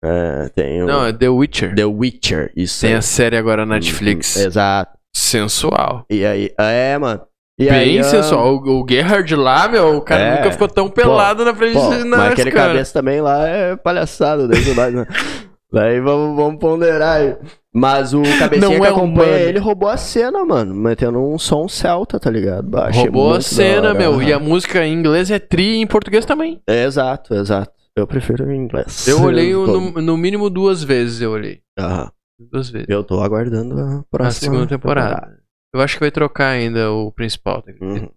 [0.02, 0.86] É, tem o...
[0.86, 1.74] Não, é The Witcher.
[1.74, 2.96] The Witcher, isso Tem aí.
[2.96, 4.36] a série agora na Netflix.
[4.36, 4.98] Hum, exato.
[5.14, 6.06] Sensual.
[6.08, 7.20] E aí, é, mano.
[7.58, 8.56] E Bem aí, sensual.
[8.56, 11.74] O, o Gerhard lá, meu, o cara é, nunca ficou tão pelado pô, na frente
[11.74, 12.68] pô, de Mas aquele cara.
[12.68, 15.06] cabeça também lá é palhaçada, desde mais, né?
[15.72, 17.36] Daí vamos, vamos ponderar aí.
[17.72, 20.74] Mas o cabecinha não que é acompanha ele roubou a cena, mano.
[20.74, 22.68] Metendo um som celta, tá ligado?
[22.68, 24.20] Bah, roubou a cena, meu.
[24.20, 26.60] E a música em inglês é tri e em português também.
[26.66, 27.72] É, exato, exato.
[27.94, 29.06] Eu prefiro em inglês.
[29.06, 31.60] Eu olhei no, no, mínimo duas vezes, eu olhei.
[31.78, 32.10] Aham.
[32.38, 32.88] Duas vezes.
[32.88, 35.14] Eu tô aguardando a próxima a segunda temporada.
[35.14, 35.40] temporada.
[35.74, 37.62] Eu acho que vai trocar ainda o principal.
[37.62, 38.08] Tá uhum.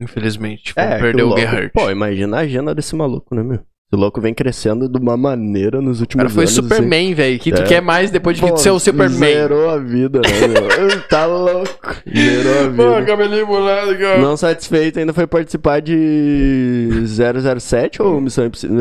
[0.00, 0.72] Infelizmente.
[0.76, 1.70] É, perdeu o Gerhard.
[1.72, 3.64] Pô, imagina a agenda desse maluco, né, meu?
[3.90, 6.34] O louco vem crescendo de uma maneira nos últimos anos.
[6.34, 7.14] Cara, foi anos, Superman, assim.
[7.14, 7.38] velho.
[7.38, 7.64] Que tu é.
[7.64, 9.32] quer mais depois de Pô, ser o Superman?
[9.32, 11.00] Zerou a vida, né, meu?
[11.08, 11.96] tá louco.
[12.14, 12.76] Zerou a vida.
[12.76, 14.18] Pô, cabelinho bolado, cara.
[14.20, 18.76] Não satisfeito, ainda foi participar de 007 ou Missão Impossível?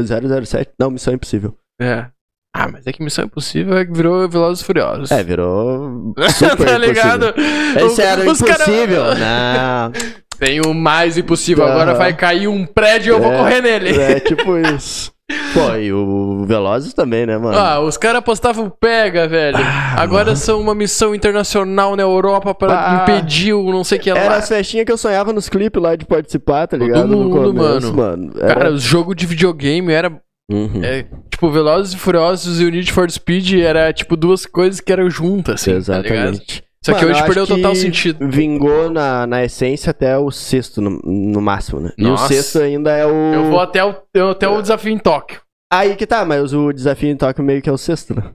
[0.45, 0.71] 007?
[0.77, 1.55] Não, Missão Impossível.
[1.79, 2.07] É.
[2.53, 5.09] Ah, mas é que Missão Impossível é que virou Velozes Furiosos.
[5.09, 7.34] É, virou super tá ligado?
[7.79, 9.03] Esse era o impossível.
[9.03, 9.89] Cara...
[9.89, 9.91] Não.
[10.39, 11.65] Tem o mais impossível.
[11.65, 13.99] Agora vai cair um prédio e eu vou é, correr nele.
[13.99, 15.11] É, tipo isso.
[15.53, 17.57] Pô, e o Velozes também, né, mano?
[17.57, 19.57] Ah, os caras postavam pega, velho.
[19.59, 20.38] Ah, Agora mano.
[20.38, 24.19] são uma missão internacional na Europa para ah, impedir o não sei o que lá.
[24.19, 27.01] Era as festinhas que eu sonhava nos clipes lá de participar, tá ligado?
[27.01, 28.27] Todo mundo, começo, mano.
[28.27, 28.34] mano.
[28.39, 28.55] Era...
[28.55, 30.11] Cara, o jogo de videogame era
[30.49, 30.81] Uhum.
[30.81, 34.93] É, tipo, Velozes e Furiosos e o Need for Speed era, tipo, duas coisas que
[34.93, 36.61] eram juntas, assim, tá Exatamente.
[36.61, 38.28] Tá só Mano, que hoje perdeu total sentido.
[38.30, 41.91] Vingou na, na essência até o sexto, no, no máximo, né?
[41.98, 42.34] Nossa.
[42.34, 43.34] E o sexto ainda é o.
[43.34, 43.95] Eu vou até o,
[44.32, 45.41] até o desafio em Tóquio.
[45.72, 48.34] Aí que tá, mas o desafio em Tóquio meio que é o sexto, né?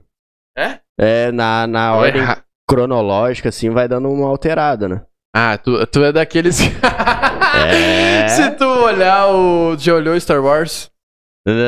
[0.57, 0.79] É?
[0.99, 2.21] É, na, na ordem
[2.69, 5.01] cronológica, assim, vai dando uma alterada, né?
[5.35, 6.59] Ah, tu, tu é daqueles.
[6.61, 8.27] é...
[8.29, 9.75] Se tu olhar o.
[9.77, 10.91] Já olhou Star Wars?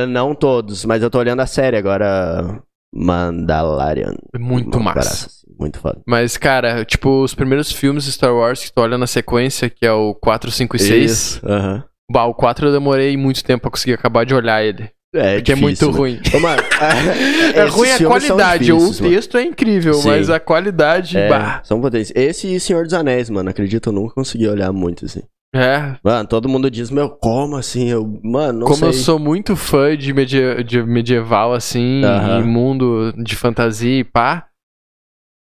[0.08, 2.62] Não todos, mas eu tô olhando a série agora.
[2.94, 4.16] Mandalorian.
[4.40, 5.28] Muito massa.
[5.60, 6.02] Muito foda.
[6.06, 9.86] Mas, cara, tipo, os primeiros filmes de Star Wars que tu olha na sequência, que
[9.86, 11.42] é o 4, 5 e 6.
[11.44, 11.84] Aham.
[12.12, 14.90] Bah, o 4 eu demorei muito tempo pra conseguir acabar de olhar ele.
[15.16, 15.98] É, porque difícil, é muito né?
[15.98, 16.20] ruim.
[16.34, 16.62] Ô, mano,
[17.56, 18.74] é, é ruim a qualidade.
[18.74, 19.46] o texto mano.
[19.46, 20.10] é incrível, Sim.
[20.10, 21.18] mas a qualidade.
[21.18, 21.62] É, bah.
[21.64, 22.12] São potentes.
[22.14, 23.50] Esse e Senhor dos Anéis, mano.
[23.50, 25.22] Acredito, eu nunca consegui olhar muito assim.
[25.56, 25.96] É.
[26.04, 27.90] Mano, todo mundo diz, meu, como assim?
[27.90, 28.90] Eu, mano, não Como sei.
[28.90, 32.42] eu sou muito fã de, medie de medieval, assim, uh -huh.
[32.42, 34.48] e mundo de fantasia e pá.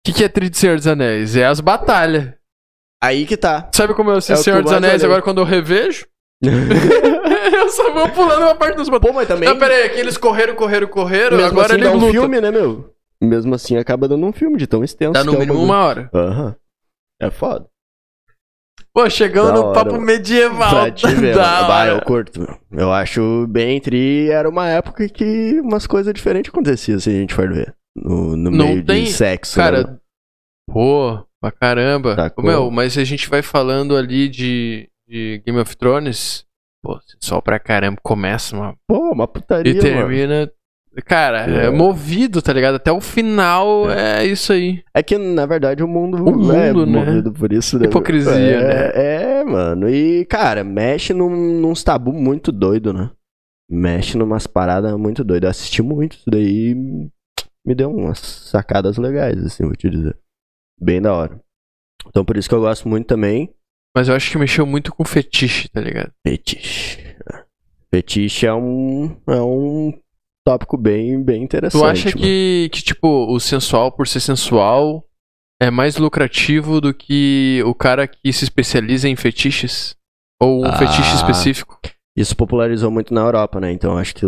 [0.05, 1.35] O que, que é Tri de Senhor dos Anéis?
[1.35, 2.31] É as batalhas.
[3.03, 3.67] Aí que tá.
[3.73, 6.05] Sabe como eu assisto é Senhor dos Anéis agora quando eu revejo?
[6.45, 9.11] eu só vou pulando uma parte dos batalhas.
[9.11, 9.49] Pô, mas também.
[9.49, 11.37] Não, pera aí, que eles correram, correram, correram.
[11.37, 12.93] Mesmo agora assim, eles dá um filme, né, meu?
[13.19, 15.13] Mesmo assim, acaba dando um filme de tão extenso.
[15.13, 16.07] Dá no é mínimo uma hora.
[16.13, 16.45] Aham.
[16.45, 16.55] Uhum.
[17.19, 17.65] É foda.
[18.93, 20.69] Pô, chegando no papo medieval.
[20.69, 22.47] Pra te ver, da bah, eu curto.
[22.71, 24.29] Eu acho bem tri.
[24.29, 27.75] Era uma época que umas coisas diferentes aconteciam, se a gente for ver.
[27.95, 29.05] No, no Não meio tem...
[29.05, 29.55] de sexo.
[29.55, 29.97] Cara, né?
[30.71, 32.15] pô, pra caramba.
[32.15, 36.45] Tá meu, mas a gente vai falando ali de, de Game of Thrones.
[36.83, 37.97] Pô, só pra caramba.
[38.03, 38.75] Começa uma.
[38.87, 39.71] Pô, uma putaria.
[39.71, 40.39] E termina.
[40.39, 40.51] Mano.
[41.03, 41.65] Cara, é.
[41.65, 41.69] é.
[41.69, 42.75] movido, tá ligado?
[42.75, 44.23] Até o final é.
[44.23, 44.25] é.
[44.25, 44.81] isso aí.
[44.93, 46.85] É que, na verdade, o mundo, o mundo é né?
[46.85, 47.77] movido por isso.
[47.77, 47.87] Né?
[47.87, 48.91] Hipocrisia, é, né?
[48.93, 49.89] É, mano.
[49.89, 53.09] E, cara, mexe num, num tabu muito doido, né?
[53.69, 55.51] Mexe numas paradas muito doidas.
[55.51, 56.75] Assisti muito isso daí
[57.65, 60.17] me deu umas sacadas legais, assim, vou te dizer.
[60.79, 61.41] Bem da hora.
[62.07, 63.53] Então, por isso que eu gosto muito também.
[63.95, 66.11] Mas eu acho que mexeu muito com fetiche, tá ligado?
[66.25, 67.15] Fetiche.
[67.89, 69.93] Fetiche é um, é um
[70.45, 71.81] tópico bem, bem interessante.
[71.81, 75.03] Tu acha que, que, tipo, o sensual por ser sensual
[75.61, 79.95] é mais lucrativo do que o cara que se especializa em fetiches?
[80.41, 81.79] Ou um ah, fetiche específico?
[82.15, 83.71] Isso popularizou muito na Europa, né?
[83.71, 84.25] Então acho que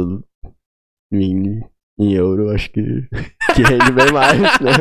[1.11, 1.61] em,
[1.99, 2.81] em euro acho que,
[3.55, 4.71] que rende bem mais, né?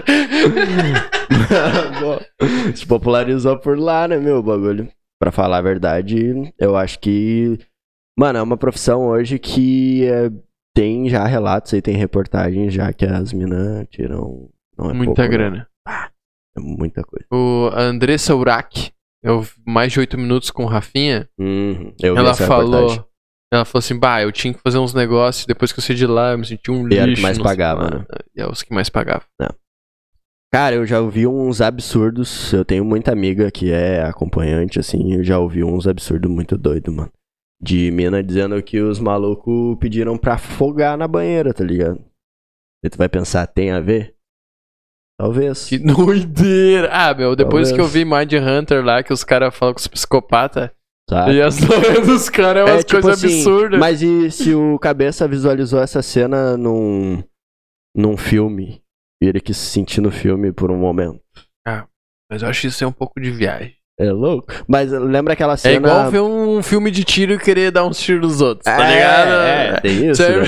[2.75, 4.89] se popularizou por lá, né, meu bagulho?
[5.19, 7.59] Pra falar a verdade, eu acho que.
[8.19, 10.31] Mano, é uma profissão hoje que é
[10.75, 14.51] tem já relatos aí, tem reportagens já que as minas tiram.
[14.79, 15.29] É muita pouco, né?
[15.29, 15.69] grana.
[15.89, 16.11] Ah,
[16.55, 17.25] é muita coisa.
[17.33, 21.27] O Andressa Urach, eu mais de oito minutos com o Rafinha.
[21.39, 22.89] Uhum, eu vi ela falou.
[22.89, 23.05] reportagem.
[23.53, 26.07] Ela falou assim, bah, eu tinha que fazer uns negócios, depois que eu saí de
[26.07, 27.01] lá, eu me senti um E lixo.
[27.03, 28.05] era o que mais sei pagava, né?
[28.35, 29.27] E é os que mais pagavam.
[30.53, 32.53] Cara, eu já ouvi uns absurdos.
[32.53, 35.15] Eu tenho muita amiga que é acompanhante, assim.
[35.15, 37.13] Eu já ouvi uns absurdos muito doidos, mano.
[37.61, 42.03] De mina dizendo que os malucos pediram pra afogar na banheira, tá ligado?
[42.85, 44.15] E tu vai pensar, tem a ver?
[45.19, 45.67] Talvez.
[45.67, 46.89] Que doideira!
[46.93, 47.73] Ah, meu, depois Talvez.
[47.73, 50.71] que eu vi Mind Hunter lá, que os caras falam com os psicopatas,
[51.09, 51.35] Sabe?
[51.35, 53.79] e as noias dos caras é umas tipo coisas assim, absurdas.
[53.79, 57.23] Mas e se o cabeça visualizou essa cena num,
[57.95, 58.83] num filme?
[59.23, 61.23] E ele quis se sentir no filme por um momento?
[62.31, 63.77] Mas eu acho isso é um pouco de viagem.
[63.99, 64.53] É louco?
[64.69, 65.77] Mas lembra aquela É cena.
[65.89, 68.95] igual ver um filme de tiro e querer dar uns tiros nos outros, tá É,
[68.95, 69.31] ligado?
[69.31, 70.23] É, tem isso.
[70.23, 70.43] Né?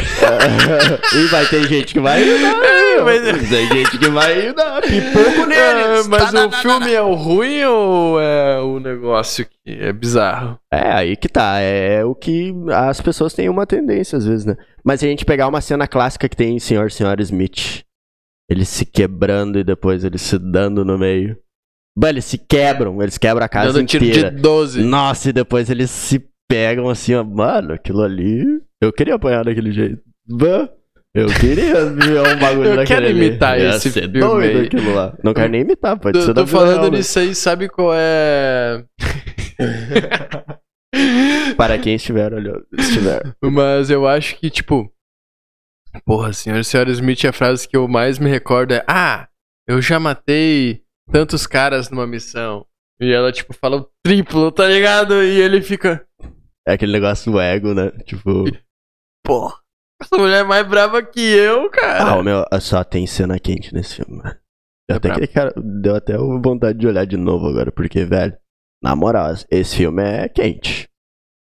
[1.14, 2.22] e vai ter gente que vai.
[2.98, 6.08] É, mas- Tem gente que vai dar pipoco É, neles.
[6.08, 9.92] mas Tá, o tá, tá, filme é o ruim ou é o negócio que é
[9.92, 10.58] bizarro?
[10.72, 11.58] É, aí que tá.
[11.60, 14.56] É o que as pessoas têm uma tendência às vezes, né?
[14.84, 17.82] Mas se a gente pegar uma cena clássica que tem em Senhor Senhora Smith,
[18.50, 21.36] eles se quebrando e depois eles se dando no meio.
[22.00, 24.30] Mano, eles se quebram, eles quebram a casa Dando tiro inteira.
[24.30, 24.82] de 12.
[24.82, 27.24] Nossa, e depois eles se pegam assim, ó.
[27.24, 28.44] Mano, aquilo ali.
[28.80, 30.00] Eu queria apanhar daquele jeito.
[30.28, 30.68] Bah,
[31.14, 33.26] Eu queria ver um bagulho Eu daquele quero ali.
[33.26, 34.66] imitar Ia esse ser filme doido aí.
[34.66, 35.16] aquilo lá.
[35.24, 36.98] Não quero nem imitar, pode Tô, ser tô da vida falando real, né?
[36.98, 38.84] nisso aí, sabe qual é.
[41.56, 42.64] Para quem estiver olhando.
[42.78, 43.34] Estiver.
[43.42, 44.90] Mas eu acho que, tipo.
[46.04, 49.26] Porra, senhor e senhora Smith, a frase que eu mais me recordo é: Ah,
[49.66, 52.66] eu já matei tantos caras numa missão.
[53.00, 55.22] E ela, tipo, fala o triplo, tá ligado?
[55.22, 56.06] E ele fica.
[56.66, 57.90] É aquele negócio do ego, né?
[58.04, 58.44] Tipo.
[59.24, 59.56] Porra,
[60.02, 62.18] essa mulher é mais brava que eu, cara.
[62.18, 64.36] Ah, meu, só tem cena quente nesse filme, mano.
[64.90, 68.36] É até, aquele cara, deu até vontade de olhar de novo agora, porque, velho,
[68.82, 70.88] na moral, esse filme é quente.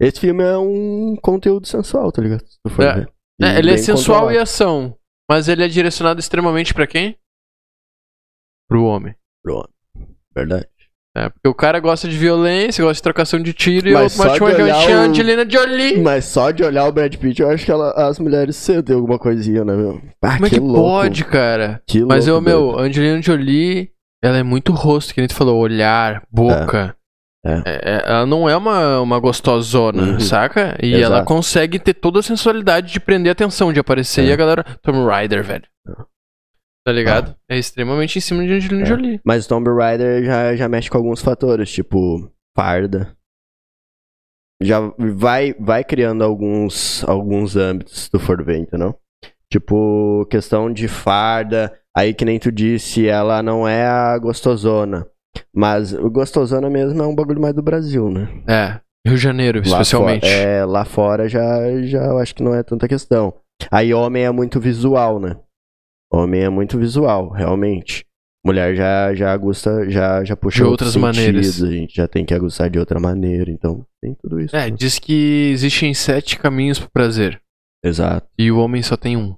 [0.01, 2.45] Esse filme é um conteúdo sensual, tá ligado?
[2.47, 2.95] Se for É.
[2.95, 3.13] ver.
[3.41, 4.43] É, E ele é sensual e controlado.
[4.43, 4.99] ação.
[5.31, 7.19] Mas ele é direcionado extremamente pra quem?
[8.69, 9.15] Pro homem.
[10.35, 10.67] Verdade.
[11.15, 14.23] É, porque o cara gosta de violência, gosta de trocação de tiro e Mas de
[14.23, 16.01] automaticamente a o- Angelina Jolie.
[16.01, 19.19] Mas só de olhar o Brad Pitt, eu acho que ela- as mulheres sentem alguma
[19.19, 20.01] coisinha, né, meu?
[20.23, 21.83] Ah, Como é que pode, cara?
[21.87, 23.91] Que Mas eu, meu, Angelina Jolie,
[24.25, 26.97] ela é muito rosto, que nem tu falou, olhar, boca.
[27.45, 27.53] É.
[27.53, 30.21] É, é, ela não é uma, uma gostosona, Uhum.
[30.21, 30.79] saca?
[30.83, 31.05] E Exato.
[31.13, 34.29] ela consegue ter toda a sensualidade de prender a atenção, de aparecer É.
[34.29, 34.65] e a galera.
[34.81, 35.65] Tomb Raider, velho.
[36.85, 37.37] Tá ligado?
[37.49, 38.87] É extremamente em cima de Angelina É.
[38.87, 39.21] Jolie.
[39.25, 43.17] Mas Tomb Raider já, já mexe com alguns fatores, tipo farda.
[44.63, 48.97] Já vai, vai criando alguns, alguns âmbitos, tu for ver, entendeu?
[49.51, 51.73] Tipo, questão de farda.
[51.97, 55.07] Aí que nem tu disse, ela não é a gostosona.
[55.55, 58.29] Mas o gostosona mesmo é um bagulho mais do Brasil, né?
[58.49, 58.81] É.
[59.07, 60.27] Rio de Janeiro, Lá especialmente.
[60.29, 61.43] fora- é, lá fora já,
[61.83, 63.35] já eu acho que não é tanta questão.
[63.71, 65.37] Aí homem é muito visual, né?
[66.13, 68.05] Homem é muito visual, realmente.
[68.45, 71.47] Mulher já, já agusta, já, já puxa De outras maneiras.
[71.47, 74.55] sentidos, A gente já tem que aguçar de outra maneira, então tem tudo isso.
[74.57, 74.71] É, né?
[74.77, 77.41] diz que existem sete caminhos pro prazer.
[77.85, 78.27] Exato.
[78.39, 79.35] E o homem só tem um.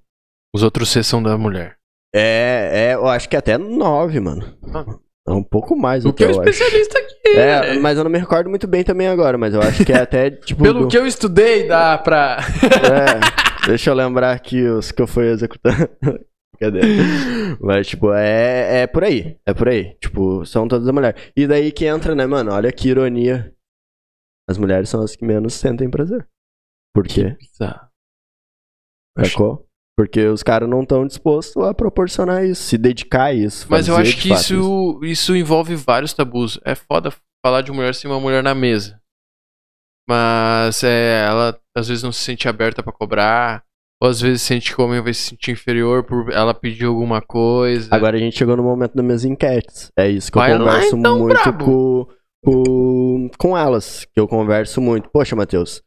[0.54, 1.76] Os outros seis são da mulher.
[2.14, 4.44] É, é, eu acho que até nove, mano.
[4.72, 4.84] Ah.
[5.26, 6.50] É um pouco mais do que que é eu acho.
[6.50, 7.28] especialista aqui.
[7.38, 7.80] É, né?
[7.80, 10.30] mas eu não me recordo muito bem também agora, mas eu acho que é até,
[10.44, 10.62] tipo...
[10.62, 12.38] Pelo do- que eu estudei, dá pra.
[13.64, 15.88] É, deixa eu lembrar aqui os que eu fui executando.
[16.58, 16.80] Cadê?
[17.60, 19.38] Mas, tipo, é, é por aí.
[19.46, 19.94] É por aí.
[19.96, 21.20] Tipo, são todas as mulheres.
[21.36, 22.52] E daí que entra, né, mano?
[22.52, 23.54] Olha que ironia.
[24.48, 26.28] As mulheres são as que menos sentem prazer.
[26.94, 27.36] Por quê?
[29.18, 29.66] Sacou?
[29.96, 33.66] Porque os caras não estão dispostos a proporcionar isso, se dedicar a isso.
[33.70, 36.58] Mas eu acho que fato isso, isso envolve vários tabus.
[36.64, 37.12] É foda
[37.44, 39.00] falar de mulher sem uma mulher na mesa.
[40.08, 43.63] Mas é, ela às vezes não se sente aberta pra cobrar.
[44.04, 47.22] Ou às vezes sente que o homem vai se sentir inferior por ela pedir alguma
[47.22, 47.88] coisa.
[47.90, 49.90] Agora a gente chegou no momento das minhas enquetes.
[49.98, 51.64] É isso que Vai eu lá, converso então, muito brabo.
[51.64, 52.06] com,
[52.44, 54.04] com, com elas.
[54.12, 55.08] Que eu converso muito.
[55.08, 55.82] Poxa, Matheus,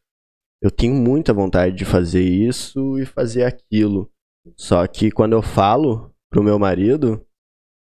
[0.64, 4.10] eu tenho muita vontade de fazer isso e fazer aquilo.
[4.58, 7.24] Só que quando eu falo pro meu marido,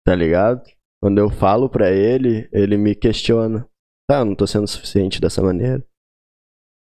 [0.06, 0.62] tá ligado?
[1.02, 3.68] Quando eu falo pra ele, ele me questiona.
[4.08, 5.84] Tá, não tô sendo suficiente dessa maneira.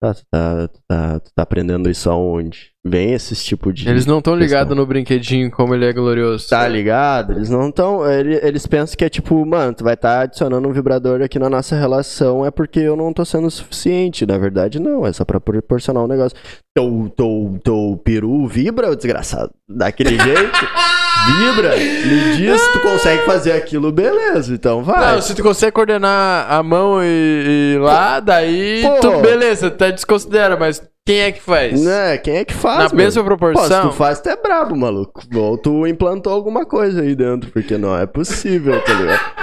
[0.02, 2.73] Tá, tu tá, tu tá, tu tá aprendendo isso aonde?
[2.86, 3.88] Vem esses tipo de.
[3.88, 6.48] Eles não estão ligados no brinquedinho como ele é glorioso.
[6.48, 7.32] Tá ligado?
[7.32, 8.08] Eles não estão.
[8.10, 11.74] Eles pensam que é tipo, mano, tu vai estar adicionando um vibrador aqui na nossa
[11.74, 14.26] relação é porque eu não tô sendo o suficiente.
[14.26, 15.06] Na verdade, não.
[15.06, 16.36] É só pra proporcionar um negócio.
[16.76, 19.50] Teu, teu, teu peru vibra, desgraçado.
[19.68, 20.58] Daquele jeito.
[21.24, 24.52] Vibra, me diz se tu consegue fazer aquilo, beleza.
[24.52, 25.14] Então vai.
[25.14, 29.00] Não, se tu consegue coordenar a mão e, e lá, daí Pô.
[29.00, 31.82] tu, beleza, tu desconsidera, mas quem é que faz?
[31.82, 32.16] Né?
[32.18, 32.78] Quem é que faz?
[32.78, 32.96] Na mano?
[32.96, 33.90] mesma Pô, se proporção.
[33.90, 35.22] tu faz, tu é brabo, maluco.
[35.34, 39.34] Ou tu implantou alguma coisa aí dentro, porque não é possível, tá ligado?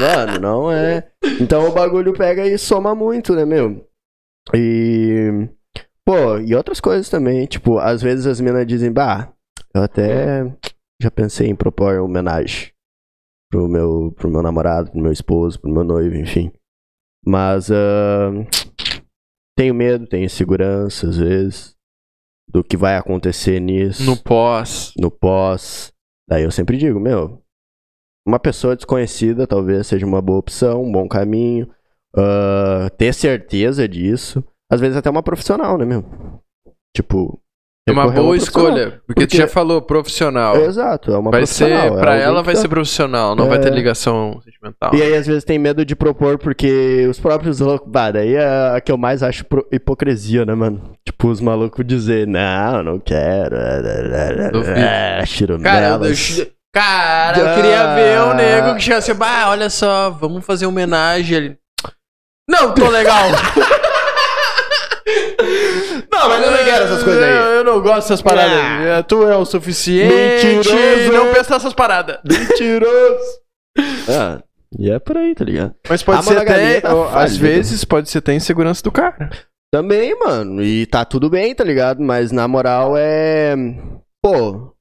[0.00, 1.08] Mano, não é.
[1.40, 3.84] Então o bagulho pega e soma muito, né, meu?
[4.54, 5.48] E.
[6.04, 7.46] Pô, e outras coisas também.
[7.46, 9.32] Tipo, às vezes as minas dizem, bah,
[9.74, 10.44] eu até
[11.02, 12.70] já pensei em propor homenagem
[13.50, 16.52] pro meu, pro meu namorado, pro meu esposo, pro meu noivo, enfim.
[17.26, 17.70] Mas.
[17.70, 18.30] ah,
[19.58, 21.74] tenho medo, tenho insegurança, às vezes,
[22.48, 24.92] do que vai acontecer nisso No pós.
[24.96, 25.92] no pós.
[26.28, 27.42] Daí eu sempre digo, meu,
[28.26, 31.68] uma pessoa desconhecida talvez seja uma boa opção, um bom caminho.
[32.16, 34.42] ah, ter certeza disso.
[34.70, 36.04] Às vezes até uma profissional, né, meu?
[36.96, 37.40] Tipo.
[37.88, 39.00] É uma boa escolha.
[39.06, 40.56] Porque, tu Porque- já falou profissional.
[40.56, 41.80] Exato, é uma vai profissional.
[41.80, 43.60] ser, é pra alguém ela vai tá- ser profissional, não vai É.
[43.60, 44.94] ter ligação sentimental.
[44.94, 47.90] E aí, às vezes, tem medo de propor porque os próprios loucos.
[47.90, 50.80] Bah, daí é a que eu mais acho hipocrisia, né, mano?
[51.04, 53.56] Tipo, os malucos dizer, não, não quero.
[54.76, 55.62] É, chirumelas.
[55.72, 56.04] Cara,
[56.44, 60.66] eu, cara, eu queria ver o nego que chegasse assim, bah, olha só, vamos fazer
[60.66, 61.56] homenagem ali.
[62.48, 63.28] Não, tô legal.
[66.20, 67.56] Não, mas eu não quero essas coisas Eu, aí.
[67.56, 68.58] eu não gosto dessas paradas.
[68.58, 68.82] Ah.
[68.82, 70.46] É, Tu é o suficiente.
[70.46, 71.12] Mentiroso.
[71.12, 72.18] Não pensa nessas paradas.
[72.26, 73.40] Mentiroso.
[74.08, 74.42] Ah,
[74.78, 75.74] e é por aí, tá ligado?
[75.88, 79.30] Mas pode A ser até, tá ó, às vezes, pode ser até insegurança do cara.
[79.72, 80.62] Também, mano.
[80.62, 82.00] E tá tudo bem, tá ligado?
[82.02, 83.54] Mas na moral é.
[84.22, 84.74] Pô.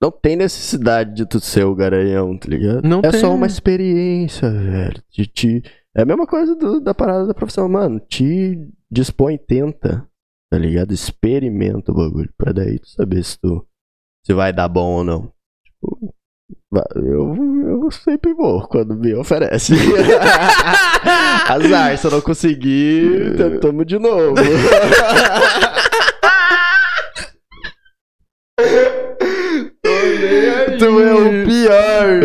[0.00, 2.82] Não tem necessidade de tu ser o garanhão, tá ligado?
[2.82, 3.20] Não é tem.
[3.20, 5.00] só uma experiência, velho.
[5.10, 5.62] De te...
[5.96, 8.00] É a mesma coisa do- da parada da profissão, mano.
[8.00, 8.58] Te
[8.90, 10.04] dispõe, tenta,
[10.52, 10.92] tá ligado?
[10.92, 12.28] Experimenta o bagulho.
[12.36, 13.66] Pra daí tu saber se tu.
[14.24, 15.32] Se vai dar bom ou não.
[15.64, 16.14] Tipo.
[16.94, 17.34] Eu,
[17.84, 19.72] eu sempre vou quando me oferece.
[21.48, 24.34] Azar, se eu não conseguir, tentamos de novo.
[30.78, 32.22] Tu é o pior.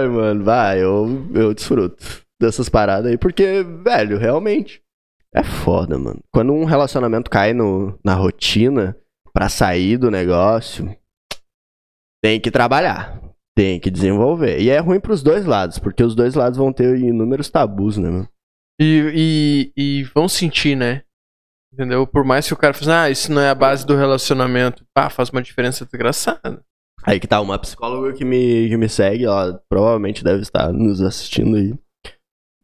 [0.00, 1.96] Ai, mano, vai, eu, eu desfruto
[2.40, 4.82] dessas paradas aí, porque, velho, realmente
[5.34, 6.20] é foda, mano.
[6.32, 8.96] Quando um relacionamento cai no, na rotina
[9.32, 10.94] pra sair do negócio,
[12.22, 13.20] tem que trabalhar,
[13.56, 14.60] tem que desenvolver.
[14.60, 18.10] E é ruim pros dois lados, porque os dois lados vão ter inúmeros tabus, né,
[18.10, 18.28] mano?
[18.80, 21.02] E, e, e vão sentir, né?
[21.72, 22.06] Entendeu?
[22.06, 24.84] Por mais que o cara faça, ah, isso não é a base do relacionamento.
[24.92, 26.64] Pá, faz uma diferença desgraçada.
[27.04, 31.00] Aí que tá, uma psicóloga que me, que me segue, ela provavelmente deve estar nos
[31.00, 31.72] assistindo aí.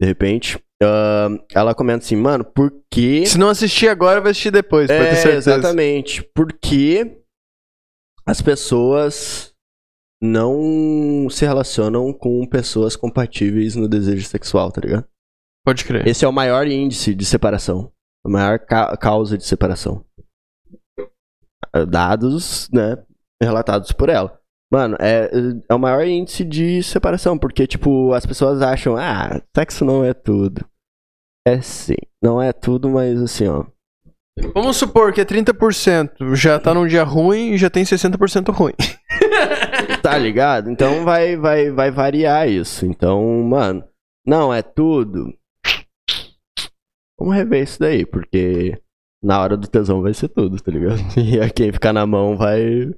[0.01, 0.59] De repente.
[0.83, 3.25] Ahn, ela comenta assim, mano, por que.
[3.27, 5.55] Se não assistir agora, vai assistir depois, pode ter É, certeza.
[5.55, 6.23] exatamente.
[6.35, 7.21] Por que
[8.27, 9.53] as pessoas
[10.23, 15.07] não se relacionam com pessoas compatíveis no desejo sexual, tá ligado?
[15.65, 16.07] Pode crer.
[16.07, 17.93] Esse é o maior índice de separação.
[18.25, 20.05] A maior ca- causa de separação.
[21.89, 22.97] Dados, né,
[23.43, 24.41] relatados por ela.
[24.73, 25.31] Mano, é,
[25.69, 30.13] é o maior índice de separação, porque, tipo, as pessoas acham, ah, sexo não é
[30.13, 30.65] tudo.
[31.47, 33.65] É sim, não é tudo, mas assim, ó.
[34.53, 38.75] Vamos supor que é 30%, já tá num dia ruim e já tem 60% ruim.
[40.03, 40.71] Tá ligado?
[40.71, 42.87] Então vai, vai, vai variar isso.
[42.87, 43.85] Então, mano,
[44.27, 45.33] não é tudo.
[47.19, 48.81] Vamos rever isso daí, porque
[49.23, 50.99] na hora do tesão vai ser tudo, tá ligado?
[51.17, 52.93] E a quem ficar na mão vai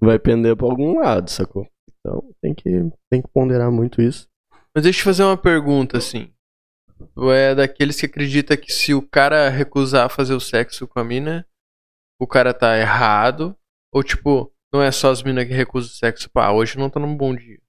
[0.00, 1.66] vai pender pra algum lado, sacou?
[2.00, 2.70] Então tem que,
[3.10, 4.28] tem que ponderar muito isso.
[4.74, 6.32] Mas deixa eu te fazer uma pergunta, assim.
[7.14, 11.04] Tu é daqueles que acredita que se o cara recusar fazer o sexo com a
[11.04, 11.46] mina,
[12.20, 13.56] o cara tá errado?
[13.92, 16.30] Ou, tipo, não é só as minas que recusam o sexo?
[16.30, 17.60] Pá, hoje não tá num bom dia.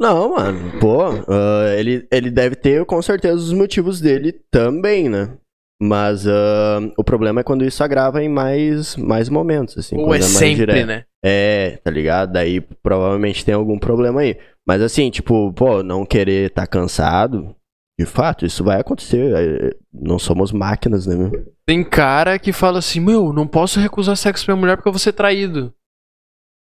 [0.00, 5.36] Não, mano, pô, ah, ele, ele deve ter com certeza os motivos dele também, né?
[5.80, 9.96] Mas ah, o problema é quando isso agrava em mais, mais momentos, assim.
[9.96, 10.86] Ou quando é mais sempre, direto.
[10.86, 11.04] né?
[11.24, 12.32] É, tá ligado?
[12.32, 14.36] Daí provavelmente tem algum problema aí.
[14.66, 17.54] Mas assim, tipo, pô, não querer tá cansado,
[17.98, 19.32] de fato, isso vai acontecer.
[19.34, 21.52] é, Não somos máquinas, né, meu?
[21.66, 24.92] Tem cara que fala assim, meu, não posso recusar sexo pra minha mulher porque eu
[24.92, 25.72] vou ser traído.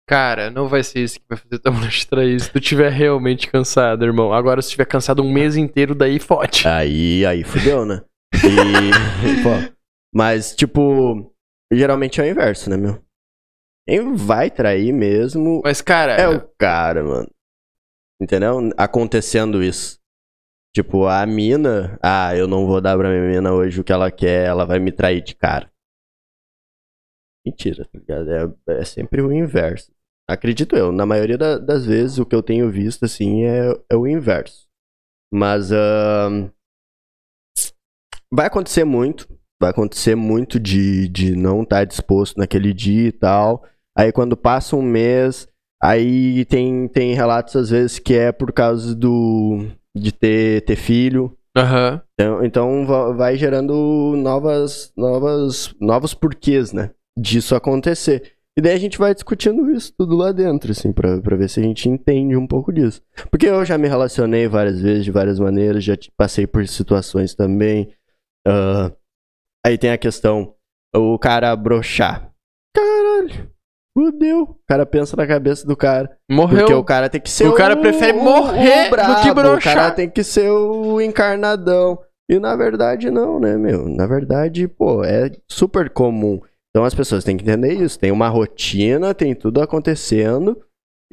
[0.08, 2.90] Cara, não vai ser isso que vai fazer tua mulher te trair se tu tiver
[2.90, 4.32] realmente cansado, irmão.
[4.32, 6.66] Agora, se tiver cansado um mês inteiro, daí fode.
[6.66, 8.02] Aí, aí fudeu, né?
[8.34, 8.42] E,
[9.42, 9.76] pô,
[10.14, 11.32] mas, tipo,
[11.72, 13.02] geralmente é o inverso, né, meu?
[13.88, 16.12] Quem vai trair mesmo Mas, cara.
[16.12, 17.28] é o cara, mano.
[18.20, 18.70] Entendeu?
[18.76, 19.98] Acontecendo isso.
[20.74, 24.10] Tipo, a mina, ah, eu não vou dar pra minha mina hoje o que ela
[24.10, 25.70] quer, ela vai me trair de cara.
[27.44, 28.30] Mentira, tá ligado?
[28.68, 29.90] É, é sempre o inverso.
[30.28, 33.96] Acredito eu, na maioria da- das vezes o que eu tenho visto, assim, é, é
[33.96, 34.68] o inverso.
[35.32, 36.50] Mas, ahn,
[38.32, 39.28] vai acontecer muito,
[39.60, 43.64] vai acontecer muito de, de não estar disposto naquele dia e tal.
[43.96, 45.48] Aí quando passa um mês,
[45.82, 49.66] aí tem, tem relatos às vezes que é por causa do
[49.96, 51.36] de ter, ter filho.
[51.56, 52.00] Aham.
[52.14, 56.90] Então, então va- vai gerando novas, novas, novos porquês, né?
[57.18, 58.34] Disso acontecer.
[58.56, 61.58] E daí a gente vai discutindo isso tudo lá dentro, assim, pra, pra ver se
[61.60, 63.00] a gente entende um pouco disso.
[63.30, 67.90] Porque eu já me relacionei várias vezes, de várias maneiras, já passei por situações também.
[68.46, 68.92] Ah,
[69.66, 70.54] aí tem a questão,
[70.94, 72.30] o cara broxar.
[72.74, 73.50] Caralho,
[73.96, 74.42] fudeu.
[74.42, 76.16] O cara pensa na cabeça do cara.
[76.30, 76.58] Morreu.
[76.58, 79.72] Porque o cara tem que ser O cara prefere morrer do que broxar.
[79.72, 81.98] O cara tem que ser o encarnadão.
[82.30, 83.88] E na verdade não, né, meu?
[83.88, 86.40] Na verdade, pô, é super comum.
[86.70, 87.98] Então as pessoas têm que entender isso.
[87.98, 90.56] Tem uma rotina, tem tudo acontecendo.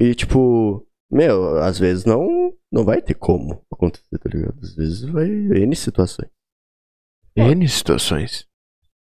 [0.00, 4.56] E tipo, meu, às vezes não, não vai ter como acontecer, tá ligado?
[4.62, 6.30] Às vezes vai N situações.
[7.36, 8.46] N situações.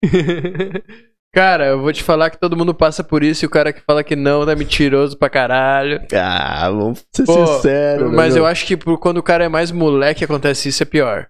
[1.35, 3.81] cara, eu vou te falar que todo mundo passa por isso e o cara que
[3.81, 6.01] fala que não tá mentiroso pra caralho.
[6.15, 8.11] Ah, vamos ser Pô, sinceros.
[8.11, 8.43] né, Mas meu?
[8.43, 11.27] eu acho que por quando o cara é mais moleque acontece isso é pior.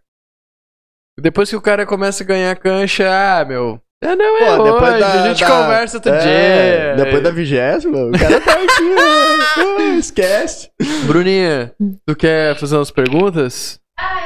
[1.19, 3.81] Depois que o cara começa a ganhar cancha, ah, meu.
[4.03, 7.05] É, não é Pô, depois hoje, da- a gente da- conversa outro É, dia.
[7.05, 9.55] Depois da vigésima, o cara tá aqui, ó.
[9.63, 10.71] Pô, esquece.
[11.07, 11.73] Bruninha,
[12.05, 13.81] tu quer fazer umas perguntas?
[13.99, 14.24] Ah,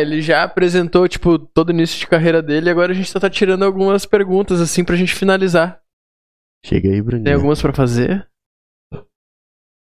[0.00, 3.20] ele já apresentou, tipo, todo o início de carreira dele e agora a gente só
[3.20, 5.80] tá tirando algumas perguntas, assim, pra gente finalizar.
[6.66, 7.24] Chega aí, Bruninho.
[7.24, 8.28] Tem algumas pra fazer?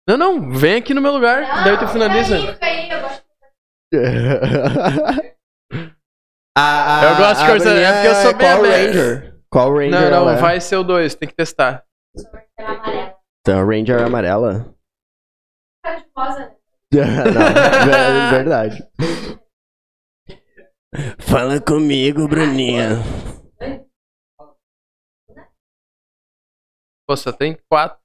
[0.07, 2.35] Não, não, vem aqui no meu lugar, daí tu finaliza.
[6.57, 8.47] A- a- Eu gosto de a conversar, Bruninha é porque eu sou bem.
[8.87, 9.35] Ranger?
[9.49, 10.35] Qual Ranger Não, ela não, é?
[10.41, 11.83] vai ser o 2, tem que testar.
[13.41, 14.73] Então, a Ranger amarela.
[16.91, 18.85] não, é verdade.
[21.19, 22.97] Fala comigo, Bruninha.
[27.07, 27.99] Pô, só tem quatro.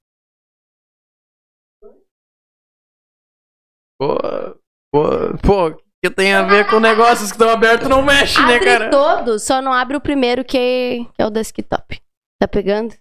[3.98, 4.16] Pô,
[4.92, 5.02] pô,
[5.42, 8.90] pô, que tem a ver com negócios que estão abertos não mexe, né, Abre cara?
[8.90, 12.00] todos, só não abre o primeiro que, que é o desktop.
[12.40, 12.94] Tá pegando?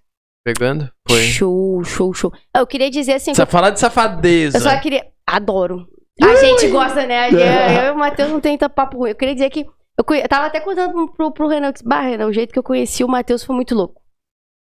[0.46, 0.92] Pegando?
[1.08, 1.22] Foi.
[1.22, 2.34] Show, show, show.
[2.56, 4.58] Eu queria dizer assim, Precisa falar de safadeza.
[4.58, 5.10] eu só queria...
[5.26, 5.88] Adoro.
[6.22, 7.30] A gente gosta, né?
[7.30, 9.12] Eu, eu e o Matheus não tem tanto papo ruim.
[9.12, 9.66] Eu queria dizer que...
[10.00, 12.60] Eu, conhe- eu tava até contando pro, pro Renan, que bah, Renan, o jeito que
[12.60, 14.02] eu conheci o Matheus foi muito louco.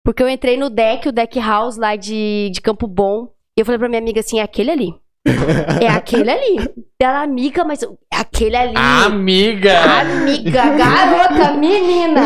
[0.03, 3.65] Porque eu entrei no deck, o deck house lá de, de Campo Bom, e eu
[3.65, 4.93] falei pra minha amiga assim, é aquele ali.
[5.81, 6.57] É aquele ali.
[6.99, 8.73] Ela, amiga, mas é aquele ali.
[8.75, 9.79] Amiga!
[10.01, 12.21] Amiga, garota, menina.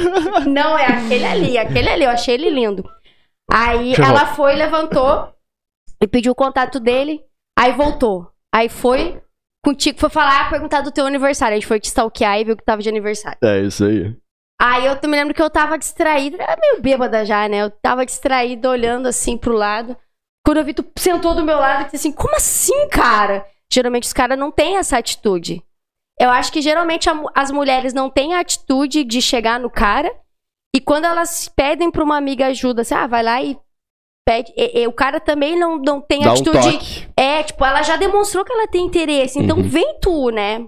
[0.48, 2.04] Não, é aquele ali, aquele ali.
[2.04, 2.84] Eu achei ele lindo.
[3.52, 5.28] Aí ela foi, levantou
[6.00, 7.20] e pediu o contato dele.
[7.58, 8.28] Aí voltou.
[8.54, 9.20] Aí foi
[9.66, 11.54] contigo, foi falar, perguntar do teu aniversário.
[11.54, 13.38] A gente foi te stalkear e viu que tava de aniversário.
[13.42, 14.16] É isso aí.
[14.60, 17.58] Aí eu me lembro que eu tava distraída, era meio bêbada já, né?
[17.58, 19.96] Eu tava distraída, olhando assim pro lado.
[20.44, 23.44] Quando eu vi, tu sentou do meu lado e disse assim: Como assim, cara?
[23.70, 25.62] Geralmente os caras não têm essa atitude.
[26.18, 30.10] Eu acho que geralmente a as mulheres não têm a atitude de chegar no cara.
[30.74, 33.58] E quando elas pedem pra uma amiga ajuda, assim, ah, vai lá e
[34.26, 34.52] pede.
[34.56, 36.58] E- e o cara também não, não tem Dá um atitude.
[36.72, 37.08] toque.
[37.16, 39.38] É, tipo, ela já demonstrou que ela tem interesse.
[39.38, 39.62] Então Uhum.
[39.68, 40.66] vem tu, né?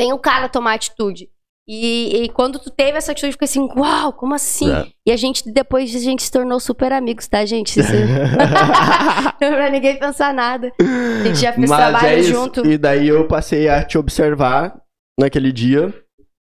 [0.00, 1.28] Vem o cara tomar atitude.
[1.68, 4.72] E, e quando tu teve essa atitude, fica assim, uau, como assim?
[4.72, 4.86] É.
[5.06, 7.78] E a gente, depois, a gente se tornou super amigos, tá, gente?
[7.78, 7.92] Isso...
[9.38, 10.72] pra ninguém pensar nada.
[10.80, 12.66] A gente já fez Mas trabalho é junto.
[12.66, 14.80] E daí eu passei a te observar
[15.18, 15.94] naquele dia.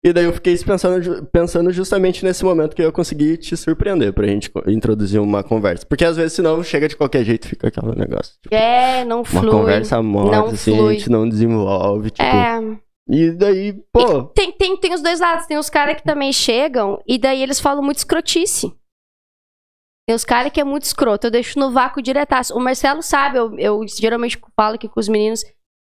[0.04, 4.26] E daí eu fiquei pensando, pensando justamente nesse momento que eu consegui te surpreender pra
[4.28, 5.84] gente introduzir uma conversa.
[5.84, 8.34] Porque às vezes, senão, chega de qualquer jeito fica aquele negócio.
[8.40, 9.50] Tipo, É, não uma flui.
[9.50, 10.94] conversa morta, não assim, a flui.
[10.94, 12.22] gente não desenvolve, tipo.
[12.22, 12.78] É.
[13.10, 14.24] E daí, pô.
[14.26, 15.46] Tem, tem, tem os dois lados.
[15.46, 18.72] Tem os caras que também chegam e daí eles falam muito escrotice.
[20.06, 21.26] Tem os caras que é muito escroto.
[21.26, 22.54] Eu deixo no vácuo diretaço.
[22.54, 25.44] O Marcelo sabe, eu, eu geralmente falo aqui com os meninos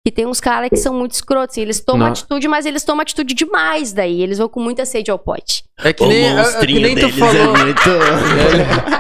[0.07, 1.57] que tem uns caras que são muito escrotos.
[1.57, 2.13] e Eles tomam Não.
[2.13, 4.21] atitude, mas eles tomam atitude demais daí.
[4.23, 5.65] Eles vão com muita sede ao pote.
[5.79, 7.55] É que nem, é- é que nem tu falou.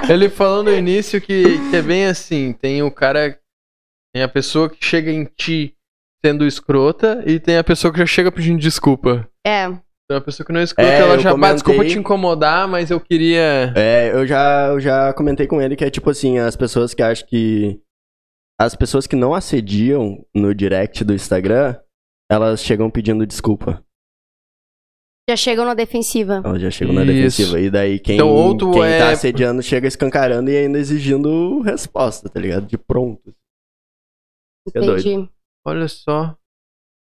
[0.07, 3.39] Ele, ele falou no início que, que é bem assim: tem o cara.
[4.15, 5.75] Tem a pessoa que chega em ti
[6.25, 9.29] sendo escrota e tem a pessoa que já chega pedindo desculpa.
[9.47, 9.69] É.
[10.11, 11.55] Uma pessoa que não escuta, é, ela já comentei...
[11.55, 13.73] desculpa te incomodar, mas eu queria.
[13.75, 17.03] É, eu já, eu já comentei com ele que é tipo assim, as pessoas que
[17.03, 17.79] acham que.
[18.61, 21.77] As pessoas que não assediam no direct do Instagram,
[22.31, 23.85] elas chegam pedindo desculpa.
[25.29, 26.43] Já chegam na defensiva.
[26.45, 27.59] Elas já chegam na defensiva.
[27.59, 28.99] E daí quem, então, quem tá é...
[28.99, 32.67] tá assediando chega escancarando e ainda exigindo resposta, tá ligado?
[32.67, 33.35] De pronto.
[34.75, 35.25] É Entendi.
[35.25, 35.29] É
[35.67, 36.37] Olha só.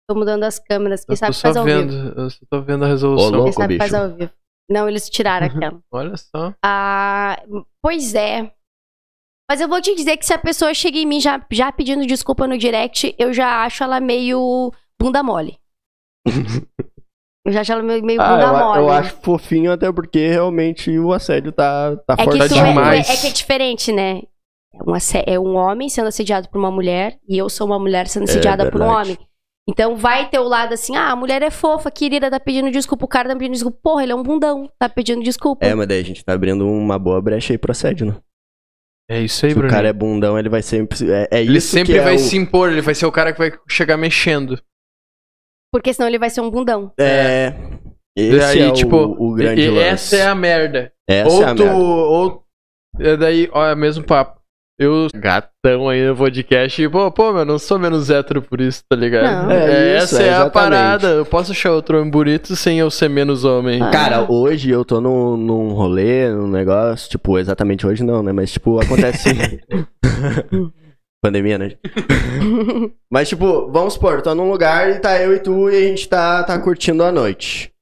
[0.08, 1.04] Tô mudando as câmeras.
[1.04, 2.20] Quem eu sabe faz ao vendo, vivo.
[2.20, 3.28] Eu só tô vendo a resolução.
[3.28, 3.78] Ô, louco, Quem sabe bicho.
[3.78, 4.32] faz ao vivo.
[4.70, 5.80] Não, eles tiraram aquela.
[5.90, 6.54] Olha só.
[6.64, 7.42] Ah,
[7.82, 8.52] pois é.
[9.50, 12.06] Mas eu vou te dizer que se a pessoa chega em mim já, já pedindo
[12.06, 15.58] desculpa no direct, eu já acho ela meio bunda mole.
[17.44, 18.80] eu já acho ela meio, meio ah, bunda eu, mole.
[18.80, 23.08] Eu acho fofinho até porque realmente o assédio tá, tá é forte é, demais.
[23.08, 24.22] É, é, que é diferente, né?
[24.74, 24.94] É um,
[25.26, 28.30] é um homem sendo assediado por uma mulher e eu sou uma mulher sendo é
[28.30, 29.18] assediada é por um homem.
[29.68, 33.04] Então vai ter o lado assim, ah, a mulher é fofa, querida, tá pedindo desculpa,
[33.04, 33.78] o cara tá pedindo desculpa.
[33.82, 35.64] Porra, ele é um bundão, tá pedindo desculpa.
[35.64, 38.16] É, mas daí a gente tá abrindo uma boa brecha aí pro assédio, né?
[39.10, 39.68] É isso aí, Se Bruno.
[39.68, 40.98] o cara é bundão, ele vai sempre.
[41.10, 42.18] É, é ele isso sempre que é vai o...
[42.18, 44.60] se impor, ele vai ser o cara que vai chegar mexendo.
[45.72, 46.92] Porque senão ele vai ser um bundão.
[46.98, 47.54] É.
[48.16, 50.14] Esse daí, é tipo, o, o grande e, lance.
[50.14, 50.92] Essa é a merda.
[51.08, 51.78] Essa ou é a tu, merda.
[51.78, 52.44] Ou.
[53.00, 54.41] É daí, ó, é mesmo papo.
[54.82, 58.82] Eu, gatão aí no podcast, e, pô, pô, meu, não sou menos hétero por isso,
[58.88, 59.46] tá ligado?
[59.46, 59.52] Não.
[59.52, 61.08] É, essa isso, é, é a parada.
[61.08, 63.80] Eu posso achar outro homem bonito sem eu ser menos homem.
[63.80, 63.90] Ah.
[63.90, 68.32] Cara, hoje eu tô num, num rolê, num negócio, tipo, exatamente hoje não, né?
[68.32, 69.60] Mas, tipo, acontece.
[71.22, 71.76] Pandemia, né?
[73.08, 76.08] Mas, tipo, vamos supor, tô num lugar e tá eu e tu e a gente
[76.08, 77.72] tá, tá curtindo a noite.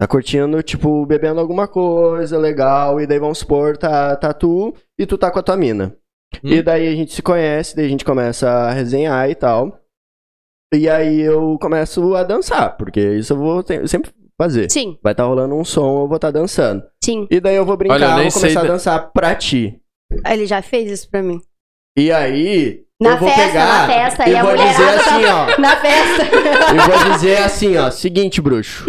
[0.00, 5.04] Tá curtindo, tipo, bebendo alguma coisa legal, e daí vamos supor, tá, tá tu e
[5.04, 5.97] tu tá com a tua mina.
[6.42, 6.48] Hum.
[6.52, 9.80] E daí a gente se conhece, daí a gente começa a resenhar e tal.
[10.74, 14.70] E aí eu começo a dançar, porque isso eu vou sempre fazer.
[14.70, 14.98] Sim.
[15.02, 16.84] Vai estar tá rolando um som, eu vou estar tá dançando.
[17.02, 17.26] Sim.
[17.30, 19.80] E daí eu vou brincar, Olha, eu vou começar a dançar pra ti.
[20.26, 21.40] Ele já fez isso pra mim.
[21.96, 25.60] E aí, na eu vou festa, pegar na festa, e, e vou dizer assim, ó.
[25.60, 26.24] Na festa.
[26.74, 27.90] Eu vou dizer assim, ó.
[27.90, 28.86] Seguinte, bruxo.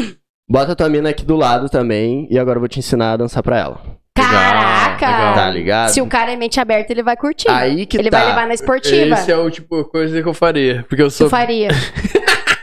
[0.49, 3.43] Bota tua mina aqui do lado também e agora eu vou te ensinar a dançar
[3.43, 3.98] pra ela.
[4.21, 5.07] Caraca!
[5.07, 5.33] legal.
[5.33, 5.89] Tá ligado?
[5.89, 7.49] Se o cara é mente aberta, ele vai curtir.
[7.49, 8.19] Aí que ele tá.
[8.19, 9.15] vai levar na esportiva.
[9.15, 10.85] Esse é o tipo coisa que eu faria.
[10.87, 11.27] Porque eu sou.
[11.27, 11.69] Tu faria.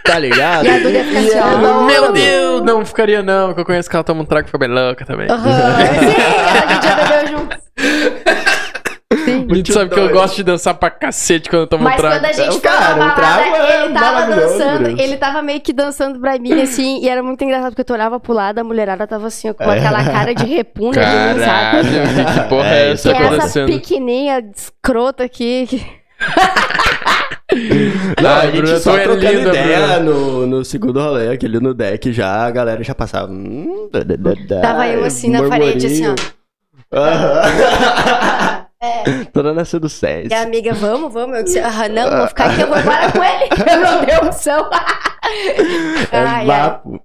[0.06, 0.64] Tá ligado?
[0.64, 1.84] E a Duda ia ficar assim, ó.
[1.84, 2.12] Meu.
[2.12, 2.62] Deus!
[2.62, 5.04] Não ficaria não, porque eu conheço que ela toma um trago e fica bem louca
[5.04, 5.26] também.
[5.28, 5.42] Aham,
[5.98, 6.14] sim,
[6.62, 7.56] a gente já bebeu junto.
[9.14, 9.46] Sim.
[9.48, 12.16] A gente sabe que eu gosto de dançar pra cacete quando eu tomo Mas trago.
[12.16, 15.00] quando a gente É, foi cara, trago balada, é ele tava dançando, Bruno.
[15.00, 18.18] ele tava meio que dançando pra mim, assim, e era muito engraçado, porque tu olhava
[18.18, 21.88] pro lado, a mulherada tava assim, ó, com aquela cara de de mim, Caralho, sabe?
[22.34, 25.66] que porra É, é essa Que é essa pequenininha escrota aqui.
[25.68, 25.86] que-
[28.20, 31.60] Não, Ai, a gente Bruna, só é trocando linda, ideia no, no segundo rolê, aquele
[31.60, 33.30] no deck já, a galera já passava.
[33.30, 36.14] Hum, da, da, da, da, Tava eu assim na parede, assim, ó.
[36.92, 38.65] Aham.
[38.86, 39.24] É.
[39.32, 40.28] Toda na seducência.
[40.30, 41.36] E a amiga, vamos, vamos.
[41.36, 43.48] Eu disse, ah, não, vou ficar aqui, eu vou embora com ele.
[43.70, 44.70] Eu não dei opção.
[46.12, 46.46] É Ai, ai.
[46.46, 47.02] vapo.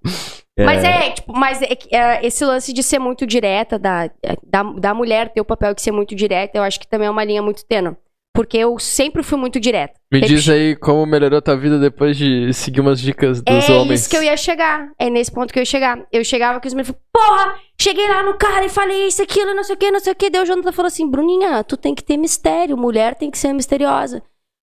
[0.59, 4.09] Mas é, tipo, mas é, é, esse lance de ser muito direta, da,
[4.45, 7.11] da, da mulher ter o papel de ser muito direta, eu acho que também é
[7.11, 7.95] uma linha muito tênue.
[8.33, 9.99] Porque eu sempre fui muito direta.
[10.11, 14.01] Me diz aí como melhorou tua vida depois de seguir umas dicas dos é homens.
[14.01, 14.89] isso que eu ia chegar.
[14.97, 15.99] É nesse ponto que eu ia chegar.
[16.11, 19.21] Eu chegava com os meninos e falava, porra, cheguei lá no cara e falei isso,
[19.21, 20.29] aquilo, não sei o que, não sei o que.
[20.29, 23.51] Daí o Jonathan falou assim, Bruninha, tu tem que ter mistério, mulher tem que ser
[23.51, 24.23] misteriosa.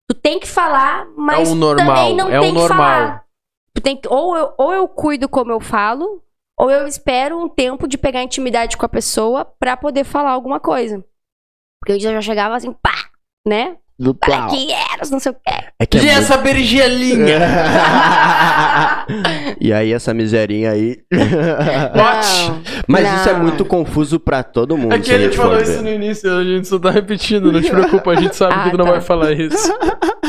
[0.09, 2.79] Tu tem que falar, mas É o normal, também não é tem que normal.
[2.79, 3.25] falar.
[3.75, 6.23] Tu tem que, ou, eu, ou eu cuido como eu falo,
[6.57, 10.61] ou eu espero um tempo de pegar intimidade com a pessoa pra poder falar alguma
[10.61, 11.05] coisa.
[11.83, 12.96] Porque eu já chegava assim, pá,
[13.47, 13.77] né?
[13.99, 14.51] Do plau.
[14.51, 15.41] que eras, não sei o que.
[15.81, 17.39] É que é E muito- essa berinjelinha?
[19.59, 20.99] e aí, essa miserinha aí.
[21.97, 22.63] What?
[22.87, 23.17] Mas Não.
[23.17, 24.95] isso é muito confuso pra todo mundo.
[24.95, 27.71] É que ele gente falou isso no início, a gente só tá repetindo, não te
[27.71, 28.91] preocupa, a gente sabe Ah, que tu não tá.
[28.93, 29.73] vai falar isso.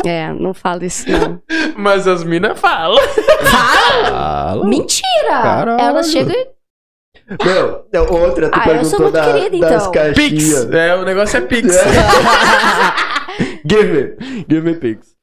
[0.06, 1.41] É, não falo isso não.
[1.76, 2.98] Mas as minas falam.
[3.44, 4.65] Fala.
[4.65, 5.41] Mentira!
[5.41, 5.81] Caralho.
[5.81, 6.48] Ela chega e.
[7.43, 9.91] Meu, não, outra, tu Ah, eu sou perguntou muito da, querida, das então.
[9.91, 10.65] caixinhas.
[10.65, 10.73] Pix.
[10.73, 11.75] É, o negócio é Pix.
[13.69, 15.15] give me, give me Pix.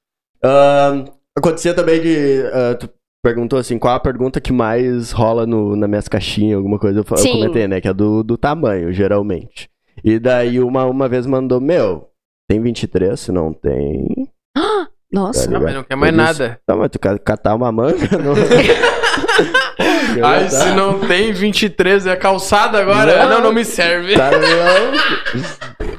[0.43, 1.06] Ahn,
[1.36, 2.43] acontecia também de.
[2.52, 2.90] ah, tu
[3.22, 6.98] perguntou assim, qual a pergunta que mais rola no, nas minhas caixinhas, alguma coisa.
[6.98, 7.81] Eu, eu comentei, né?
[7.81, 9.70] Que é do, do tamanho, geralmente.
[10.05, 12.09] E daí uma, uma vez mandou, meu,
[12.48, 13.18] tem 23?
[13.18, 14.28] Se não tem.
[15.10, 15.51] Nossa.
[15.51, 16.60] Tá Ah, mas não quer mais disse, nada.
[16.66, 17.97] Tá, mas tu quer catar uma manga?
[18.18, 18.35] Não.
[20.23, 23.24] Ai, se não tem 23, é calçada agora?
[23.24, 23.28] Não.
[23.31, 24.16] Não, não, me serve.
[24.16, 25.45] Tá louco?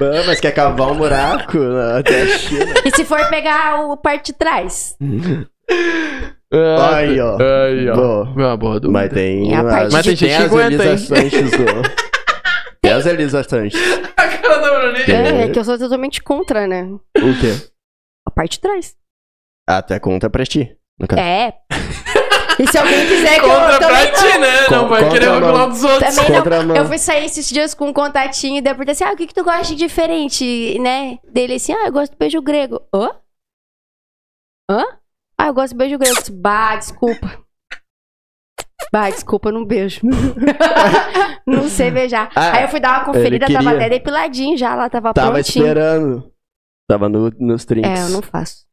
[0.00, 2.74] Ah, mas quer cavar um buraco na- até a China.
[2.84, 4.96] E se for pegar o parte de trás?
[6.52, 7.36] Ah, Aí, ó.
[7.40, 7.94] Aí, ó.
[7.94, 8.24] Boa.
[8.36, 8.80] Uma boa.
[8.88, 9.52] Mas tem.
[9.52, 10.56] É a parte as- Mas tem gente tem que as do.
[12.82, 13.80] Tem as Sanches.
[14.16, 15.04] A cara da Bruninha.
[15.08, 16.84] É, é que eu sou totalmente contra, né?
[16.84, 17.52] O quê?
[18.26, 18.94] A parte de trás.
[19.68, 20.74] Ah, tu é contra pra ti.
[20.98, 21.20] No caso.
[21.20, 21.52] É.
[22.58, 24.68] E se alguém quiser que eu Contra também pra ti, né?
[24.70, 26.14] Não vai querer regular dos outros.
[26.14, 26.42] Também não.
[26.42, 26.78] Contra.
[26.78, 29.16] Eu fui sair esses dias com um contatinho e daí eu perguntei assim: ah, o
[29.16, 31.18] que, que tu gosta de diferente, né?
[31.28, 32.80] Dele assim, ah, eu gosto do beijo grego.
[32.94, 33.10] Hã?
[34.70, 34.84] Hã?
[35.38, 36.14] Ah, eu gosto do beijo grego.
[36.14, 37.38] Eu disse, Bah, desculpa.
[38.92, 40.00] Bah, desculpa, não beijo.
[41.46, 42.30] não sei beijar.
[42.34, 45.64] Ah, Aí eu fui dar uma conferida, tava até depiladinho já, lá tava, Tava prontinho.
[45.64, 46.32] esperando.
[46.88, 47.90] Tava no, nos trinks.
[47.90, 48.65] É, eu não faço.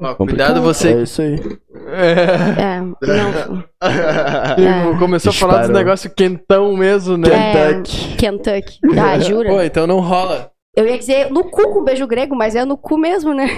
[0.00, 0.48] Ó, Complicado.
[0.48, 0.88] cuidado você.
[0.92, 1.40] É isso aí.
[1.88, 2.76] É.
[2.76, 3.64] É, não.
[4.92, 5.84] E Começou a falar dos Disparou.
[5.84, 7.28] negócios quentão mesmo, né?
[7.28, 7.52] É.
[7.82, 8.16] Kentucky.
[8.16, 8.78] Kentucky.
[8.98, 9.48] Ah, jura?
[9.50, 10.50] Pô, então não rola.
[10.76, 13.48] Eu ia dizer no cu com beijo grego, mas é no cu mesmo, né?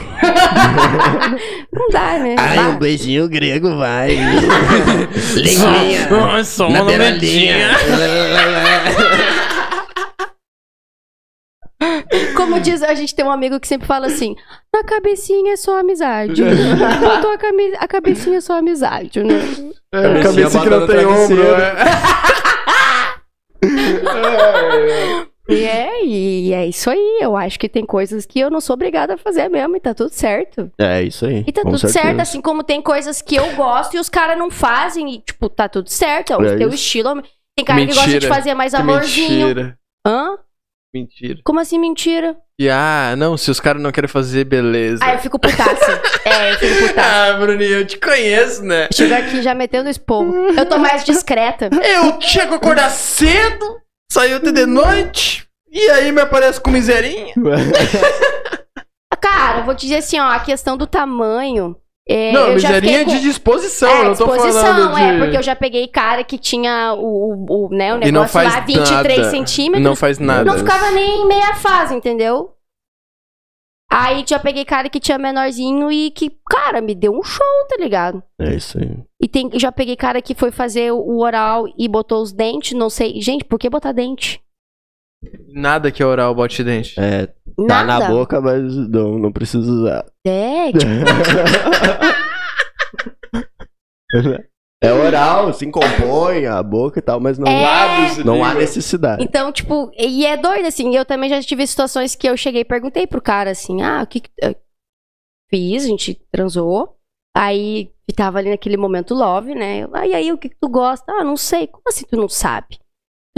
[1.74, 2.36] não dá, né?
[2.38, 4.10] Ai, um beijinho grego vai.
[5.34, 6.08] Linguinha.
[6.10, 7.70] Nossa, Na uma beiradinha.
[12.36, 14.34] Como diz, a gente tem um amigo que sempre fala assim:
[14.74, 16.42] na cabecinha é só amizade.
[16.42, 19.34] Botou a, cami- a cabecinha é só amizade, né?
[19.94, 21.36] É, cabeça que bota não tem ombro.
[21.36, 21.54] travesseiro.
[21.54, 21.74] é.
[25.50, 27.20] E é, e é isso aí.
[27.22, 29.94] Eu acho que tem coisas que eu não sou obrigada a fazer mesmo, e tá
[29.94, 30.70] tudo certo.
[30.78, 31.42] É isso aí.
[31.46, 32.02] E tá com tudo certeza.
[32.04, 35.48] certo, assim como tem coisas que eu gosto e os caras não fazem, e, tipo,
[35.48, 36.34] tá tudo certo.
[36.34, 36.76] É o É teu isso.
[36.76, 37.22] estilo.
[37.56, 38.34] Tem cara que gosta de Mentira.
[38.34, 39.46] fazer mais Que amorzinho.
[39.46, 39.78] Mentira.
[40.06, 40.36] Hã?
[40.94, 41.40] Mentira.
[41.44, 42.36] Como assim mentira?
[42.58, 45.04] E ah, não, se os caras não querem fazer, beleza.
[45.04, 46.02] Ah, eu fico putaça.
[46.24, 46.98] é, eu fico putaça.
[47.28, 48.88] Ah, Bruninho, eu te conheço, né?
[48.92, 50.34] Chega aqui já metendo esporro.
[50.34, 51.68] Eu tô mais discreta.
[51.72, 57.34] Eu chego a acordar cedo, saio até de noite, e aí me aparece com miserinha.
[59.20, 61.76] Cara, vou te dizer assim, ó, a questão do tamanho.
[62.08, 63.10] É, não, miserinha com...
[63.10, 65.02] de disposição, É, eu não tô disposição, falando de...
[65.02, 68.22] é, porque eu já peguei cara que tinha o, o, o, né, o E não
[68.22, 69.30] negócio faz lá 23 nada.
[69.30, 69.84] centímetros.
[69.84, 70.44] Não faz nada.
[70.44, 72.54] Não ficava nem em meia fase, entendeu?
[73.90, 77.76] Aí já peguei cara que tinha menorzinho e que, cara, me deu um show, tá
[77.82, 78.22] ligado?
[78.38, 78.90] É isso aí.
[79.20, 82.90] E tem, já peguei cara que foi fazer o oral e botou os dentes, não
[82.90, 83.20] sei.
[83.20, 84.42] Gente, por que botar dente?
[85.48, 86.94] Nada que oral bote dente.
[86.98, 87.28] É,
[87.66, 88.08] tá Nada.
[88.08, 90.04] na boca, mas não, não precisa usar.
[90.26, 90.84] É, tipo,
[94.80, 98.22] É oral, se compõe a boca e tal, mas não, É.
[98.24, 99.24] não há necessidade.
[99.24, 100.94] Então, tipo, e é doido, assim.
[100.94, 104.06] Eu também já tive situações que eu cheguei e perguntei pro cara, assim, ah, o
[104.06, 104.30] que que...
[104.40, 104.54] eu
[105.50, 106.96] Fiz, a gente transou.
[107.36, 109.88] Aí, tava ali naquele momento love, né?
[109.92, 111.10] Ah, e aí, o que que tu gosta?
[111.10, 111.66] Ah, não sei.
[111.66, 112.78] Como assim tu não sabe?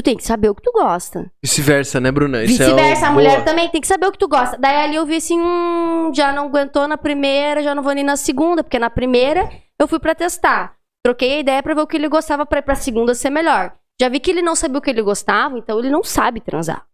[0.00, 1.30] Tu tem que saber o que tu gosta.
[1.44, 2.42] Vice-versa, né, Bruna?
[2.42, 3.44] Isso é Vice-versa, o- a mulher boa.
[3.44, 4.56] também tem que saber o que tu gosta.
[4.58, 8.02] Daí ali eu vi assim, hum, já não aguentou na primeira, já não vou nem
[8.02, 9.46] na segunda, porque na primeira
[9.78, 10.72] eu fui pra testar.
[11.04, 13.74] Troquei a ideia pra ver o que ele gostava pra ir pra segunda ser melhor.
[14.00, 16.86] Já vi que ele não sabia o que ele gostava, então ele não sabe transar.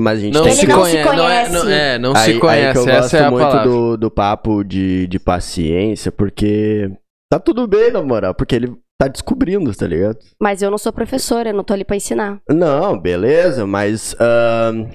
[0.00, 0.66] Mas a gente Não se que...
[0.66, 1.12] não se conhece.
[1.12, 2.72] Não é, não, é, não aí, se aí conhece.
[2.72, 3.70] que eu Essa gosto é a muito palavra.
[3.70, 6.90] do, do papo de, de paciência, porque
[7.30, 10.18] tá tudo bem, na moral, porque ele tá descobrindo, tá ligado?
[10.40, 12.40] Mas eu não sou professora, eu não tô ali pra ensinar.
[12.48, 14.14] Não, beleza, mas...
[14.20, 14.86] ahn,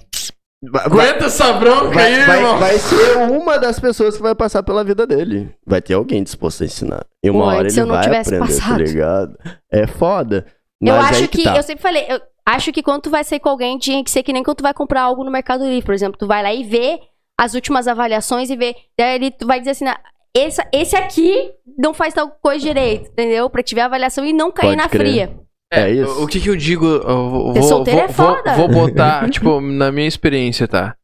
[0.71, 2.57] vai- Aguenta essa bronca vai, aí, vai, irmão.
[2.59, 5.53] vai ser uma das pessoas que vai passar pela vida dele.
[5.65, 7.05] Vai ter alguém disposto a ensinar.
[7.23, 8.77] E uma Pô, hora se ele eu não vai tivesse aprender, passado?
[8.77, 9.37] tá ligado?
[9.71, 10.45] É foda.
[10.81, 11.57] eu acho aí que, tá.
[11.57, 14.23] eu sempre falei, eu acho que quando tu vai sair com alguém, tinha que ser
[14.23, 16.17] que nem quando tu vai comprar algo no Mercado Livre, por exemplo.
[16.17, 16.99] Tu vai lá e vê
[17.39, 18.75] as últimas avaliações e vê.
[18.97, 19.99] Daí ali tu vai dizer assim, "Ah,
[20.35, 23.49] esse, esse aqui não faz tal coisa direito, entendeu?
[23.49, 24.99] Pra te ver a avaliação e não cair Pode na crer.
[25.27, 25.39] fria.
[25.71, 26.23] É isso.
[26.23, 26.85] O que que eu digo?
[26.85, 28.55] Eu vou, Ser vou, solteiro vou, é foda.
[28.55, 30.97] vou, vou botar, tipo, na minha experiência, tá?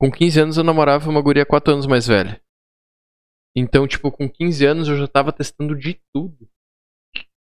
[0.00, 2.40] Com 15 anos eu namorava uma guria 4 anos mais velha.
[3.56, 6.48] Então, tipo, com 15 anos eu já tava testando de tudo.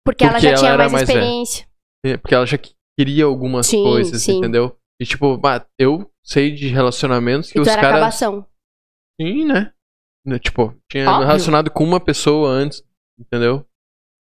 [0.05, 1.19] Porque, ela já ela tinha era mais, velha.
[1.19, 1.67] experiência.
[2.05, 4.39] É, Porque ela já que- queria algumas Sim, coisas, sim.
[4.39, 4.79] entendeu?
[5.01, 7.97] E tipo, bah, eu sei de relacionamentos que E tu os era caras.
[7.99, 8.47] acabação.
[9.21, 9.73] Sim, né?
[10.27, 11.27] Né, Tipo, tinha Óbvio.
[11.27, 12.83] relacionado com uma pessoa antes,
[13.19, 13.65] entendeu?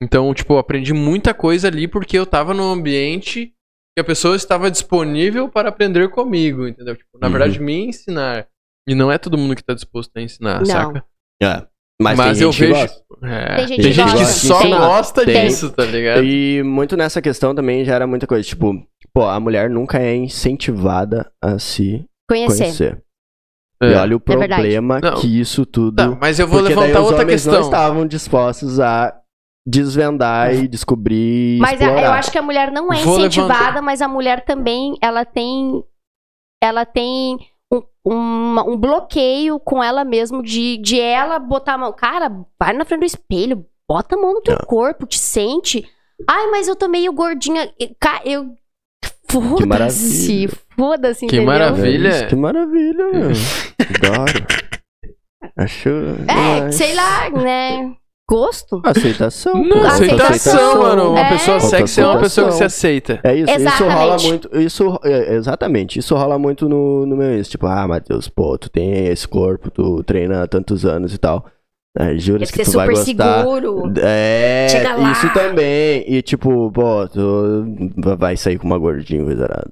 [0.02, 3.52] Então, tipo, aprendi muita coisa ali porque eu tava num ambiente
[3.96, 6.94] que a pessoa estava disponível para aprender comigo, entendeu?
[6.94, 7.32] Tipo, na Uhum.
[7.32, 8.46] verdade, me ensinar.
[8.88, 10.66] E não é todo mundo que tá disposto a ensinar, Não.
[10.66, 11.04] saca?
[11.42, 11.66] É.
[12.00, 12.80] Mas, Mas tem eu gente que vejo.
[12.82, 13.04] gosta.
[13.22, 14.46] É, Tem gente tem que gente que gosta.
[14.46, 14.70] só Tem.
[14.70, 15.46] gosta Tem.
[15.46, 16.22] disso, tá ligado?
[16.22, 18.46] E muito nessa questão também já era muita coisa.
[18.46, 18.74] Tipo,
[19.14, 22.58] pô, a mulher nunca é incentivada a se Conhecer.
[22.64, 23.02] conhecer.
[23.82, 23.92] É.
[23.92, 25.20] E olha o É problema Não.
[25.20, 25.96] que isso tudo.
[25.96, 27.70] Tá, mas eu vou porque daí levantar os outra homens não questão.
[27.70, 29.14] estavam dispostos a
[29.66, 31.58] desvendar e descobrir.
[31.60, 32.06] Mas a- explorar.
[32.06, 33.82] eu acho que a mulher não é Vou incentivada, levantar.
[33.82, 35.82] mas a mulher também, ela tem.
[36.62, 37.36] Ela tem
[37.70, 41.92] um, uma- um bloqueio com ela mesmo de, de ela botar a mão.
[41.92, 44.64] Cara, vai na frente do espelho, bota a mão no teu Não.
[44.66, 45.84] corpo, te sente.
[46.26, 47.70] Ai, mas eu tô meio gordinha.
[47.78, 47.94] E,
[48.24, 48.54] Eu.
[49.28, 50.50] Foda-se, maravilha.
[50.76, 51.46] Foda-se, Que entendeu?
[51.46, 52.08] maravilha.
[52.08, 53.30] É isso, que maravilha, meu.
[53.30, 54.46] Adoro.
[55.58, 55.88] Acho.
[55.88, 56.74] É, demais.
[56.74, 57.92] sei lá, né?
[58.28, 58.80] Gosto.
[58.84, 59.54] Aceitação.
[59.62, 59.86] Não, pô.
[59.86, 60.82] aceitação, Aceitação.
[60.82, 61.10] mano.
[61.12, 61.28] Uma É.
[61.30, 63.20] pessoa sexy é uma pessoa que se aceita.
[63.22, 64.28] É isso, isso rola Exatamente.
[64.28, 64.56] muito.
[64.58, 67.52] Isso, é, exatamente, isso rola muito no, no meu Insta.
[67.52, 71.46] Tipo, ah, Matheus, pô, tu tem esse corpo, tu treina há tantos anos e tal.
[71.98, 73.38] É, juro Deve que ser tu vai super gostar.
[73.38, 73.92] seguro.
[74.02, 75.12] É, Chega lá.
[75.12, 76.04] isso também.
[76.12, 77.64] E tipo, pô, tu
[78.18, 79.70] vai sair com uma gordinha coisarada.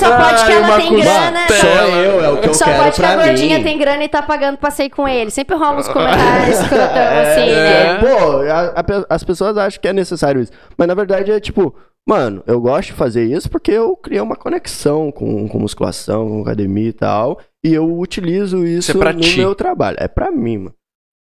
[0.00, 1.46] Só pode que Ai, ela uma tem grana.
[1.48, 3.64] Sou eu, é o que eu Só quero pode que a gordinha mim.
[3.64, 5.30] tem grana e tá pagando pra sair com ele.
[5.30, 7.86] Sempre rola uns comentários escrotão assim, né?
[7.86, 7.98] É.
[7.98, 8.06] Pô,
[8.50, 10.52] a- a as pessoas acham que é necessário isso.
[10.76, 11.74] Mas na verdade é tipo,
[12.08, 16.42] mano, eu gosto de fazer isso porque eu criei uma conexão com, com musculação, com
[16.42, 17.38] academia e tal.
[17.64, 19.38] E eu utilizo isso é no ti.
[19.38, 19.96] meu trabalho.
[20.00, 20.74] É pra mim, mano.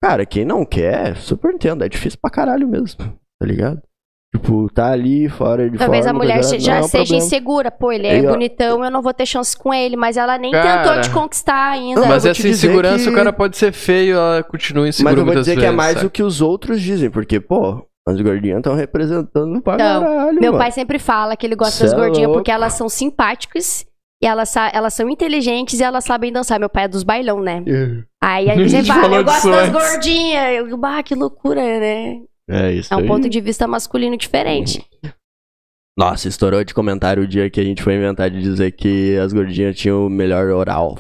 [0.03, 1.85] Cara, quem não quer, super entendo.
[1.85, 2.99] É difícil pra caralho mesmo.
[3.41, 3.81] Tá ligado?
[4.33, 7.25] Tipo, tá ali fora de Talvez a forma, mulher coisa, já é um seja problema.
[7.25, 7.71] insegura.
[7.71, 9.97] Pô, ele é Aí, bonitão, eu não vou ter chance com ele.
[9.97, 10.83] Mas ela nem Cara.
[10.85, 12.07] tentou te conquistar ainda.
[12.07, 15.35] Mas essa insegurança, que- o cara pode ser feio, ela continua insegura Mas eu vou
[15.35, 16.07] dizer que é vezes, mais sabe?
[16.07, 20.53] o que os outros dizem, porque, pô, as gordinhas estão representando pra Então, caralho, Meu
[20.53, 20.59] mano.
[20.59, 22.35] pai sempre fala que ele gosta Cê das é gordinhas louco.
[22.39, 23.85] porque elas são simpáticas.
[24.23, 26.61] E elas, elas são inteligentes e elas sabem dançar.
[26.61, 27.65] Meu pai é dos bailão, né?
[28.23, 30.57] Aí A ele gente fala, eu gosto das gordinhas.
[30.69, 32.21] Eu, bah, que loucura, né?
[32.51, 33.07] É isso É um aí.
[33.07, 34.85] ponto de vista masculino diferente.
[35.99, 39.33] Nossa, estourou de comentário o dia que a gente foi inventar de dizer que as
[39.33, 40.99] gordinhas tinham o melhor oral.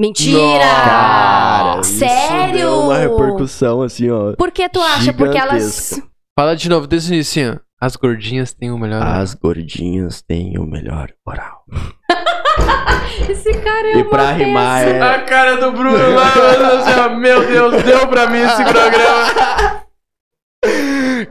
[0.00, 0.64] Mentira!
[0.64, 2.54] Cara, isso Sério?
[2.58, 4.32] deu uma repercussão assim, ó.
[4.36, 5.12] Por que tu acha?
[5.12, 5.62] Porque elas.
[5.90, 6.08] Gigantesca.
[6.38, 7.60] Fala de novo, desde o início.
[7.80, 9.02] As gordinhas têm o melhor.
[9.02, 11.64] As gordinhas têm o melhor oral.
[13.28, 15.00] Esse cara é E uma pra rimar é.
[15.00, 19.81] A cara do Bruno lá, meu Deus, deu pra mim esse programa.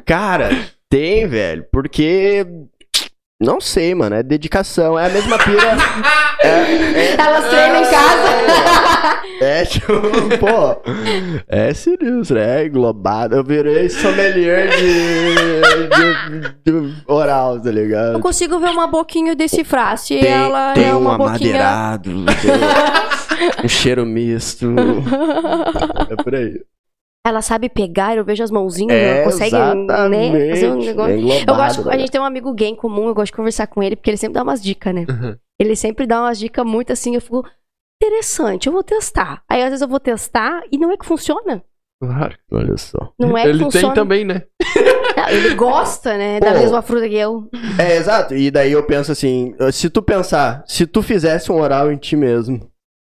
[0.06, 0.50] Cara,
[0.90, 1.66] tem, velho.
[1.72, 2.46] Porque.
[3.42, 4.16] Não sei, mano.
[4.16, 5.00] É dedicação.
[5.00, 5.76] É a mesma pira.
[6.44, 9.22] é, Elas treinam em casa.
[9.42, 9.94] é, tipo,
[10.40, 10.82] pô.
[11.48, 13.36] É sinistro, é englobado.
[13.36, 15.42] Eu virei sommelier de,
[15.90, 18.20] de, de oral, tá Eu ligado?
[18.20, 21.30] consigo ver uma boquinha decifrar se Tem, ela tem é um uma boquinha.
[21.60, 24.68] amadeirado, tem um cheiro misto.
[26.12, 26.62] É por aí.
[27.26, 29.82] Ela sabe pegar, eu vejo as mãozinhas, É, ela consegue né, fazer um
[30.80, 30.86] exatamente.
[30.88, 31.12] negócio.
[31.14, 32.00] É englobado, Eu gosto, a né?
[32.00, 34.18] gente tem um amigo gay em comum, eu gosto de conversar com ele, porque ele
[34.18, 35.06] sempre dá umas dicas, né?
[35.08, 35.38] Uhum.
[35.60, 37.46] Ele sempre dá umas dicas muito assim, eu fico,
[38.02, 39.44] interessante, eu vou testar.
[39.48, 41.64] Aí às vezes eu vou testar e não é que funciona.
[42.02, 42.36] Claro.
[42.52, 43.14] Olha só.
[43.20, 43.94] Não é que Ele tem funciona.
[43.94, 44.42] também, né?
[45.30, 46.58] Ele gosta, né, da Pô.
[46.58, 47.48] mesma fruta que eu.
[47.78, 48.34] É, exato.
[48.34, 52.16] E daí eu penso assim, se tu pensar, se tu fizesse um oral em ti
[52.16, 52.68] mesmo,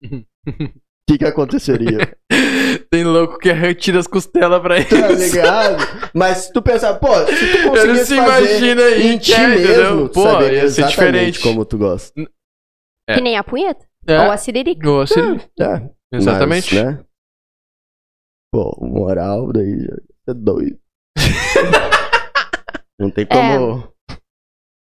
[0.04, 0.70] o
[1.08, 2.14] que que aconteceria?
[2.94, 4.86] Tem louco que retira as costelas pra ele.
[4.86, 5.78] Tá ligado?
[6.14, 9.32] Mas se tu pensar, pô, se tu Ele conseguisse se fazer imagina aí, em ti
[9.32, 10.10] mesmo, entendeu?
[10.10, 11.42] tu Pô, saberia ia ser diferente.
[11.42, 12.14] como tu gosta.
[13.10, 13.16] É.
[13.16, 13.84] Que nem a punheta.
[14.08, 14.20] É.
[14.20, 14.88] Ou a siririca.
[14.88, 16.76] Ou assim, É, exatamente.
[16.76, 17.04] Mas, né?
[18.54, 19.88] Pô, um oral daí
[20.30, 20.78] é doido.
[23.02, 23.92] Não tem como...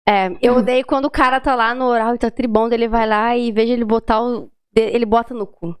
[0.05, 3.07] É, eu odeio quando o cara tá lá no oral e tá tribondo, ele vai
[3.07, 4.51] lá e veja ele botar o.
[4.75, 5.73] Ele bota no cu.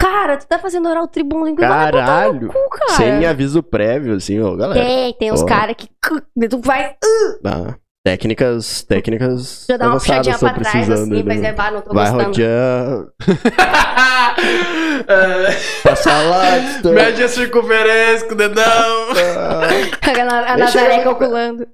[0.00, 1.08] Cara, tu tá fazendo oral
[1.66, 2.40] vai botar Caralho!
[2.42, 2.92] no cu, cara.
[2.92, 4.86] Sem aviso prévio, assim, ó, galera.
[4.86, 5.88] Tem, tem uns caras que.
[6.48, 6.94] Tu vai.
[7.44, 11.80] Ah, técnicas, técnicas Já dá uma avançadas puxadinha pra trás, assim, mas é, bah, não
[11.82, 12.24] tô Vai gostando.
[12.28, 13.06] rodear,
[15.82, 18.64] passar lá, estou- Mede a circunferência com o dedão.
[18.64, 21.66] A, a Deixa Nazaré eu- calculando.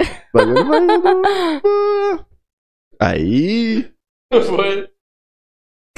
[3.00, 3.90] Aí.
[4.32, 4.88] Foi.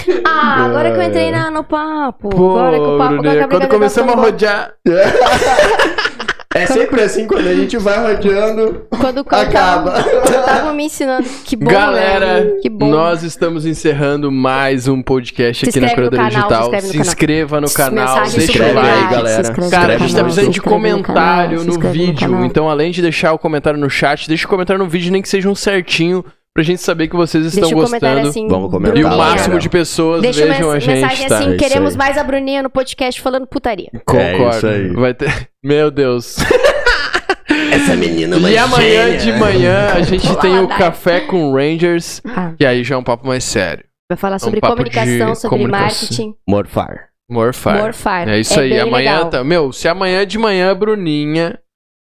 [0.24, 2.28] Ah, agora que eu entrei na- no papo.
[2.30, 4.72] Pô, agora que o papo Bruninha, quando começamos a tá rodear.
[6.54, 9.98] É sempre assim, quando a gente vai rodeando, Quando, quando acaba.
[10.24, 11.28] Estavam me ensinando.
[11.44, 12.50] Que bom, Galera, né?
[12.62, 12.88] Que bom.
[12.88, 16.80] nós estamos encerrando mais um podcast aqui na no Curadoria Digital.
[16.80, 19.12] se no inscreva no canal, deixa o like.
[19.12, 19.52] galera.
[19.70, 22.26] Cara, no a gente tá precisando de no comentário no no vídeo.
[22.30, 22.44] canal.
[22.46, 25.28] Então, além de deixar o comentário no chat, deixa o comentário no vídeo, nem que
[25.28, 26.24] seja um certinho,
[26.56, 28.28] pra gente saber que vocês estão Deixa gostando.
[28.28, 28.48] assim.
[28.48, 31.36] Vamos comentar E o máximo de pessoas Deixa vejam a gente, mensagem tá?
[31.38, 31.98] assim: É isso queremos aí.
[31.98, 33.90] mais a Bruninha no podcast falando putaria.
[33.92, 34.56] É Concordo.
[34.56, 34.88] isso aí.
[34.88, 35.48] Vai ter...
[35.62, 36.36] Meu Deus.
[37.72, 40.78] Essa menina E amanhã de manhã a gente Olá, tem o Dai.
[40.78, 43.84] Café com Rangers, Ah, que aí já é um papo mais sério.
[44.10, 45.82] vai falar sobre papo comunicação, sobre comunicação.
[46.08, 46.34] marketing.
[46.48, 47.08] Morfar.
[47.30, 47.78] Morfar.
[47.82, 48.28] Morfar.
[48.28, 48.70] É isso aí.
[48.70, 49.30] bem Amanhã legal.
[49.30, 49.44] tá.
[49.44, 51.58] Meu, se amanhã de manhã, Bruninha,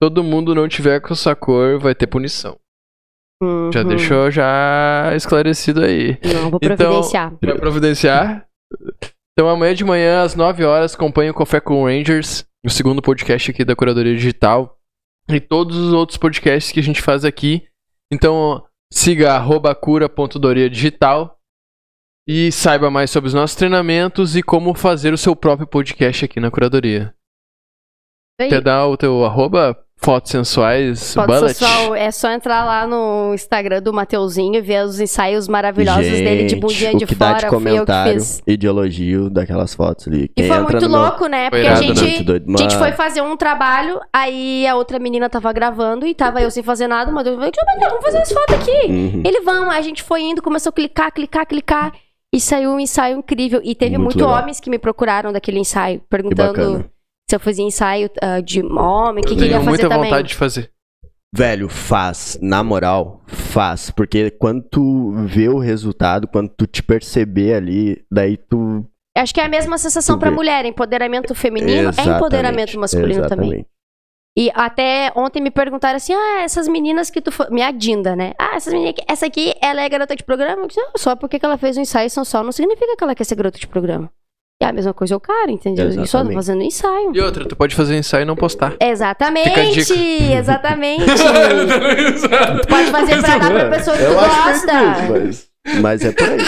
[0.02, 2.58] todo mundo não tiver com essa cor, vai ter punição.
[3.42, 3.72] Uhum.
[3.72, 6.18] Já deixou já esclarecido aí.
[6.24, 7.34] Não, vou providenciar.
[7.34, 8.48] Então, vai providenciar?
[9.34, 13.52] Então amanhã de manhã, às 9 horas, acompanhe o Café com Rangers, o segundo podcast
[13.52, 14.78] aqui da Curadoria Digital.
[15.30, 17.68] E todos os outros podcasts que a gente faz aqui.
[18.12, 21.38] Então, siga arroba cura.doria digital
[22.28, 26.40] e saiba mais sobre os nossos treinamentos e como fazer o seu próprio podcast aqui
[26.40, 27.14] na curadoria.
[28.40, 29.78] Quer dar o teu arroba?
[30.00, 31.54] Fotos sensuais, Foto bullet.
[31.54, 36.24] sensual, é só entrar lá no Instagram do Mateuzinho e ver os ensaios maravilhosos Gente,
[36.24, 37.34] dele de bundinha de que fora.
[37.34, 40.30] Dá de comentário e de elogio daquelas fotos ali.
[40.30, 41.30] Quem e foi muito louco, meu...
[41.30, 41.50] né?
[41.50, 46.06] Porque a gente, a gente foi fazer um trabalho, aí a outra menina tava gravando
[46.06, 47.52] e tava eu sem fazer nada, mas eu falei,
[47.90, 48.88] vamos fazer umas fotos aqui.
[48.88, 49.24] Uhum.
[49.26, 51.92] Ele, vamos, a gente foi indo, começou a clicar, clicar, clicar.
[52.32, 53.62] E saiu um ensaio incrível.
[53.64, 56.86] E teve muito, muito homens que me procuraram daquele ensaio, perguntando
[57.30, 59.98] se eu fazia ensaio uh, de homem, o que queria fazer também.
[59.98, 60.72] muita vontade de fazer.
[61.36, 62.40] Velho, faz.
[62.42, 63.92] Na moral, faz.
[63.92, 68.86] Porque quando tu vê o resultado, quando tu te perceber ali, daí tu.
[69.16, 70.64] Acho que é a mesma sensação pra mulher.
[70.66, 73.50] Empoderamento feminino exatamente, é empoderamento masculino exatamente.
[73.50, 73.66] também.
[74.38, 77.32] E até ontem me perguntaram assim: ah, essas meninas que tu.
[77.50, 78.34] Minha Dinda, né?
[78.40, 80.62] Ah, essas meninas aqui, essa aqui, ela é garota de programa?
[80.62, 83.16] Eu disse, ah, só porque ela fez um ensaio são só, não significa que ela
[83.16, 84.10] quer ser garota de programa.
[84.60, 85.86] E a mesma coisa é o cara, entendeu?
[85.86, 86.10] Exatamente.
[86.10, 87.16] Só fazendo ensaio.
[87.16, 88.76] E outra, tu pode fazer ensaio e não postar.
[88.82, 89.94] Exatamente!
[90.34, 91.06] Exatamente!
[91.06, 94.74] tu pode fazer pra dar pra pessoa que tu gosta.
[95.12, 96.40] Mas, mas é por aí.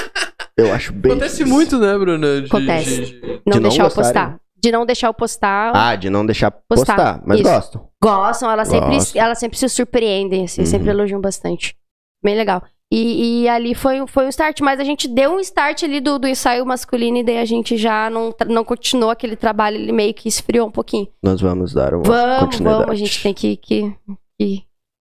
[0.57, 1.11] Eu acho bem.
[1.11, 1.55] Acontece difícil.
[1.55, 2.41] muito, né, Bruna?
[2.41, 3.01] De, Acontece.
[3.01, 3.41] De, de...
[3.45, 4.39] Não, de deixar eu postar.
[4.61, 5.71] De não deixar eu postar.
[5.75, 6.95] Ah, de não deixar postar.
[6.95, 7.49] postar mas Isso.
[7.49, 7.89] gostam.
[8.01, 10.67] Gostam, elas sempre, elas sempre se surpreendem, assim, uhum.
[10.67, 11.75] sempre elogiam bastante.
[12.23, 12.63] Bem legal.
[12.91, 16.17] E, e, ali foi, foi um start, mas a gente deu um start ali do,
[16.17, 20.11] do ensaio masculino e daí a gente já não, não continuou aquele trabalho, ele meio
[20.11, 21.07] que esfriou um pouquinho.
[21.21, 22.79] Nós vamos dar uma vamos, continuidade.
[22.79, 23.95] Vamos, a gente tem que, que,
[24.39, 24.63] que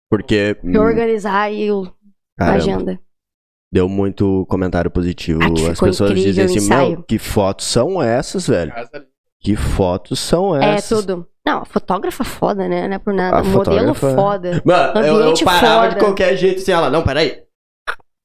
[0.09, 1.92] Porque organizar aí o,
[2.38, 3.00] a agenda.
[3.72, 5.40] Deu muito comentário positivo.
[5.42, 8.72] Ah, As pessoas dizem assim, meu, que fotos são essas, velho?
[9.40, 10.92] Que fotos são é essas?
[10.92, 11.26] É tudo.
[11.44, 12.86] Não, fotógrafa foda, né?
[12.86, 13.38] Não é por nada.
[13.38, 14.62] A Modelo foda.
[14.64, 15.94] Mano, eu, eu, parava foda.
[15.94, 17.42] de qualquer jeito assim, ela, não, peraí.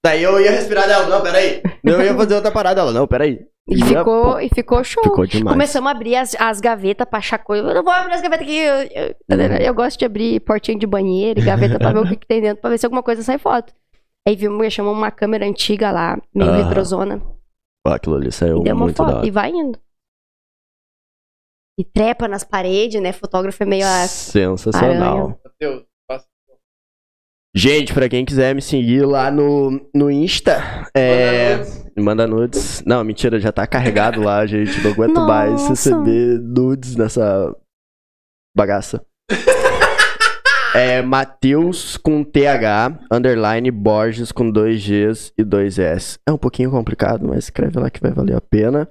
[0.08, 1.62] Daí eu ia respirar dela, não, peraí.
[1.84, 3.46] Eu ia fazer outra parada, ela, não, peraí.
[3.68, 5.04] E, ficou, e ficou show.
[5.04, 5.54] Ficou demais.
[5.54, 7.68] Começamos a abrir as, as gavetas pra achar coisa.
[7.68, 8.58] Eu não vou abrir as gavetas aqui.
[8.58, 9.58] Eu, eu, uhum.
[9.58, 12.42] eu gosto de abrir portinho de banheiro e gaveta pra ver o que, que, tem
[12.42, 13.74] dentro, pra ver se alguma coisa sai foto.
[14.26, 16.64] Aí vimos, chamamos uma câmera antiga lá, meio ah.
[16.64, 17.22] retrozona.
[17.86, 19.78] Pô, aquilo ali saiu e muito foto, E vai indo.
[21.78, 23.12] E trepa nas paredes, né?
[23.12, 23.86] Fotógrafo é meio...
[24.08, 25.38] Sensacional.
[25.62, 25.86] Aranha.
[27.58, 31.58] Gente, pra quem quiser me seguir lá no, no Insta, é.
[31.98, 32.84] Me manda nudes.
[32.86, 34.80] Não, mentira, já tá carregado lá, gente.
[34.84, 35.28] Não aguento Nossa.
[35.28, 37.52] mais receber nudes nessa
[38.56, 39.04] bagaça.
[40.76, 46.20] é Matheus com TH, underline Borges com dois Gs e dois S.
[46.30, 48.88] É um pouquinho complicado, mas escreve lá que vai valer a pena.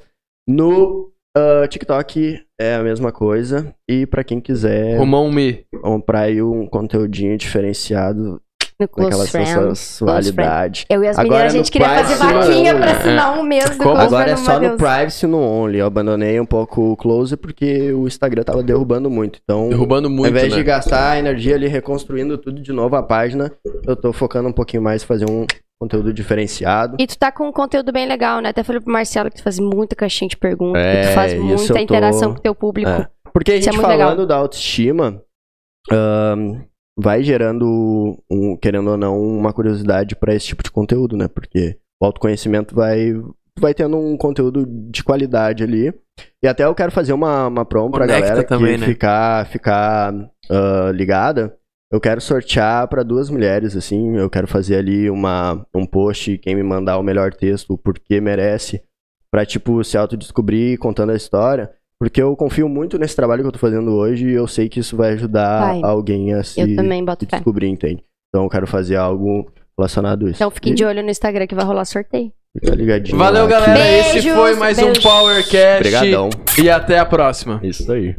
[0.49, 3.73] No uh, TikTok é a mesma coisa.
[3.89, 4.99] E pra quem quiser
[5.31, 5.65] Me.
[5.81, 8.43] comprar aí um conteúdinho diferenciado,
[8.79, 10.85] no Close sensualidade.
[10.89, 14.03] Eu e as meninas, a gente queria fazer vaquinha pra assinar um mês do Close
[14.03, 15.79] Agora é só no Privacy e no Only.
[15.79, 19.41] Eu abandonei um pouco o Close porque o Instagram tava derrubando muito.
[19.43, 20.59] Então, derrubando muito, ao invés né?
[20.59, 23.51] de gastar energia ali reconstruindo tudo de novo a página,
[23.87, 25.47] eu tô focando um pouquinho mais em fazer um
[25.81, 26.97] conteúdo diferenciado.
[26.99, 28.51] E tu tá com um conteúdo bem legal, né?
[28.51, 31.35] Até falei pro Marcelo que tu faz muita caixinha de perguntas, é, que tu faz
[31.35, 31.79] muita tô...
[31.79, 32.91] interação com o teu público.
[32.91, 33.09] É.
[33.33, 34.27] Porque a gente é falando legal.
[34.27, 35.23] da autoestima,
[35.93, 36.61] um,
[36.99, 41.29] vai gerando, um, querendo ou não, uma curiosidade para esse tipo de conteúdo, né?
[41.29, 43.13] Porque o autoconhecimento vai,
[43.59, 45.93] vai tendo um conteúdo de qualidade ali.
[46.43, 48.87] E até eu quero fazer uma, uma promo pra galera também, que né?
[48.87, 51.55] ficar, ficar uh, ligada.
[51.93, 54.17] Eu quero sortear para duas mulheres, assim.
[54.17, 58.21] Eu quero fazer ali uma, um post, quem me mandar o melhor texto, o porquê
[58.21, 58.83] merece,
[59.31, 61.71] pra, tipo, se autodescobrir contando a história.
[61.99, 64.81] Porque eu confio muito nesse trabalho que eu tô fazendo hoje e eu sei que
[64.81, 65.81] isso vai ajudar vai.
[65.83, 68.05] alguém a se, se descobrir, entende?
[68.29, 70.37] Então eu quero fazer algo relacionado a isso.
[70.37, 72.33] Então fiquem de olho no Instagram que vai rolar sorteio.
[72.59, 73.19] Fica ligadinho.
[73.19, 73.75] Valeu, galera.
[73.75, 74.99] Beijos, Esse foi mais beijos.
[74.99, 75.77] um Powercast.
[75.77, 76.31] Obrigadão.
[76.63, 77.61] E até a próxima.
[77.63, 78.15] Isso aí.